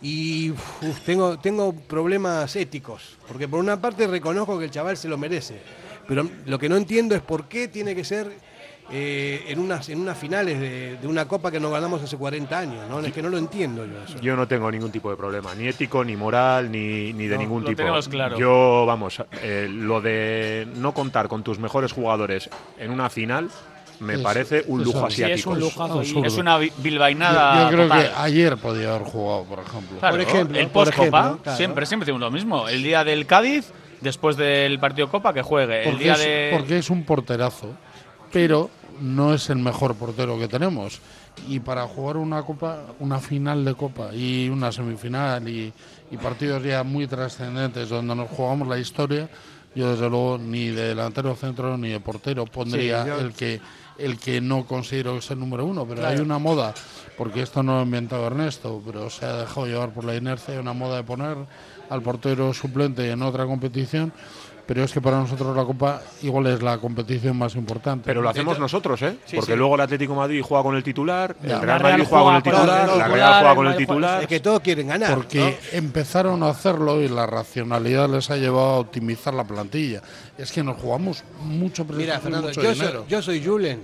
[0.02, 0.54] Y
[1.06, 5.60] tengo, tengo problemas éticos, porque por una parte reconozco que el chaval se lo merece.
[6.08, 8.32] Pero lo que no entiendo es por qué tiene que ser
[8.91, 12.57] eh, en, unas, en unas finales de, de una copa que no ganamos hace 40
[12.57, 12.89] años.
[12.89, 12.99] ¿no?
[13.01, 14.19] Es que no lo entiendo yo eso.
[14.22, 17.41] Yo no tengo ningún tipo de problema, ni ético, ni moral, ni, ni de No,
[17.41, 17.77] ningún lo tipo.
[17.77, 18.38] tenemos claro.
[18.38, 23.49] Yo, vamos, eh, lo de no contar con tus mejores jugadores en una final
[23.99, 25.09] me Es- parece un lujo.
[25.09, 25.49] Sí, es asiático.
[25.51, 26.03] un lujazo.
[26.03, 28.03] y- es una bi- bilbainada yo, yo creo total.
[28.03, 29.97] que ayer podía haber jugado, por ejemplo.
[29.99, 31.57] Claro, Por ejemplo, el post-Copa, ejemplo, claro.
[31.57, 32.69] siempre, siempre decimos lo mismo.
[32.69, 35.80] El día del Cádiz, después del partido Copa, que juegue.
[35.84, 36.49] El Porque día es, de.
[36.53, 37.73] porque es un porterazo,
[38.31, 38.69] pero
[39.02, 40.99] no es el mejor portero que tenemos.
[41.48, 45.72] Y para jugar una copa, una final de copa y una semifinal y,
[46.11, 49.30] y partidos ya muy trascendentes donde nos jugamos la historia,
[49.76, 53.61] yo desde luego ni de delantero centro ni de portero pondría Sí, yo- el que
[53.99, 56.15] el que no considero que es el número uno, pero Claro.
[56.15, 56.72] hay una moda,
[57.18, 60.53] porque esto no lo ha inventado Ernesto, pero se ha dejado llevar por la inercia,
[60.53, 61.36] hay una moda de poner
[61.90, 64.14] al portero suplente en otra competición,
[64.68, 68.03] pero es que para nosotros la Copa igual es la competición más importante.
[68.06, 69.18] Pero lo hacemos nosotros, ¿eh?
[69.26, 69.57] Sí, Porque sí.
[69.57, 71.56] luego el Atlético de Madrid juega con el titular, Ya.
[71.56, 72.68] el Real Madrid juega con el titular,
[72.98, 74.22] la Real juega con el titular.
[74.22, 75.15] Es que todos quieren ganar.
[75.15, 80.02] Porque empezaron a hacerlo y la racionalidad les ha llevado a optimizar la plantilla.
[80.38, 82.99] Es que nos jugamos mucho Mira, Fernando, mucho yo dinero.
[83.02, 83.81] soy, yo soy Julen,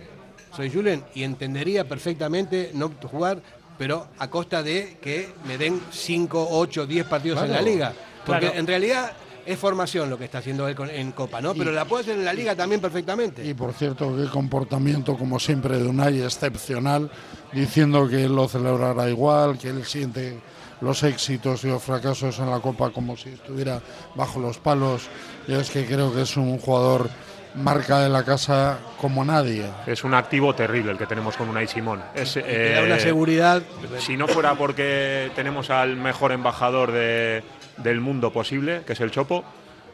[0.55, 3.39] soy Julen y entendería perfectamente no jugar,
[3.77, 7.93] pero a costa de que me den 5, 8, 10 partidos en la liga.
[8.25, 8.59] Porque Claro.
[8.59, 9.11] en realidad
[9.45, 11.53] es formación lo que está haciendo él en Copa, ¿no?
[11.53, 13.45] Pero Y- la puede hacer en la liga también perfectamente.
[13.45, 17.09] Y por cierto, qué comportamiento, como siempre, de Unai excepcional,
[17.51, 20.39] diciendo que él lo celebrará igual, que él siente
[20.81, 23.81] los éxitos y los fracasos en la Copa como si estuviera
[24.15, 25.03] bajo los palos.
[25.47, 27.09] Yo es que creo que es un jugador
[27.55, 29.65] marca de la casa como nadie.
[29.85, 32.01] Es un activo terrible el que tenemos con Unai Simón.
[32.15, 33.61] Es, te da eh, una seguridad.
[33.99, 37.43] Si no fuera porque tenemos al mejor embajador de-
[37.77, 39.43] del mundo posible, que es el Chopo,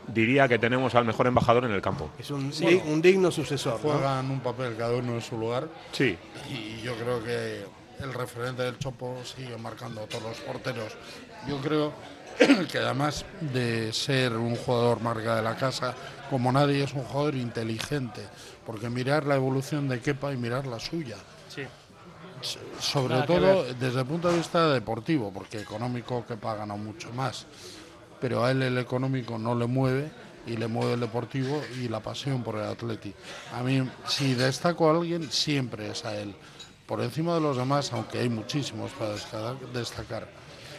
[0.07, 2.09] diría que tenemos al mejor embajador en el campo.
[2.19, 3.79] Es un, di- un digno sucesor.
[3.83, 3.91] ¿no?
[3.91, 5.67] Juegan un papel cada uno en su lugar.
[5.91, 6.17] Sí.
[6.49, 7.63] Y yo creo que
[8.03, 10.93] el referente del Chopo sigue marcando a todos los porteros.
[11.47, 11.93] Yo creo
[12.71, 15.93] que además de ser un jugador marca de la casa,
[16.29, 18.21] como nadie es un jugador inteligente,
[18.65, 21.17] porque mirar la evolución de Kepa y mirar la suya.
[21.49, 21.63] Sí.
[22.79, 27.11] Sobre Nada todo desde el punto de vista deportivo, porque económico Kepa ha ganado mucho
[27.11, 27.45] más,
[28.21, 30.09] pero a él el económico no le mueve
[30.47, 33.13] y le mueve el deportivo y la pasión por el atleti.
[33.53, 36.33] A mí, si destaco a alguien, siempre es a él.
[36.85, 39.11] Por encima de los demás, aunque hay muchísimos para
[39.73, 40.27] destacar.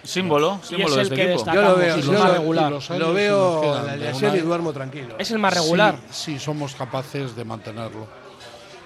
[0.02, 1.52] Símbolo, Y símbolo es de el este que equipo.
[1.52, 2.72] Yo lo veo, yo más lo- regular.
[2.98, 5.14] Lo veo la alineación y duermo tranquilo.
[5.18, 5.96] Es el más regular.
[6.10, 8.06] Sí, sí somos capaces de mantenerlo.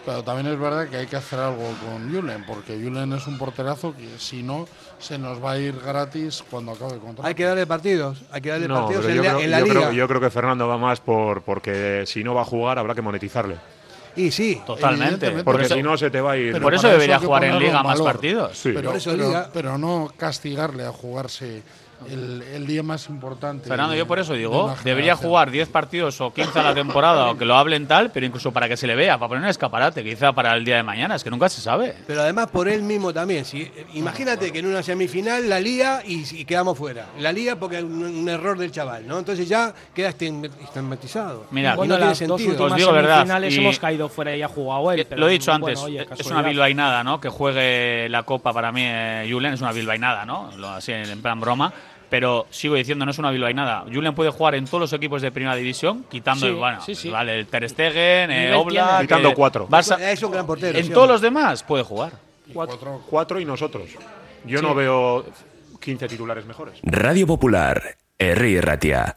[0.05, 3.39] Pero también es verdad que hay que hacer algo con Julen, porque Julen es un
[3.39, 4.67] porterazo que si no,
[4.99, 7.27] se nos va a ir gratis cuando acabe el contrato.
[7.27, 9.59] Hay que darle partidos, hay que darle No, partidos en, yo, la, creo, en la
[9.61, 9.81] yo liga.
[9.81, 12.95] creo- yo creo que Fernando va más por porque si no va a jugar habrá
[12.95, 13.57] que monetizarle.
[14.17, 15.31] Y sí, Totalmente.
[15.31, 16.53] Porque Por eso- si no se te va a ir.
[16.53, 18.13] Pero Por eso debería jugar en liga más valor.
[18.13, 18.57] partidos.
[18.57, 18.71] Sí.
[18.75, 21.63] Pero, pero- pero no castigarle a jugarse
[22.11, 23.69] el, el día más importante.
[23.69, 25.29] Fernando, de- yo por eso de digo, una debería generación.
[25.31, 28.53] jugar 10 partidos o 15 a la temporada o que lo hablen tal, pero incluso
[28.53, 31.15] para que se le vea, para poner un escaparate, quizá para el día de mañana,
[31.17, 31.95] es que nunca se sabe.
[32.07, 33.45] pero además por él mismo también.
[33.45, 37.07] Si, imagínate que en una semifinal la lía y, y quedamos fuera.
[37.19, 39.19] La lía porque hay un, un error del chaval, ¿no?
[39.19, 41.47] Entonces ya queda estigma- estigmatizado.
[41.51, 42.51] Mira, no tiene las dos sentido.
[42.51, 45.01] últimas Os digo verdad, semifinales y- hemos caído fuera y ha jugado él.
[45.01, 47.21] Eh, pero, Lo he dicho bueno, antes, oye, es una bilbainada, ¿no?
[47.21, 50.51] Que juegue la Copa para mí, eh, Julen, es una bilbainada, ¿no?
[50.57, 51.73] Lo, así en plan broma.
[52.17, 53.87] Pero sigo diciendo, no es una bilbainada.
[53.93, 57.11] Julen puede jugar en todos los equipos de primera división, quitando, Sí, bueno, sí, sí.
[57.11, 59.01] vale, el Ter Stegen, Nivel Oblak.
[59.01, 59.67] Quitando cuatro.
[59.69, 59.99] Barça.
[59.99, 60.79] Es un gran portero.
[60.79, 62.13] en sí, todos los demás puede jugar.
[62.53, 63.03] Cuatro.
[63.11, 63.89] Cuatro y nosotros.
[64.45, 64.65] Yo Sí.
[64.65, 65.27] no veo
[65.81, 66.79] 15 titulares mejores.
[66.85, 69.17] Radio Popular, Herri Ratia.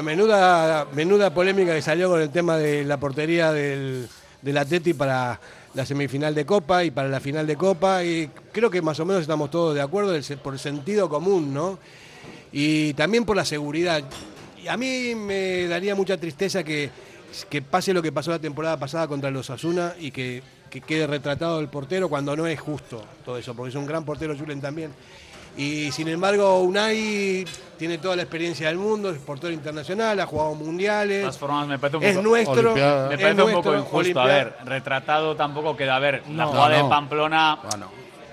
[0.00, 4.08] Bueno, menuda, menuda polémica que salió con el tema de la portería del,
[4.40, 5.38] del Atleti para
[5.74, 8.02] la semifinal de Copa y para la final de Copa.
[8.02, 11.78] Y creo que más o menos estamos todos de acuerdo por el sentido común, ¿no?
[12.50, 14.02] Y también por la seguridad.
[14.64, 16.88] Y a mí me daría mucha tristeza que,
[17.50, 21.06] que pase lo que pasó la temporada pasada contra los Asuna y que, que quede
[21.08, 24.62] retratado el portero cuando no es justo todo eso, porque es un gran portero Julen
[24.62, 24.92] también.
[25.58, 27.44] Y sin embargo, Unai
[27.80, 31.16] tiene toda la experiencia del mundo, es portero internacional, ha jugado mundiales.
[31.16, 32.74] De todas formas, me parece un es poco, nuestro.
[32.74, 33.96] me es parece un nuestro, poco injusto.
[33.96, 34.28] Olimpiada.
[34.30, 35.96] A ver, retratado tampoco queda.
[35.96, 36.90] A ver, la jugada No, de.
[36.90, 37.58] Pamplona.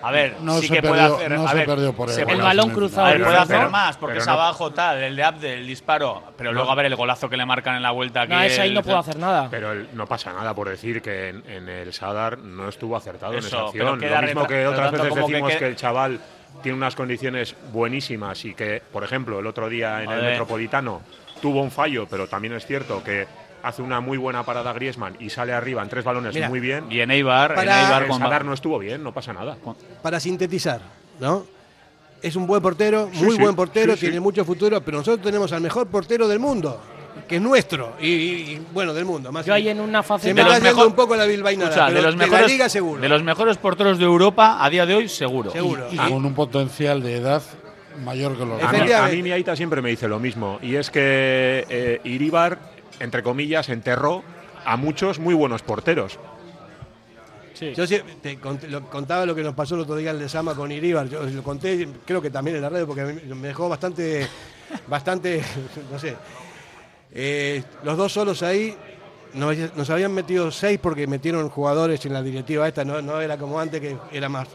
[0.04, 1.32] A ver, No sí que perdió- puede hacer.
[1.32, 2.26] no a se ver, perdió por se él.
[2.26, 5.02] puede- El balón cruzado A ver, puede hacer más, porque pero es no- abajo tal,
[5.02, 6.24] el de Abde, el disparo.
[6.38, 8.34] Pero luego a ver el golazo que le marcan en la vuelta aquí.
[8.34, 9.48] No, ese ahí el- no puedo hacer nada.
[9.50, 13.32] Pero el- no pasa nada por decir que en, en el Sadar no estuvo acertado
[13.34, 14.12] en Eso, esa pero acción.
[14.12, 16.20] Lo mismo que otras veces que decimos que, el chaval
[16.64, 20.22] tiene unas condiciones buenísimas y que, por ejemplo, el otro día en el.
[20.24, 21.02] Metropolitano
[21.42, 23.28] tuvo un fallo, pero también es cierto que
[23.64, 26.86] hace una muy buena parada Griezmann y sale arriba en tres balones Mira, muy bien.
[26.92, 29.58] Y en Eibar, Para- en Eibar con- Sadar no estuvo bien, no pasa nada.
[30.02, 30.82] Para sintetizar,
[31.20, 31.46] ¿no?
[32.22, 34.06] Es un buen portero, Sí, muy sí, buen portero, sí, sí.
[34.08, 36.82] tiene mucho futuro, pero nosotros tenemos al mejor portero del mundo,
[37.28, 39.32] que es nuestro, y, y- y, bueno, del mundo.
[39.32, 40.34] Más Yo ahí en una Se faceta.
[40.34, 42.70] me de está mejor- un poco la bilbainada, pero de los de mejores, la liga
[42.70, 43.02] seguro.
[43.02, 45.52] de los mejores porteros de Europa a día de hoy seguro.
[45.52, 45.88] Seguro.
[45.92, 47.42] Y con un potencial de edad
[48.04, 48.96] mayor que los A mí, Efectivamente.
[48.96, 52.60] a mí mi Aita siempre me dice lo mismo, y es que eh, Iríbar,
[53.00, 54.24] entre comillas, enterró
[54.66, 56.18] a muchos muy buenos porteros.
[57.76, 60.54] Yo sí- te cont- lo- contaba lo que nos pasó el otro día en Lesama
[60.54, 61.10] con Iríbar.
[61.10, 64.28] Yo lo conté, creo que también en la red, porque me me dejó bastante,
[64.88, 65.42] bastante,
[65.92, 66.16] no sé.
[67.20, 68.76] Eh, los dos solos ahí,
[69.34, 73.38] nos, nos habían metido seis porque metieron jugadores en la directiva esta, no, no era
[73.40, 74.48] como antes que era más.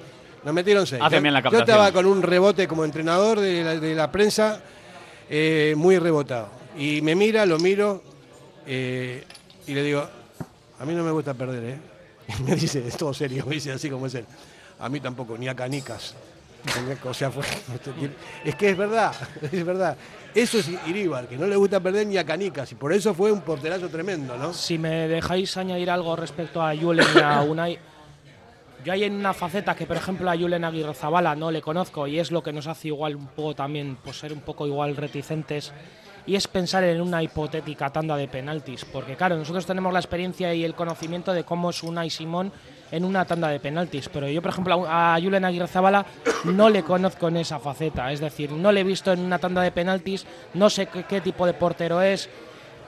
[0.44, 1.02] Nos metieron seis.
[1.16, 4.62] Yo- la estaba con un rebote como entrenador de la, de la prensa,
[5.28, 6.48] eh, muy rebotado.
[6.78, 8.01] Y me mira, lo miro,
[8.64, 9.24] eh,
[9.66, 10.09] y le digo,
[10.78, 11.78] a mí no me gusta perder, ¿eh?
[12.39, 14.24] Y me dice, es todo serio, me dice así como es él.
[14.78, 16.14] A mí tampoco, ni a canicas.
[17.05, 17.44] O sea, fue,
[18.44, 19.14] es que es verdad,
[19.52, 19.97] es verdad.
[20.34, 23.30] Eso es Iríbar, que no le gusta perder ni a canicas, y por eso fue
[23.30, 24.52] un porterazo tremendo, ¿no?
[24.52, 27.78] Si me dejáis añadir algo respecto a Julen y a Unai,
[28.84, 32.06] yo hay en una faceta que, por ejemplo, a Julen Aguirre Zabala no le conozco
[32.06, 34.97] y es lo que nos hace igual un poco también, pues ser un poco igual
[34.97, 35.72] reticentes,
[36.26, 40.55] y es pensar en una hipotética tanda de penaltis, porque claro, nosotros tenemos la experiencia
[40.55, 42.52] y el conocimiento de cómo es Unai Simón
[42.93, 46.06] en una tanda de penaltis, pero yo, por ejemplo, a Julen Aguirre Zabala
[46.44, 49.62] no le conozco en esa faceta, es decir, no le he visto en una tanda
[49.62, 52.28] de penaltis, no sé qué, qué tipo de portero es,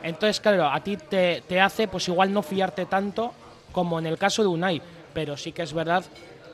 [0.03, 3.33] entonces, claro, a ti te, te hace pues igual no fiarte tanto
[3.73, 4.83] como en el caso de Unai,
[5.15, 6.05] pero sí que es verdad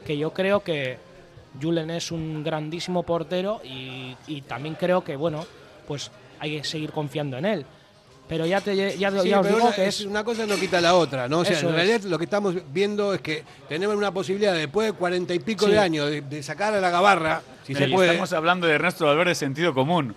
[0.07, 0.99] que yo creo que
[1.61, 5.45] Julen es un grandísimo portero y, y también creo que, bueno,
[5.89, 7.67] pues hay que seguir confiando en él.
[8.31, 10.81] Pero ya, te, ya, Sí, ya os digo una- que es una cosa no quita
[10.81, 11.41] la otra, ¿no?
[11.41, 11.75] O sea, Eso en es.
[11.75, 15.67] realidad lo que estamos viendo es que tenemos una posibilidad después de cuarenta y pico
[15.67, 15.73] Sí.
[15.73, 18.09] de años de, de sacar a la gabarra, si Pero se puede.
[18.11, 20.15] Estamos hablando de Ernesto Valverde sentido común.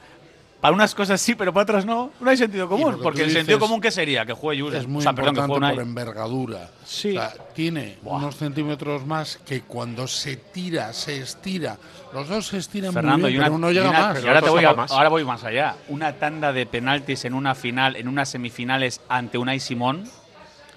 [0.63, 2.11] Para unas cosas sí, pero para otras no.
[2.21, 2.97] No hay sentido Y común.
[3.03, 4.25] Porque el sentido común, ¿qué sería?
[4.25, 4.79] Que juegue Julen.
[4.79, 6.69] Es muy o sea, perdón, que importante por envergadura.
[6.85, 7.09] Sí.
[7.17, 11.75] O sea, tiene unos centímetros más que cuando se tira, se estira.
[12.13, 14.23] Los dos se estiran Fernando, muy y bien, una, pero uno y llega una- más.
[14.23, 14.91] y ahora, te voy a- más.
[14.91, 15.75] ahora voy más allá.
[15.89, 20.05] Una tanda de penaltis en una final, en unas semifinales ante Unai Simón.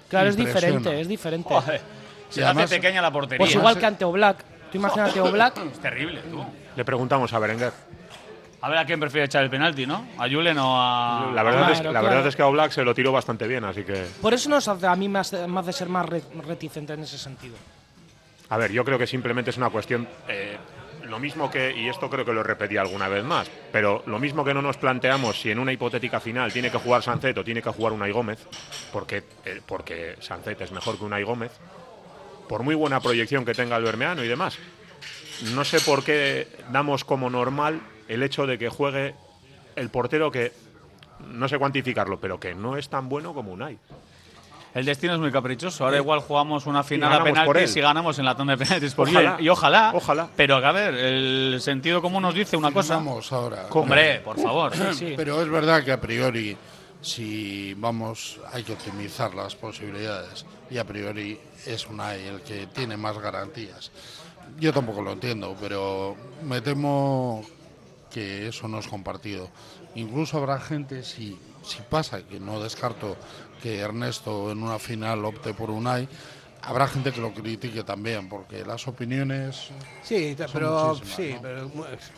[0.09, 1.47] Claro, es diferente, es diferente.
[1.47, 1.79] Joder,
[2.27, 3.37] se Y hace pequeña la portería.
[3.37, 4.43] Pues igual que ante Oblak.
[4.69, 6.43] Tú imagínate Oblak, Es terrible, tú.
[6.75, 7.71] Le preguntamos a Berenguer.
[8.61, 10.05] A ver a quién prefiere echar el penalti, ¿no?
[10.17, 11.31] ¿A Julen o a.?
[11.33, 12.15] La verdad, es, Claro, la claro.
[12.15, 14.05] verdad es que a Oblak se lo tiró bastante bien, así que.
[14.21, 17.17] por eso nos hace a mí más, más de ser más re- reticente en ese
[17.17, 17.55] sentido.
[18.49, 20.07] A ver, yo creo que simplemente es una cuestión.
[20.27, 20.57] eh,
[21.03, 24.43] lo mismo que, y esto creo que lo repetí alguna vez más, pero lo mismo
[24.43, 27.61] que no nos planteamos si en una hipotética final tiene que jugar Sancet o tiene
[27.61, 28.39] que jugar Unai Gómez,
[28.91, 31.51] porque, eh, porque Sancet es mejor que Unai Gómez,
[32.49, 34.57] por muy buena proyección que tenga el Bermeano y demás.
[35.53, 39.15] No sé por qué damos como normal el hecho de que juegue
[39.75, 40.51] el portero que,
[41.29, 43.77] no sé cuantificarlo, pero que no es tan bueno como Unai.
[44.73, 45.85] El destino es muy caprichoso.
[45.85, 49.07] Ahora igual jugamos una final a penaltis y ganamos en la tanda de penaltis por
[49.07, 49.31] Ojalá.
[49.31, 49.45] Julen.
[49.45, 49.91] Y ojalá.
[49.95, 50.29] Ojalá.
[50.35, 52.97] Pero a ver, el sentido común nos dice una cosa.
[52.97, 53.65] Vamos ahora.
[53.71, 54.73] Hombre, por favor.
[54.93, 55.13] sí.
[55.17, 56.55] Pero es verdad que a priori,
[57.01, 60.45] si vamos, hay que optimizar las posibilidades.
[60.69, 63.91] Y a priori es Unai el que tiene más garantías.
[64.59, 67.43] Yo tampoco lo entiendo, pero me temo
[68.17, 69.47] que eso no es compartido.
[69.93, 73.15] Incluso habrá gente, si, si pasa, que no descarto
[73.61, 76.09] que Ernesto en una final opte por Unai,
[76.67, 79.69] habrá gente que lo critique también, porque las opiniones.
[80.03, 81.41] Sí, son pero sí, ¿no?
[81.41, 81.71] pero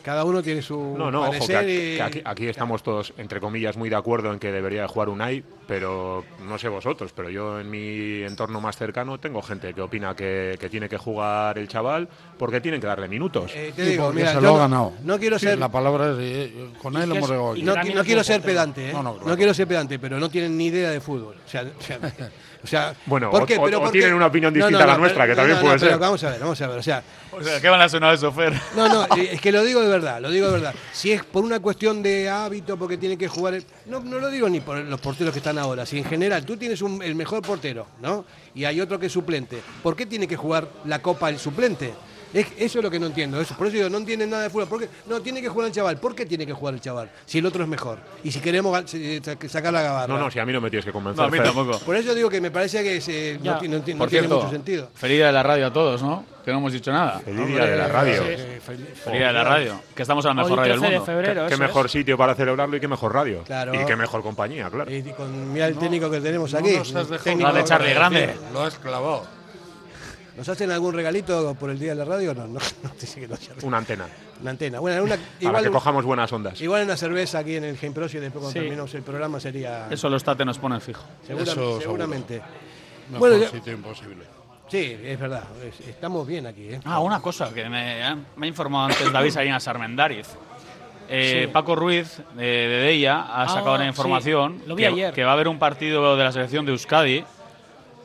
[0.03, 3.13] cada uno tiene su No, no, ojo, que aquí, y- que aquí- aquí estamos todos,
[3.17, 7.11] entre comillas, muy de acuerdo en que debería de jugar Unai, pero no sé vosotros,
[7.15, 10.97] pero yo en mi entorno más cercano tengo gente que opina que, que tiene que
[10.97, 13.51] jugar el chaval porque tienen que darle minutos.
[13.53, 14.93] Eh, te Sí, digo, mira, se yo lo ha no- ganado.
[15.03, 16.17] No quiero Sí, ser La palabra es.
[16.19, 18.93] eh, con él hemos no, no quiero ser pedante, ¿eh?
[18.93, 19.37] No, No, no, claro.
[19.37, 21.35] quiero ser pedante, pero no tienen ni idea de fútbol.
[21.45, 21.99] O sea, o sea,
[22.63, 23.57] o sea, Bueno, ¿por o- qué?
[23.57, 25.33] o- Pero o ¿por tienen una opinión No, distinta no, a la no, nuestra, pero-
[25.33, 25.99] que también no, puede no, pero ser.
[25.99, 26.77] Vamos a ver, vamos a ver.
[26.79, 28.53] O sea, O sea, ¿qué van a sonar eso, Fer?
[28.75, 30.73] no, no, eh, es que lo digo de verdad, lo digo de verdad.
[30.91, 33.53] Si es por una cuestión de hábito, porque tiene que jugar.
[33.53, 35.85] el- no, no lo digo ni por los porteros que están ahora.
[35.85, 38.25] Si en general tú tienes un- el mejor portero, ¿no?
[38.55, 41.93] Y hay otro que es suplente, ¿por qué tiene que jugar la copa el suplente?
[42.33, 43.39] Es, eso es lo que no entiendo.
[43.41, 44.67] Eso, por eso digo, no entienden nada de fútbol.
[44.67, 44.89] ¿Por qué?
[45.07, 45.97] No, tiene que jugar el chaval.
[45.97, 47.09] ¿Por qué tiene que jugar el chaval?
[47.25, 47.99] Si el otro es mejor.
[48.23, 50.13] Y si queremos sa- sacar la gabarra.
[50.13, 51.21] No, no, si a mí no me tienes que convencer.
[51.21, 51.79] No, a mí tampoco.
[51.79, 54.89] Por eso digo que me parece que se- no, no no tiene cierto, mucho sentido.
[54.93, 56.23] Feliz día de la radio a todos, ¿no?
[56.45, 57.19] Que no hemos dicho nada.
[57.19, 58.23] Feliz día de la radio.
[58.23, 58.59] Sí, Sí.
[58.61, 59.81] Feliz día de la radio.
[59.95, 61.05] Que estamos en la mejor radio del 13 de mundo.
[61.11, 61.91] febrero, Qué mejor es.
[61.91, 63.43] sitio para celebrarlo y qué mejor radio.
[63.43, 63.73] Claro.
[63.73, 64.91] Y qué mejor compañía, claro.
[64.91, 66.77] Y con, mira el técnico que tenemos No aquí.
[66.77, 68.35] nos has dejado Técnico- La de Charlie Grande.
[68.53, 69.38] Lo has clavado.
[70.39, 72.33] ¿Nos hacen algún regalito por el día de la radio?
[72.33, 73.29] No, no, no que.
[73.65, 74.07] Una antena.
[74.41, 74.79] Una antena.
[74.79, 76.61] Bueno, una, Para igual, que cojamos buenas ondas.
[76.61, 78.53] igual una cerveza aquí en el Game Pro y después cuando Sí.
[78.59, 79.87] terminemos el programa sería.
[79.91, 81.03] Eso los tate nos ponen fijo.
[81.27, 81.81] segura- Eso seguro.
[81.81, 82.41] seguramente.
[83.11, 84.23] Mejor Bueno, yo- sitio imposible.
[84.69, 85.43] Sí, es verdad.
[85.63, 86.69] es- estamos bien aquí.
[86.69, 86.79] ¿eh?
[86.85, 90.27] Ah, una cosa que me, ha- me ha informado antes David Salinas Armendáriz.
[91.09, 94.87] Eh, Paco Ruiz de, de Deia ha Ah, sacado una sí, información lo vi que,
[94.87, 95.13] ayer.
[95.13, 97.25] que va a haber un partido de la selección de Euskadi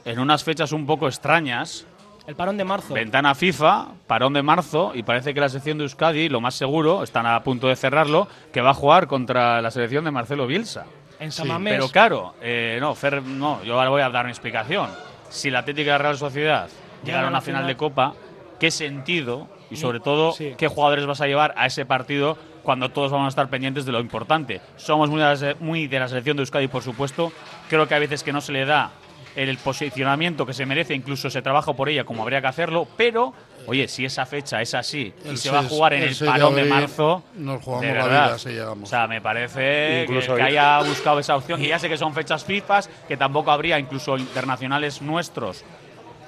[0.07, 1.87] en unas fechas un poco extrañas.
[2.27, 2.95] El parón de marzo.
[2.95, 7.03] Ventana FIFA, parón de marzo, y parece que la selección de Euskadi, lo más seguro,
[7.03, 10.87] están a punto de cerrarlo, que va a jugar contra la selección de Marcelo Bielsa.
[11.21, 11.75] En Samamés.
[11.75, 14.89] Pero claro, eh, no, Fer, no, yo ahora voy a dar mi explicación.
[15.29, 16.69] Si la Atlética de Real Sociedad
[17.05, 18.15] llegara a una final de Copa,
[18.59, 20.55] ¿qué sentido y sobre todo sí.
[20.57, 23.93] qué jugadores vas a llevar a ese partido cuando todos vamos a estar pendientes de
[23.93, 24.61] lo importante?
[24.77, 27.33] Somos muy de la, se- muy de la selección de Euskadi, por supuesto.
[27.69, 28.91] Creo que a veces que no se le da
[29.37, 33.35] el posicionamiento que se merece, incluso se trabaja por ella como habría que hacerlo, pero
[33.67, 36.19] Oye, si esa fecha es así y El se va a jugar en el el,
[36.19, 38.27] de parón de marzo, nos jugamos de la verdad.
[38.27, 38.89] vida si llegamos.
[38.89, 41.63] O sea, me parece que, Incluso que haya buscado esa opción.
[41.63, 45.65] Y ya sé que son fechas FIFAs, que tampoco habría incluso internacionales nuestros.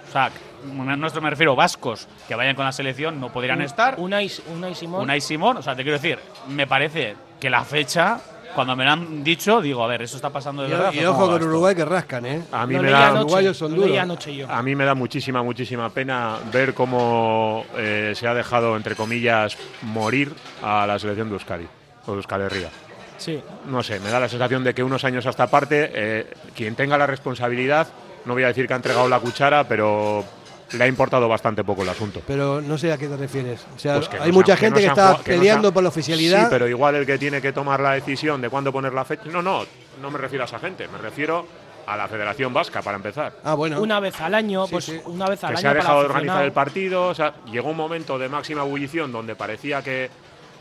[0.08, 0.30] O sea,
[0.64, 3.96] nuestros me refiero vascos, que vayan con la selección, no podrían estar.
[3.98, 5.02] Una y, una y Simón.
[5.02, 6.18] Unai Simón, o sea, te quiero decir,
[6.48, 8.20] me parece que la fecha,
[8.56, 10.92] cuando me lo han dicho, digo, a ver, eso está pasando de Y, verdad.
[10.92, 11.42] y ¿o ojo con?
[11.42, 12.42] Uruguay que rascan, ¿eh?
[12.50, 14.26] A mí me da, anoche, uruguayos son duros.
[14.26, 14.50] yo.
[14.50, 19.56] a mí me da muchísima, muchísima pena ver cómo eh, se ha dejado, entre comillas,
[19.82, 21.66] morir a la selección de Euskadi,
[22.06, 22.70] o de Euskal Herria.
[23.18, 23.40] Sí.
[23.66, 26.74] No sé, me da la sensación de que unos años a esta parte, eh, quien
[26.74, 27.86] tenga la responsabilidad,
[28.24, 30.24] no voy a decir que ha entregado la cuchara, pero
[30.72, 32.20] le ha importado bastante poco el asunto.
[32.26, 33.64] Pero no sé a qué te refieres.
[33.74, 35.72] O sea, Pues hay no mucha gente no que, está jugado- que no se peleando
[35.72, 36.40] por la oficialidad.
[36.44, 39.24] Sí, pero igual el que tiene que tomar la decisión de cuándo poner la fecha.
[39.26, 39.64] No, no,
[40.02, 41.46] no me refiero a esa gente, me refiero
[41.86, 43.34] a la Federación Vasca, para empezar.
[43.44, 43.80] Ah, bueno.
[43.80, 45.00] Una vez al año, Sí, pues sí.
[45.04, 45.60] una vez al que año.
[45.60, 47.06] se ha para dejado de organizar el partido.
[47.08, 50.10] O sea, llegó un momento de máxima ebullición donde parecía que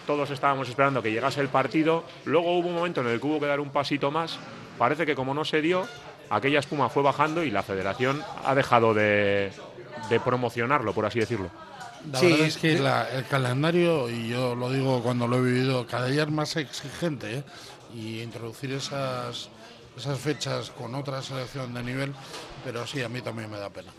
[0.05, 2.03] todos estábamos esperando que llegase el partido.
[2.25, 4.37] Luego hubo un momento en el que hubo que dar un pasito más.
[4.77, 5.87] Parece que como no se dio,
[6.29, 9.51] aquella espuma fue bajando y la federación ha dejado de,
[10.09, 11.49] de promocionarlo, por así decirlo.
[12.11, 12.83] La Sí, verdad es que sí.
[12.83, 16.55] la- el calendario, y yo lo digo cuando lo he vivido, cada día es más
[16.55, 17.37] exigente.
[17.39, 17.43] ¿eh?
[17.95, 19.49] Y introducir esas,
[19.97, 22.13] esas fechas con otra selección de nivel,
[22.63, 23.91] pero sí, a mí también me da pena.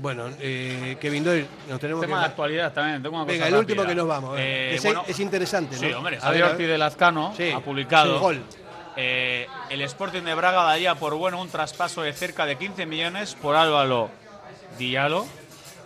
[0.00, 2.30] Bueno, eh, Kevin Doyle, nos tenemos Tema de que.
[2.30, 3.02] actualidad también.
[3.02, 4.36] Tengo una Venga, cosa el último que nos vamos.
[4.38, 5.80] Eh, es, bueno, es interesante, ¿no?
[5.80, 8.18] Sí, hombre, A Javier Ortiz de Lazcano Sí, ha publicado.
[8.20, 8.42] gol.
[8.96, 13.34] eh, el Sporting de Braga daría por bueno un traspaso de cerca de 15 millones
[13.34, 14.08] por Álvaro
[14.78, 15.26] Diallo,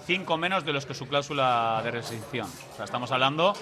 [0.06, 2.48] 5 menos de los que su cláusula de restricción.
[2.72, 3.54] O sea, estamos hablando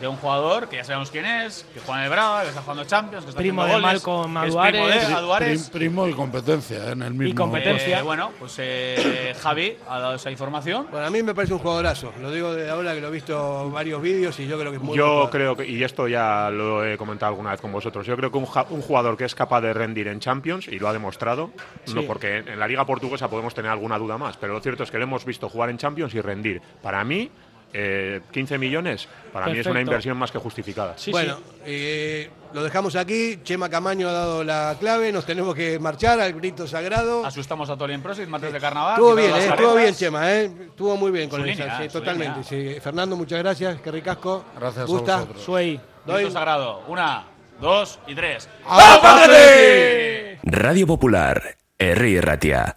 [0.00, 2.62] de un jugador que ya sabemos quién es, que juega en el Braga, que está
[2.62, 4.80] jugando Champions, que está Primo haciendo de goles, Malcolm Aduares.
[5.06, 5.44] primo de.
[5.44, 6.92] Prim- primo y competencia ¿eh?
[6.92, 7.40] en el mismo.
[7.40, 7.98] competencia.
[7.98, 10.86] Eh, bueno, pues eh, Javi ha dado esa información.
[10.90, 12.12] Bueno, a mí me parece un jugadorazo.
[12.20, 14.82] Lo digo de ahora que lo he visto varios vídeos y yo creo que es
[14.82, 18.16] muy Yo creo que, y esto ya lo he comentado alguna vez con vosotros, yo
[18.16, 21.50] creo que un, jugador que es capaz de rendir en Champions, y lo ha demostrado,
[21.94, 24.90] no porque en la Liga Portuguesa podemos tener alguna duda más, pero lo cierto es
[24.90, 26.60] que lo hemos visto jugar en Champions y rendir.
[26.82, 27.30] Para mí,
[27.76, 30.94] eh, 15 millones, para mí es una inversión más que justificada.
[30.96, 33.40] Sí, bueno, eh, lo dejamos aquí.
[33.42, 35.10] Chema Camaño ha dado la clave.
[35.10, 37.26] Nos tenemos que marchar al grito sagrado.
[37.26, 38.92] Asustamos a Tolien Prosit, martes de carnaval.
[38.94, 40.32] Estuvo bien, eh, estuvo bien, Chema.
[40.32, 40.44] Eh.
[40.68, 42.44] Estuvo muy bien con Su esa, línea, sí, totalmente.
[42.44, 42.76] sí.
[42.80, 43.80] Fernando, muchas gracias.
[43.80, 44.44] Qué ricasco.
[44.56, 45.16] Gracias a Gusta.
[45.16, 45.42] vosotros.
[45.42, 45.80] Suey.
[46.06, 46.82] Doy- Grito sagrado.
[46.86, 47.24] Una,
[47.60, 48.48] dos y tres.
[48.66, 50.38] ¡Atleti!
[50.44, 52.76] Radio Popular, Herri Ratia.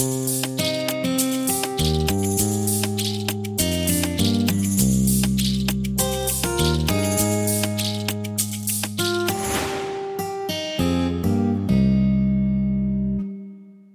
[0.00, 0.49] Thank you.